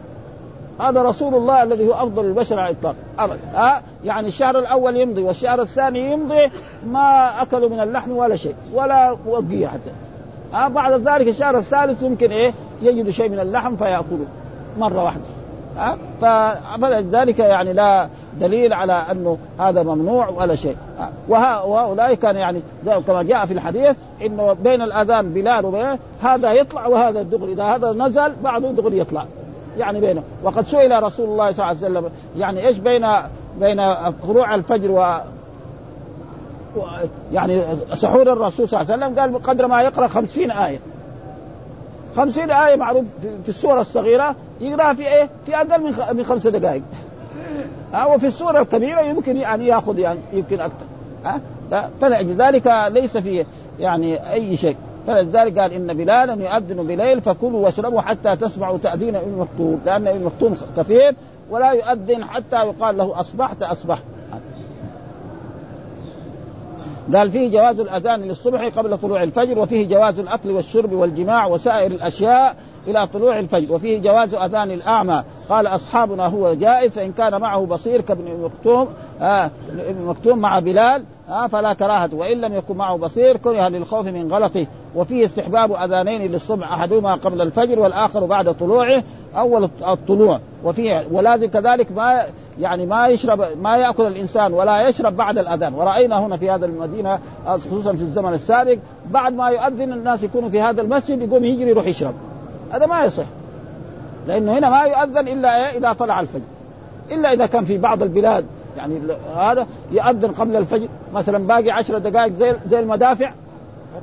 هذا 0.79 1.01
رسول 1.01 1.35
الله 1.35 1.63
الذي 1.63 1.87
هو 1.87 1.93
أفضل 1.93 2.25
البشر 2.25 2.59
على 2.59 2.71
الإطلاق. 2.71 2.95
ابدا. 3.19 3.39
ها؟ 3.53 3.81
يعني 4.03 4.27
الشهر 4.27 4.59
الأول 4.59 4.97
يمضي 4.97 5.21
والشهر 5.21 5.61
الثاني 5.61 6.11
يمضي 6.11 6.51
ما 6.85 7.41
أكلوا 7.41 7.69
من 7.69 7.79
اللحم 7.79 8.11
ولا 8.11 8.35
شيء 8.35 8.55
ولا 8.73 9.17
وقية 9.25 9.67
حتى. 9.67 10.08
ها 10.53 10.67
بعد 10.67 10.93
ذلك 10.93 11.27
الشهر 11.27 11.57
الثالث 11.57 12.03
يمكن 12.03 12.31
إيه؟ 12.31 12.53
يجدوا 12.81 13.11
شيء 13.11 13.29
من 13.29 13.39
اللحم 13.39 13.75
فياكلوا 13.75 14.25
مرة 14.77 15.03
واحدة. 15.03 15.23
ها 15.77 15.97
فلذلك 16.81 17.39
يعني 17.39 17.73
لا 17.73 18.09
دليل 18.39 18.73
على 18.73 19.03
أنه 19.11 19.37
هذا 19.59 19.83
ممنوع 19.83 20.29
ولا 20.29 20.55
شيء. 20.55 20.77
وهؤلاء 21.27 22.13
كان 22.13 22.35
يعني 22.35 22.61
كما 23.07 23.23
جاء 23.23 23.45
في 23.45 23.53
الحديث 23.53 23.97
إنه 24.21 24.53
بين 24.53 24.81
الأذان 24.81 25.33
بلال 25.33 25.65
وبين 25.65 25.99
هذا 26.21 26.51
يطلع 26.51 26.87
وهذا 26.87 27.21
دغري 27.21 27.53
إذا 27.53 27.63
هذا 27.63 27.91
نزل 27.91 28.33
بعده 28.43 28.71
دغري 28.71 28.97
يطلع. 28.99 29.25
يعني 29.77 29.99
بينه. 30.01 30.23
وقد 30.43 30.65
سئل 30.65 31.03
رسول 31.03 31.29
الله 31.29 31.51
صلى 31.51 31.71
الله 31.71 31.85
عليه 31.85 31.99
وسلم 31.99 32.09
يعني 32.37 32.67
إيش 32.67 32.77
بين 32.77 33.07
بين 33.59 33.81
طلوع 34.27 34.55
الفجر 34.55 35.21
يعني 37.33 37.61
سحور 37.93 38.33
الرسول 38.33 38.69
صلى 38.69 38.81
الله 38.81 38.93
عليه 38.93 39.05
وسلم 39.05 39.19
قال 39.19 39.43
قدر 39.43 39.67
ما 39.67 39.81
يقرأ 39.81 40.07
خمسين 40.07 40.51
آية. 40.51 40.79
خمسين 42.15 42.51
آية 42.51 42.75
معروف 42.75 43.05
في 43.43 43.49
السورة 43.49 43.81
الصغيرة 43.81 44.35
يقرأها 44.61 44.93
في 44.93 45.07
إيه؟ 45.07 45.29
في 45.45 45.55
أقل 45.55 45.83
من 45.83 45.93
من 46.13 46.25
خمس 46.25 46.47
دقائق. 46.47 46.81
ها 47.93 48.05
وفي 48.05 48.27
السورة 48.27 48.61
الكبيرة 48.61 49.01
يمكن 49.01 49.37
يعني 49.37 49.67
يأخذ 49.67 49.99
يعني 49.99 50.19
يمكن 50.33 50.59
أكثر. 50.59 50.85
ها؟ 51.25 51.41
فلذلك 52.01 52.87
ليس 52.91 53.17
في 53.17 53.45
يعني 53.79 54.31
أي 54.33 54.57
شيء. 54.57 54.75
فلذلك 55.07 55.59
قال 55.59 55.73
إن 55.73 55.93
بلالا 55.93 56.33
يؤذن 56.33 56.87
بليل 56.87 57.21
فكلوا 57.21 57.65
واشربوا 57.65 58.01
حتى 58.01 58.35
تسمعوا 58.35 58.77
تأذين 58.77 59.15
ابن 59.15 59.37
مكتوم 59.37 59.81
لأن 59.85 60.07
ابن 60.07 60.23
مكتوم 60.23 60.57
كثير 60.77 61.15
ولا 61.49 61.71
يؤذن 61.71 62.25
حتى 62.25 62.55
يقال 62.55 62.97
له 62.97 63.19
أصبحت 63.19 63.63
أصبحت. 63.63 64.03
قال 67.15 67.31
فيه 67.31 67.51
جواز 67.51 67.79
الأذان 67.79 68.21
للصبح 68.21 68.65
قبل 68.77 68.97
طلوع 68.97 69.23
الفجر 69.23 69.59
وفيه 69.59 69.87
جواز 69.87 70.19
الأكل 70.19 70.51
والشرب 70.51 70.93
والجماع 70.93 71.45
وسائر 71.45 71.91
الأشياء 71.91 72.55
إلى 72.87 73.07
طلوع 73.07 73.39
الفجر 73.39 73.73
وفيه 73.73 73.99
جواز 74.01 74.33
أذان 74.35 74.71
الأعمى. 74.71 75.23
قال 75.49 75.67
أصحابنا 75.67 76.27
هو 76.27 76.53
جائز 76.53 76.95
فإن 76.95 77.11
كان 77.11 77.41
معه 77.41 77.65
بصير 77.65 78.01
كابن 78.01 78.43
مكتوم 78.43 78.87
آه 79.21 79.51
ابن 79.79 80.05
مكتوم 80.05 80.39
مع 80.39 80.59
بلال 80.59 81.03
آه 81.29 81.47
فلا 81.47 81.73
كراهة. 81.73 82.09
وإن 82.13 82.41
لم 82.41 82.53
يكن 82.53 82.77
معه 82.77 82.97
بصير 82.97 83.37
كره 83.37 83.67
للخوف 83.67 84.07
من 84.07 84.33
غلطه. 84.33 84.67
وفيه 84.95 85.25
استحباب 85.25 85.71
أذانين 85.71 86.31
للصبح 86.31 86.71
أحدهما 86.71 87.15
قبل 87.15 87.41
الفجر 87.41 87.79
والآخر 87.79 88.25
بعد 88.25 88.53
طلوعه. 88.53 89.03
أول 89.37 89.69
الطلوع. 89.87 90.39
وفيه 90.63 91.05
ولازم 91.11 91.47
كذلك 91.47 91.91
ما 91.91 92.23
يعني 92.59 92.85
ما 92.85 93.07
يشرب 93.07 93.45
ما 93.61 93.77
يأكل 93.77 94.07
الإنسان 94.07 94.53
ولا 94.53 94.87
يشرب 94.87 95.17
بعد 95.17 95.37
الأذان. 95.37 95.73
ورأينا 95.73 96.19
هنا 96.19 96.37
في 96.37 96.49
هذا 96.49 96.65
المدينة 96.65 97.19
خصوصا 97.45 97.93
في 97.93 98.01
الزمن 98.01 98.33
السابق 98.33 98.77
بعد 99.09 99.33
ما 99.33 99.49
يؤذن 99.49 99.93
الناس 99.93 100.23
يكونوا 100.23 100.49
في 100.49 100.61
هذا 100.61 100.81
المسجد 100.81 101.21
يقوم 101.21 101.43
يجري 101.43 101.69
يروح 101.69 101.87
يشرب. 101.87 102.13
هذا 102.71 102.85
ما 102.85 103.03
يصح. 103.03 103.25
لأنه 104.27 104.57
هنا 104.57 104.69
ما 104.69 104.83
يؤذن 104.83 105.27
إلا 105.27 105.57
إيه؟ 105.57 105.77
إذا 105.77 105.93
طلع 105.93 106.19
الفجر. 106.19 106.41
إلا 107.11 107.33
إذا 107.33 107.45
كان 107.45 107.65
في 107.65 107.77
بعض 107.77 108.03
البلاد 108.03 108.45
يعني 108.77 108.99
هذا 109.35 109.67
يأذن 109.91 110.31
قبل 110.31 110.55
الفجر. 110.55 110.87
مثلا 111.13 111.47
باقي 111.47 111.71
عشر 111.71 111.97
دقائق 111.97 112.33
زي 112.39 112.55
زي 112.69 112.79
المدافع. 112.79 113.31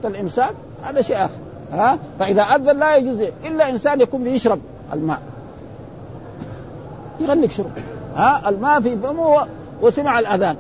الامساك 0.04 0.54
هذا 0.82 1.02
شيء 1.02 1.16
آخر. 1.16 1.36
ها؟ 1.72 1.98
فإذا 2.18 2.42
أذن 2.42 2.78
لا 2.78 2.96
يجوز 2.96 3.20
إلا 3.44 3.70
إنسان 3.70 4.00
يكون 4.00 4.24
بيشرب 4.24 4.58
الماء. 4.92 5.20
يغلق 7.20 7.50
شرب. 7.50 7.70
ها 8.14 8.48
الماء 8.48 8.80
في 8.80 8.96
فمه 8.96 9.46
وسمع 9.82 10.18
الأذان. 10.18 10.56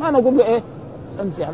ما 0.00 0.10
نقول 0.10 0.38
له 0.38 0.44
إيه؟ 0.44 0.62
انسي 1.22 1.46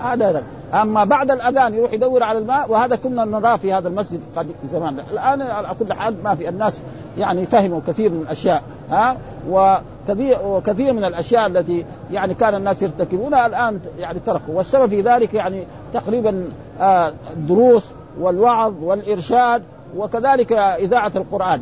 هذا. 0.00 0.42
أما 0.74 1.04
بعد 1.04 1.30
الأذان 1.30 1.74
يروح 1.74 1.92
يدور 1.92 2.22
على 2.22 2.38
الماء 2.38 2.70
وهذا 2.70 2.96
كنا 2.96 3.24
نراه 3.24 3.56
في 3.56 3.72
هذا 3.72 3.88
المسجد 3.88 4.20
قد 4.36 4.46
زمان. 4.72 5.00
الآن 5.12 5.42
على 5.42 5.68
كل 5.78 5.92
حال 5.92 6.22
ما 6.24 6.34
في 6.34 6.48
الناس 6.48 6.80
يعني 7.18 7.46
فهموا 7.46 7.80
كثير 7.86 8.10
من 8.10 8.20
الأشياء. 8.20 8.62
ها 8.90 9.16
وكثير 9.48 10.38
وكثير 10.44 10.92
من 10.92 11.04
الأشياء 11.04 11.46
التي 11.46 11.84
يعني 12.12 12.34
كان 12.34 12.54
الناس 12.54 12.82
يرتكبونها 12.82 13.46
الآن 13.46 13.80
يعني 13.98 14.18
تركوا. 14.26 14.54
والسبب 14.54 14.90
في 14.90 15.00
ذلك 15.00 15.34
يعني 15.34 15.66
تقريبا 15.94 16.44
آه، 16.80 17.12
الدروس 17.32 17.90
والوعظ 18.20 18.74
والإرشاد 18.82 19.62
وكذلك 19.96 20.52
إذاعة 20.52 21.12
القرآن. 21.16 21.60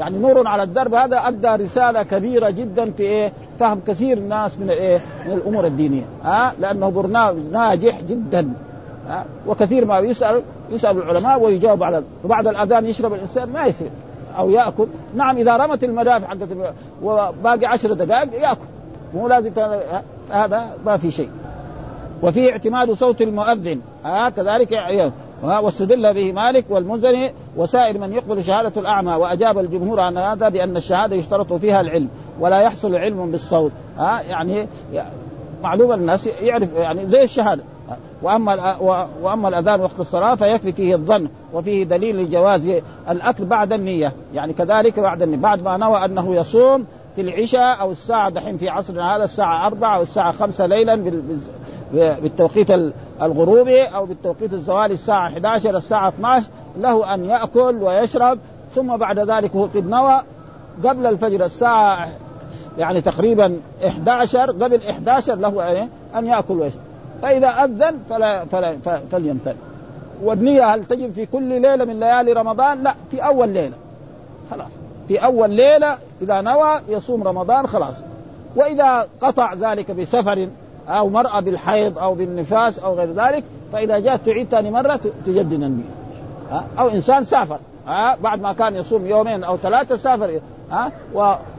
يعني 0.00 0.18
نور 0.18 0.48
على 0.48 0.62
الدرب 0.62 0.94
هذا 0.94 1.16
أدى 1.16 1.64
رسالة 1.64 2.02
كبيرة 2.02 2.50
جدا 2.50 2.90
في 2.90 3.02
إيه؟ 3.02 3.32
فهم 3.60 3.80
كثير 3.86 4.16
الناس 4.16 4.58
من 4.58 4.70
إيه؟ 4.70 5.00
من 5.26 5.32
الأمور 5.32 5.66
الدينية. 5.66 6.04
ها 6.24 6.52
لأنه 6.60 6.88
برنامج 6.88 7.42
ناجح 7.52 8.00
جدا. 8.08 8.52
ها 9.08 9.24
وكثير 9.46 9.84
ما 9.84 9.98
يسأل 9.98 10.42
يسأل 10.70 10.98
العلماء 10.98 11.42
ويجاوب 11.42 11.82
على 11.82 12.02
وبعد 12.24 12.46
الأذان 12.46 12.86
يشرب 12.86 13.12
الإنسان 13.12 13.52
ما 13.52 13.66
يصير. 13.66 13.90
أو 14.38 14.50
يأكل. 14.50 14.86
نعم 15.14 15.36
إذا 15.36 15.56
رمت 15.56 15.84
المدافع 15.84 16.26
حقت 16.26 16.48
وباقي 17.02 17.66
عشر 17.66 17.92
دقائق 17.92 18.34
يأكل. 18.34 18.66
مو 19.14 19.28
لازم 19.28 19.50
هذا 20.30 20.66
ما 20.86 20.96
في 20.96 21.10
شيء. 21.10 21.30
وفيه 22.22 22.52
اعتماد 22.52 22.92
صوت 22.92 23.22
المؤذن. 23.22 23.80
ها 24.04 24.30
كذلك 24.30 24.72
واستدل 25.42 26.14
به 26.14 26.32
مالك 26.32 26.64
والمزني 26.68 27.32
وسائر 27.56 27.98
من 27.98 28.12
يقبل 28.12 28.44
شهادة 28.44 28.80
الأعمى 28.80 29.12
وأجاب 29.12 29.58
الجمهور 29.58 30.00
عن 30.00 30.16
هذا 30.18 30.48
بأن 30.48 30.76
الشهادة 30.76 31.16
يشترط 31.16 31.52
فيها 31.52 31.80
العلم 31.80 32.08
ولا 32.40 32.60
يحصل 32.60 32.96
علم 32.96 33.30
بالصوت. 33.30 33.72
ها 33.98 34.20
يعني 34.20 34.68
معلوم 35.62 35.92
الناس 35.92 36.26
يعرف 36.26 36.72
يعني 36.72 37.06
زي 37.06 37.22
الشهادة. 37.22 37.62
وأما 38.22 38.76
وأما 39.22 39.48
الأذان 39.48 39.80
وقت 39.80 40.00
الصلاة 40.00 40.34
فيكفي 40.34 40.72
فيه 40.72 40.94
الظن 40.94 41.28
وفيه 41.52 41.84
دليل 41.84 42.16
لجواز 42.16 42.68
الأكل 43.10 43.44
بعد 43.44 43.72
النية. 43.72 44.12
يعني 44.34 44.52
كذلك 44.52 45.00
بعد 45.00 45.22
النية. 45.22 45.36
بعد 45.36 45.62
ما 45.62 45.76
نوى 45.76 46.04
أنه 46.04 46.34
يصوم 46.34 46.86
في 47.16 47.22
العشاء 47.22 47.80
أو 47.80 47.92
الساعة 47.92 48.30
دحين 48.30 48.58
في 48.58 48.68
عصرنا 48.68 49.16
هذا 49.16 49.24
الساعة 49.24 49.66
4 49.66 49.96
أو 49.96 50.02
الساعة 50.02 50.32
5 50.32 50.66
ليلا 50.66 51.12
بالتوقيت 51.92 52.70
الغروبي 53.22 53.82
أو 53.82 54.06
بالتوقيت 54.06 54.52
الزوالي 54.52 54.94
الساعة 54.94 55.26
11 55.26 55.76
الساعة 55.76 56.08
12 56.08 56.46
له 56.78 57.14
أن 57.14 57.24
يأكل 57.24 57.82
ويشرب 57.82 58.38
ثم 58.74 58.96
بعد 58.96 59.18
ذلك 59.18 59.56
هو 59.56 59.64
قد 59.64 59.86
نوى 59.86 60.20
قبل 60.84 61.06
الفجر 61.06 61.44
الساعة 61.44 62.08
يعني 62.78 63.00
تقريبا 63.00 63.60
11 63.86 64.50
قبل 64.50 64.82
11 64.82 65.34
له 65.34 65.88
أن 66.16 66.26
يأكل 66.26 66.54
ويشرب. 66.54 66.80
فإذا 67.22 67.48
أذن 67.48 67.98
فلا 68.08 68.44
فلا 68.44 68.76
فليمتنع. 69.10 69.54
والنية 70.22 70.74
هل 70.74 70.84
تجب 70.84 71.12
في 71.12 71.26
كل 71.26 71.42
ليلة 71.42 71.84
من 71.84 72.00
ليالي 72.00 72.32
رمضان؟ 72.32 72.82
لا 72.82 72.94
في 73.10 73.24
أول 73.24 73.48
ليلة. 73.48 73.74
خلاص. 74.50 74.70
في 75.08 75.18
أول 75.18 75.50
ليلة 75.50 75.98
إذا 76.22 76.40
نوى 76.40 76.70
يصوم 76.88 77.22
رمضان 77.22 77.66
خلاص. 77.66 77.94
وإذا 78.56 79.06
قطع 79.20 79.54
ذلك 79.54 79.90
بسفر 79.90 80.48
أو 80.88 81.08
مرأة 81.08 81.40
بالحيض 81.40 81.98
أو 81.98 82.14
بالنفاس 82.14 82.78
أو 82.78 82.94
غير 82.94 83.12
ذلك 83.12 83.44
فإذا 83.72 83.98
جاءت 83.98 84.26
تعيد 84.26 84.48
ثاني 84.48 84.70
مرة 84.70 85.00
تجدد 85.26 85.52
النية 85.52 85.96
أو 86.78 86.88
إنسان 86.88 87.24
سافر 87.24 87.58
بعد 88.22 88.40
ما 88.40 88.52
كان 88.52 88.76
يصوم 88.76 89.06
يومين 89.06 89.44
أو 89.44 89.56
ثلاثة 89.56 89.96
سافر 89.96 90.40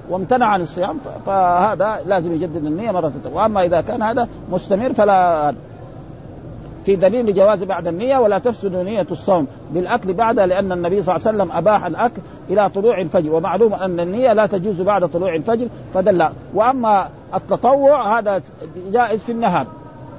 وامتنع 0.09 0.45
عن 0.45 0.61
الصيام 0.61 0.99
فهذا 1.25 1.99
لازم 2.05 2.33
يجدد 2.33 2.65
النية 2.65 2.91
مرة 2.91 3.11
وأما 3.33 3.63
إذا 3.63 3.81
كان 3.81 4.01
هذا 4.01 4.27
مستمر 4.51 4.93
فلا 4.93 5.53
في 6.87 6.95
دليل 6.95 7.25
لجواز 7.25 7.63
بعد 7.63 7.87
النية 7.87 8.17
ولا 8.17 8.39
تفسد 8.39 8.75
نية 8.75 9.07
الصوم 9.11 9.47
بالأكل 9.71 10.13
بعدها 10.13 10.45
لأن 10.45 10.71
النبي 10.71 11.03
صلى 11.03 11.15
الله 11.15 11.27
عليه 11.27 11.37
وسلم 11.37 11.57
أباح 11.57 11.85
الأكل 11.85 12.21
إلى 12.49 12.69
طلوع 12.69 13.01
الفجر. 13.01 13.33
ومعلوم 13.33 13.73
أن 13.73 13.99
النية 13.99 14.33
لا 14.33 14.45
تجوز 14.45 14.81
بعد 14.81 15.07
طلوع 15.07 15.35
الفجر 15.35 15.67
فدل. 15.93 16.27
وأما 16.53 17.09
التطوع 17.35 18.19
هذا 18.19 18.41
جائز 18.91 19.23
في 19.23 19.31
النهار. 19.31 19.67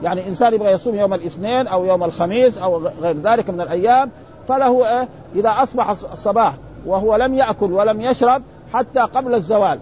يعني 0.02 0.28
إنسان 0.28 0.54
يبغى 0.54 0.72
يصوم 0.72 0.94
يوم 0.94 1.14
الاثنين 1.14 1.66
أو 1.66 1.84
يوم 1.84 2.04
الخميس 2.04 2.59
أو 2.59 2.88
غير 3.02 3.16
ذلك 3.16 3.50
من 3.50 3.61
الأيام 3.61 4.11
فله 4.48 4.88
إيه؟ 4.88 5.09
إذا 5.34 5.50
أصبح 5.62 5.90
الصباح 5.90 6.54
وهو 6.86 7.16
لم 7.16 7.34
يأكل 7.34 7.72
ولم 7.72 8.00
يشرب 8.00 8.42
حتى 8.74 9.00
قبل 9.00 9.34
الزوال 9.34 9.78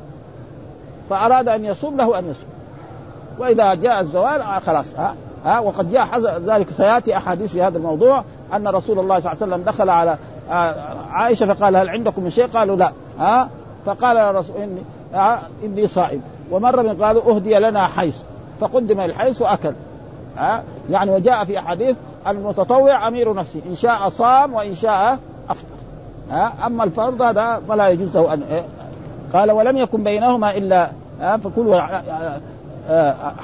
فأراد 1.11 1.49
أن 1.49 1.65
يصوم 1.65 1.97
له 1.97 2.19
أن 2.19 2.31
يصوم. 2.31 2.49
وإذا 3.39 3.75
جاء 3.75 4.01
الزوال 4.01 4.41
آه 4.41 4.59
خلاص 4.59 4.95
ها 4.97 5.15
ها 5.45 5.59
وقد 5.59 5.91
جاء 5.91 6.19
ذلك 6.47 6.71
سيأتي 6.71 7.17
أحاديث 7.17 7.53
في 7.53 7.63
هذا 7.63 7.79
الموضوع 7.79 8.25
أن 8.55 8.69
رسول 8.69 8.99
الله 8.99 9.21
صلى 9.21 9.33
الله 9.33 9.43
عليه 9.43 9.55
وسلم 9.55 9.65
دخل 9.65 9.91
على 9.91 10.17
آه، 10.51 10.97
عائشة 11.11 11.55
فقال 11.55 11.77
هل 11.77 11.89
عندكم 11.89 12.23
من 12.23 12.31
شيء؟ 12.31 12.47
قالوا 12.47 12.77
لا 12.77 12.93
ها 13.19 13.49
فقال 13.87 14.17
الرسول 14.17 14.57
إني 14.57 14.81
آه، 15.15 15.39
إني 15.65 15.87
صائم. 15.87 16.23
ومرة 16.51 16.97
قالوا 17.05 17.35
أهدي 17.35 17.59
لنا 17.59 17.87
حيث 17.87 18.23
فقدم 18.61 19.01
الحيث 19.01 19.43
وأكل. 19.43 19.73
ها؟ 20.37 20.63
يعني 20.91 21.11
وجاء 21.11 21.45
في 21.45 21.59
احاديث 21.59 21.97
المتطوع 22.29 23.09
أمير 23.09 23.35
نفسه 23.35 23.61
إن 23.71 23.75
شاء 23.75 24.09
صام 24.09 24.55
وإن 24.55 24.75
شاء 24.75 25.19
أفطر. 25.51 25.69
ها؟ 26.31 26.53
أما 26.67 26.85
الفرض 26.85 27.23
هذا 27.23 27.61
فلا 27.69 27.89
يجوز 27.89 28.17
له 28.17 28.35
ان 28.35 28.43
إيه؟ 28.43 28.63
قال 29.33 29.51
ولم 29.51 29.77
يكن 29.77 30.05
بينهما 30.05 30.57
الا 30.57 30.91
فكلوا 31.37 31.81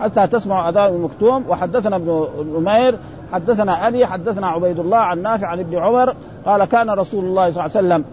حتى 0.00 0.26
تسمع 0.26 0.68
أذان 0.68 0.94
المكتوم 0.94 1.44
وحدثنا 1.48 1.96
ابن 1.96 2.28
نمير 2.56 2.98
حدثنا 3.32 3.88
أبي 3.88 4.06
حدثنا 4.06 4.46
عبيد 4.46 4.78
الله 4.78 4.96
عن 4.96 5.22
نافع 5.22 5.46
عن 5.46 5.60
ابن 5.60 5.78
عمر. 5.78 6.14
قال 6.46 6.64
كان 6.64 6.90
رسول 6.90 7.24
الله 7.24 7.50
صلى 7.50 7.66
الله 7.66 7.76
عليه 7.76 7.86
وسلم 7.88 8.04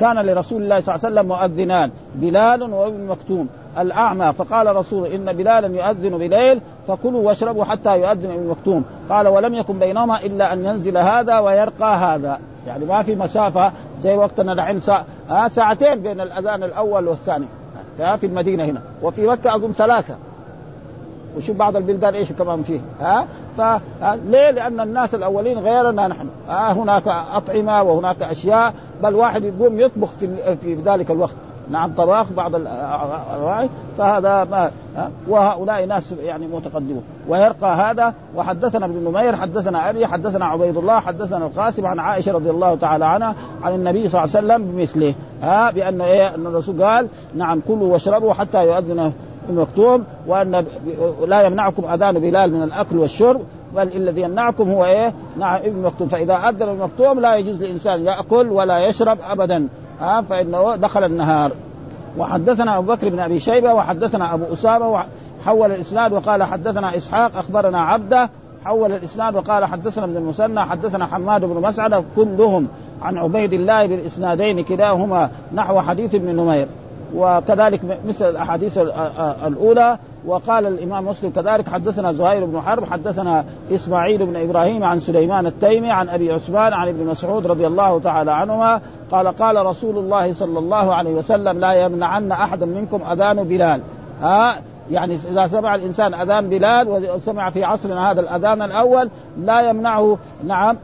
كان 0.00 0.26
لرسول 0.26 0.62
الله 0.62 0.80
صلى 0.80 0.94
الله 0.94 1.06
عليه 1.06 1.14
وسلم 1.14 1.28
مؤذنان 1.28 1.90
بلال 2.14 2.62
وابن 2.62 3.06
مكتوم. 3.06 3.48
الأعمى. 3.78 4.32
فقال 4.32 4.76
رسول 4.76 5.06
إن 5.06 5.32
بلالا 5.32 5.66
يؤذن 5.66 6.18
بليل 6.18 6.60
فكلوا 6.88 7.26
واشربوا 7.26 7.64
حتى 7.64 8.00
يؤذن 8.00 8.30
ابن 8.30 8.48
مكتوم. 8.48 8.84
قال 9.10 9.28
ولم 9.28 9.54
يكن 9.54 9.78
بينهما 9.78 10.20
إلا 10.20 10.52
أن 10.52 10.64
ينزل 10.64 10.98
هذا 10.98 11.38
ويرقى 11.38 11.96
هذا. 11.96 12.38
يعني 12.66 12.84
ما 12.84 13.02
في 13.02 13.14
مسافه 13.14 13.72
زي 14.00 14.16
وقتنا 14.16 14.54
دحين 14.54 14.80
ساعة 14.80 15.48
ساعتين 15.48 16.02
بين 16.02 16.20
الأذان 16.20 16.62
الأول 16.62 17.08
والثاني. 17.08 17.46
في 17.96 18.26
المدينة 18.26 18.64
هنا. 18.64 18.80
وفي 19.02 19.26
مكة 19.26 19.54
اظن 19.54 19.72
ثلاثة. 19.72 20.14
وشوف 21.36 21.56
بعض 21.56 21.76
البلدان 21.76 22.14
إيش 22.14 22.32
كمان 22.32 22.62
فيه. 22.62 22.80
ها 23.00 23.26
فليه؟ 23.56 24.50
لأن 24.50 24.80
الناس 24.80 25.14
الأولين 25.14 25.58
غيرنا 25.58 26.08
نحن. 26.08 26.28
ها 26.48 26.72
هناك 26.72 27.08
أطعمة 27.34 27.82
وهناك 27.82 28.22
أشياء 28.22 28.74
بل 29.02 29.14
واحد 29.14 29.44
يقوم 29.44 29.80
يطبخ 29.80 30.08
في 30.08 30.56
في 30.56 30.74
ذلك 30.74 31.10
الوقت. 31.10 31.34
نعم 31.70 31.94
طباخ 31.94 32.26
بعض 32.32 32.54
الرواي 32.54 33.68
فهذا 33.98 34.44
ما 34.44 34.70
وهؤلاء 35.28 35.86
ناس 35.86 36.12
يعني 36.12 36.46
متقدمون. 36.46 37.02
ويرقى 37.28 37.76
هذا 37.76 38.14
وحدثنا 38.36 38.86
ابن 38.86 39.08
نمير 39.10 39.36
حدثنا 39.36 39.90
أبي 39.90 40.06
حدثنا 40.06 40.44
عبيد 40.44 40.76
الله 40.76 41.00
حدثنا 41.00 41.46
القاسم 41.46 41.86
عن 41.86 41.98
عائشة 41.98 42.32
رضي 42.32 42.50
الله 42.50 42.74
تعالى 42.74 43.04
عنها 43.04 43.34
عن 43.62 43.74
النبي 43.74 44.08
صلى 44.08 44.24
الله 44.24 44.36
عليه 44.36 44.46
وسلم 44.46 44.72
بمثله. 44.72 45.14
ها؟ 45.42 45.70
بأن 45.70 46.00
إيه؟ 46.00 46.34
أن 46.34 46.46
الرسول 46.46 46.82
قال 46.82 47.08
نعم 47.34 47.60
كلوا 47.68 47.92
واشربوا 47.92 48.32
حتى 48.32 48.66
يؤذن 48.66 49.12
المكتوم 49.48 50.04
وأن 50.26 50.64
لا 51.26 51.42
يمنعكم 51.42 51.84
أذان 51.84 52.18
بلال 52.18 52.52
من 52.52 52.62
الأكل 52.62 52.98
والشرب 52.98 53.40
بل 53.76 53.88
الذي 53.96 54.20
يمنعكم 54.20 54.70
هو 54.70 54.84
إيه؟ 54.84 55.12
نعم 55.38 55.54
ابن 55.54 55.82
مكتوم. 55.82 56.08
فإذا 56.08 56.34
أذن 56.34 56.68
المكتوم 56.68 57.20
لا 57.20 57.36
يجوز 57.36 57.62
للانسان 57.62 58.04
يأكل 58.04 58.48
ولا 58.48 58.78
يشرب 58.78 59.18
ابدا. 59.30 59.68
ها 60.00 60.20
فإنه 60.20 60.76
دخل 60.76 61.04
النهار. 61.04 61.52
وحدثنا 62.18 62.78
أبو 62.78 62.92
بكر 62.92 63.08
بن 63.08 63.20
أبي 63.20 63.40
شيبة 63.40 63.74
وحدثنا 63.74 64.34
أبو 64.34 64.44
أسامة 64.52 65.04
حول 65.44 65.72
الإسناد 65.72 66.12
وقال 66.12 66.42
حدثنا 66.42 66.96
إسحاق 66.96 67.36
أخبرنا 67.36 67.80
عبده 67.80 68.30
حول 68.64 68.92
الإسناد 68.92 69.36
وقال 69.36 69.64
حدثنا 69.64 70.04
ابن 70.04 70.16
المثنى 70.16 70.60
حدثنا 70.60 71.06
حماد 71.06 71.44
بن 71.44 71.62
مسعد 71.62 72.04
كلهم 72.16 72.68
عن 73.02 73.18
عبيد 73.18 73.52
الله 73.52 73.86
بالإسنادين 73.86 74.64
كلاهما 74.64 75.30
نحو 75.54 75.80
حديث 75.80 76.14
ابن 76.14 76.36
نمير. 76.36 76.66
وكذلك 77.16 77.80
مثل 78.06 78.28
الأحاديث 78.28 78.78
الأولى 79.46 79.98
وقال 80.26 80.66
الإمام 80.66 81.06
مسلم 81.06 81.30
كذلك 81.30 81.68
حدثنا 81.68 82.12
زهير 82.12 82.44
بن 82.44 82.60
حرب 82.60 82.84
حدثنا 82.84 83.44
إسماعيل 83.72 84.26
بن 84.26 84.36
إبراهيم 84.36 84.84
عن 84.84 85.00
سليمان 85.00 85.46
التيمي 85.46 85.90
عن 85.90 86.08
أبي 86.08 86.32
عثمان 86.32 86.72
عن 86.72 86.88
ابن 86.88 87.06
مسعود 87.06 87.46
رضي 87.46 87.66
الله 87.66 88.00
تعالى 88.00 88.32
عنهما 88.32 88.80
قال 89.10 89.28
قال 89.28 89.66
رسول 89.66 89.98
الله 89.98 90.32
صلى 90.32 90.58
الله 90.58 90.94
عليه 90.94 91.14
وسلم 91.14 91.58
لا 91.58 91.72
يمنعن 91.72 92.32
احدا 92.32 92.66
منكم 92.66 93.02
أذان 93.02 93.44
بلال. 93.44 93.80
ها؟ 94.22 94.54
يعني 94.90 95.18
إذا 95.30 95.46
سمع 95.46 95.74
الإنسان 95.74 96.14
أذان 96.14 96.48
بلال 96.48 96.88
وسمع 96.88 97.50
في 97.50 97.64
عصرنا 97.64 98.10
هذا 98.10 98.20
الأذان 98.20 98.62
الأول 98.62 99.10
لا 99.38 99.60
يمنعه 99.60 100.18
نعم 100.44 100.76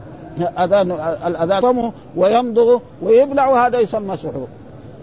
اذان 0.59 0.91
الأذان 1.25 1.91
ويمضغ 2.15 2.79
ويبلع 3.01 3.67
هذا 3.67 3.79
يسمى 3.79 4.17
سحور. 4.17 4.47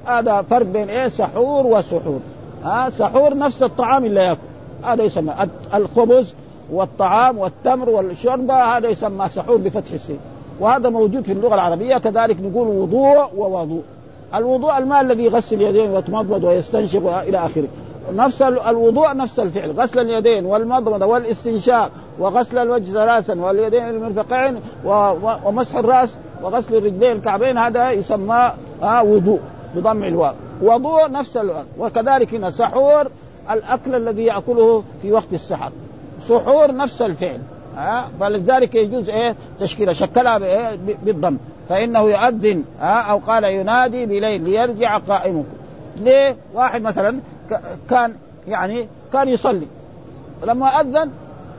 هذا 0.09 0.42
فرق 0.42 0.66
بين 0.66 0.90
إيه؟ 0.90 1.09
سحور 1.09 1.66
وسحور. 1.66 2.20
ها؟ 2.64 2.90
سحور 2.90 3.36
نفس 3.36 3.62
الطعام 3.62 4.04
اللي 4.04 4.20
يأكل. 4.20 4.40
هذا 4.84 5.02
يسمى 5.02 5.34
الخبز 5.74 6.34
والطعام 6.72 7.38
والتمر 7.38 7.90
والشربة 7.90 8.54
هذا 8.54 8.88
يسمى 8.88 9.28
سحور 9.28 9.56
بفتح 9.56 9.92
السين. 9.92 10.18
وهذا 10.61 10.88
موجود 10.88 11.24
في 11.24 11.32
اللغة 11.32 11.54
العربية 11.54 11.98
كذلك 11.98 12.36
نقول 12.40 12.68
وضوء 12.68 13.30
ووضوء. 13.36 13.82
الوضوء 14.34 14.78
الماء 14.78 15.00
الذي 15.00 15.24
يغسل 15.24 15.56
اليدين 15.56 15.90
ويتمضمض 15.90 16.44
ويستنشق 16.44 17.06
إلى 17.06 17.38
آخره. 17.38 17.68
نفس 18.14 18.42
الوضوء 18.42 19.16
نفس 19.16 19.40
الفعل. 19.40 19.70
غسل 19.70 19.98
اليدين 19.98 20.46
والمضمضة 20.46 21.06
والاستنشاق 21.06 21.90
وغسل 22.18 22.59
الوجه 22.59 22.92
ثلاثا 22.92 23.40
واليدين 23.40 23.88
المرفقين 23.88 24.61
ومسح 25.44 25.76
الرأس 25.76 26.14
وغسل 26.42 26.74
الرجلين 26.76 27.12
الكعبين 27.12 27.59
هذا 27.59 27.90
يسمى 27.90 28.52
وضوء. 28.82 29.40
بضم 29.74 30.04
الواو. 30.04 30.34
وضوء 30.62 31.10
نفس 31.10 31.36
الوقت 31.36 31.66
وكذلك 31.78 32.34
هنا 32.34 32.50
سحور 32.50 33.08
الأكل 33.50 33.94
الذي 33.94 34.24
يأكله 34.24 34.82
في 35.02 35.12
وقت 35.12 35.32
السحر. 35.32 35.72
سحور 36.22 36.74
نفس 36.74 37.02
الفعل. 37.02 37.40
ها؟ 37.76 38.08
فلذلك 38.20 38.74
يجوز 38.74 39.08
إيه؟ 39.08 39.34
تشكيلة. 39.60 39.92
شكلها 39.92 40.38
بإيه؟ 40.38 40.78
بالضم. 41.02 41.36
فإنه 41.68 42.00
يؤذن. 42.00 42.64
ها؟ 42.80 43.00
أو 43.00 43.18
قال 43.18 43.44
ينادي 43.44 44.06
بليل 44.06 44.44
ليرجع 44.44 44.98
قائمكم. 44.98 45.52
ليه؟ 45.96 46.36
واحد 46.54 46.82
مثلا 46.82 47.20
كان 47.90 48.14
يعني 48.48 48.88
كان 49.12 49.28
يصلي. 49.28 49.66
لما 50.46 50.66
أذن 50.66 51.10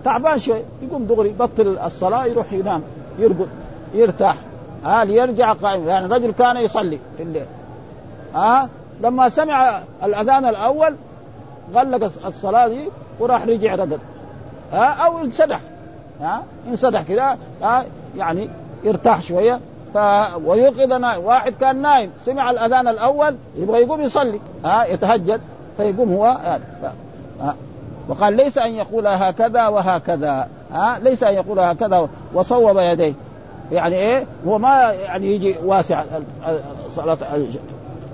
تعبان 0.05 0.39
شوي 0.39 0.61
يقوم 0.81 1.03
دغري 1.03 1.29
يبطل 1.29 1.79
الصلاة 1.85 2.25
يروح 2.25 2.53
ينام 2.53 2.81
يرقد 3.19 3.49
يرتاح. 3.93 4.35
ها؟ 4.85 5.05
ليرجع 5.05 5.53
قائم. 5.53 5.87
يعني 5.87 6.07
رجل 6.13 6.31
كان 6.31 6.57
يصلي 6.57 6.99
في 7.17 7.23
الليل. 7.23 7.45
ها؟ 8.35 8.69
لما 9.01 9.29
سمع 9.29 9.79
الأذان 10.03 10.45
الأول 10.45 10.95
غلق 11.73 12.11
الصلاة 12.25 12.67
دي 12.67 12.89
وراح 13.19 13.43
رجع 13.43 13.75
رقد 13.75 13.99
ها؟ 14.73 14.85
أو 14.85 15.19
انسدح. 15.19 15.59
ها؟ 16.21 16.43
انسدح 16.67 17.01
كذا 17.01 17.37
ها؟ 17.61 17.85
يعني 18.17 18.49
ارتاح 18.85 19.21
شوية. 19.21 19.59
ف... 19.93 19.97
ويوقظ 20.45 20.93
نائم 20.93 21.23
واحد 21.23 21.53
كان 21.61 21.81
نايم 21.81 22.11
سمع 22.25 22.51
الأذان 22.51 22.87
الأول 22.87 23.35
يبغى 23.57 23.81
يقوم 23.81 24.01
يصلي. 24.01 24.39
ها؟ 24.65 24.85
يتهجد 24.85 25.41
فيقوم 25.77 26.13
هو 26.13 26.25
ها. 26.25 26.59
ها. 27.41 27.55
وقال 28.07 28.33
ليس 28.33 28.57
أن 28.57 28.71
يقول 28.71 29.07
هكذا 29.07 29.67
وهكذا. 29.67 30.47
ها؟ 30.71 30.99
ليس 30.99 31.23
أن 31.23 31.33
يقول 31.33 31.59
هكذا. 31.59 32.09
وصوب 32.33 32.77
يديه. 32.77 33.13
يعني 33.71 33.95
إيه؟ 33.95 34.25
هو 34.47 34.57
ما 34.57 34.91
يعني 34.91 35.35
يجي 35.35 35.55
واسع 35.65 36.03
صلاة 36.95 37.17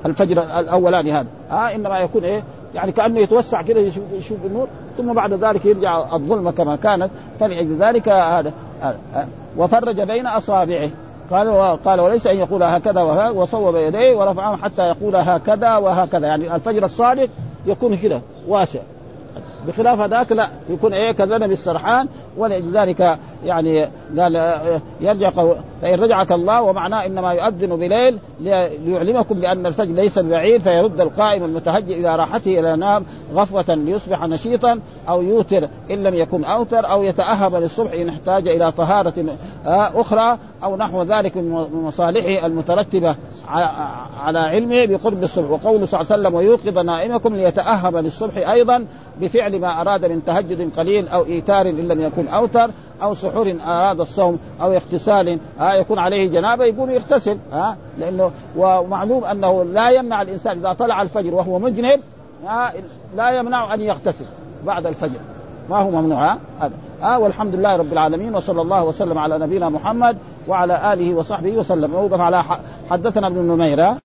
الفجر 0.05 0.59
الأولاني 0.59 1.11
هذا. 1.11 1.27
ها 1.49 1.75
إنما 1.75 1.99
يكون 1.99 2.23
إيه؟ 2.23 2.43
يعني 2.75 2.91
كأنه 2.91 3.19
يتوسع 3.19 3.61
كده 3.61 3.79
يشوف, 3.79 4.45
النور 4.45 4.67
ثم 4.97 5.13
بعد 5.13 5.33
ذلك 5.33 5.65
يرجع 5.65 6.15
الظلمة 6.15 6.51
كما 6.51 6.75
كانت. 6.75 7.09
فلأجل 7.39 7.77
ذلك 7.77 8.09
هذا 8.09 8.53
وفرج 9.57 10.01
بين 10.01 10.27
أصابعه. 10.27 10.89
قال 11.31 11.77
قال 11.85 11.99
وليس 11.99 12.27
أن 12.27 12.37
يقول 12.37 12.63
هكذا 12.63 13.01
وهكذا 13.01 13.29
وصوب 13.29 13.75
يديه 13.75 14.17
ورفعهم 14.17 14.55
حتى 14.55 14.81
يقول 14.81 15.15
هكذا 15.15 15.75
وهكذا. 15.77 16.27
يعني 16.27 16.55
الفجر 16.55 16.85
الصادق 16.85 17.29
يكون 17.65 17.97
كده 17.97 18.21
واسع. 18.47 18.79
بخلاف 19.67 19.99
هذاك 19.99 20.31
لا 20.31 20.49
يكون 20.69 20.93
إيه؟ 20.93 21.11
كذنب 21.11 21.51
السرحان 21.51 22.07
ولذلك 22.37 23.17
يعني 23.45 23.89
قال 24.19 24.35
يرجع 25.01 25.29
فإن 25.81 25.99
رجعك 25.99 26.31
الله 26.31 26.61
ومعناه 26.61 27.05
إنما 27.05 27.33
يؤذن 27.33 27.75
بليل 27.75 28.19
ليعلمكم 28.85 29.39
بأن 29.39 29.65
الفجر 29.65 29.93
ليس 29.93 30.19
بعيد 30.19 30.61
فيرد 30.61 31.01
القائم 31.01 31.43
المتهجر 31.43 31.95
إلى 31.95 32.15
راحته 32.15 32.59
إلى 32.59 32.75
نام 32.75 33.05
غفوة 33.33 33.75
ليصبح 33.75 34.23
نشيطا 34.23 34.79
أو 35.09 35.21
يوتر 35.21 35.69
إن 35.91 36.03
لم 36.03 36.13
يكن 36.13 36.43
أوتر 36.43 36.91
أو 36.91 37.03
يتأهب 37.03 37.55
للصبح 37.55 37.93
إن 37.93 38.09
احتاج 38.09 38.47
إلى 38.47 38.71
طهارة 38.71 39.25
آه، 39.65 40.01
أخرى 40.01 40.37
أو 40.63 40.77
نحو 40.77 41.03
ذلك 41.03 41.37
من 41.37 41.67
مصالحه 41.73 42.45
المترتبة 42.45 43.15
على 44.23 44.39
علمه 44.39 44.85
بقرب 44.85 45.23
الصبح. 45.23 45.51
وقوله 45.51 45.85
صلى 45.85 46.01
الله 46.01 46.11
عليه 46.11 46.21
وسلم 46.21 46.35
ويوقظ 46.35 46.77
نائمكم 46.77 47.35
ليتأهب 47.35 47.95
للصبح 47.95 48.49
أيضا 48.49 48.85
بفعل 49.21 49.59
ما 49.59 49.81
أراد 49.81 50.05
من 50.05 50.25
تهجد 50.25 50.73
قليل 50.77 51.07
أو 51.07 51.25
إيتار 51.25 51.69
إن 51.69 51.87
لم 51.87 52.01
يكن 52.01 52.24
أوتر 52.27 52.69
أو 53.01 53.13
سحور 53.13 53.55
أراد 53.67 53.99
الصوم 53.99 54.39
أو 54.61 54.73
اغتسال 54.73 55.39
آه 55.59 55.73
يكون 55.73 55.99
عليه 55.99 56.29
جنابة 56.29 56.65
يقوم 56.65 56.91
يغتسل 56.91 57.37
آه 57.53 57.75
لأنه 57.97 58.31
ومعلوم 58.57 59.23
أنه 59.23 59.63
لا 59.63 59.89
يمنع 59.89 60.21
الإنسان 60.21 60.57
إذا 60.57 60.73
طلع 60.73 61.01
الفجر 61.01 61.33
وهو 61.33 61.59
مجنب 61.59 61.99
آه 62.47 62.71
لا 63.15 63.29
يمنع 63.29 63.73
أن 63.73 63.81
يغتسل 63.81 64.25
بعد 64.65 64.87
الفجر. 64.87 65.19
ما 65.69 65.77
هو 65.77 65.91
ممنوع 65.91 66.25
ها 66.31 66.39
آه, 67.03 67.19
والحمد 67.19 67.55
لله 67.55 67.75
رب 67.75 67.93
العالمين 67.93 68.35
وصلى 68.35 68.61
الله 68.61 68.83
وسلم 68.83 69.17
على 69.17 69.37
نبينا 69.37 69.69
محمد 69.69 70.17
وعلى 70.47 70.93
آله 70.93 71.13
وصحبه 71.13 71.57
وسلم. 71.57 71.91
نوقف 71.91 72.19
على 72.19 72.43
حدثنا 72.89 73.27
ابن 73.27 73.41
نميره 73.41 74.04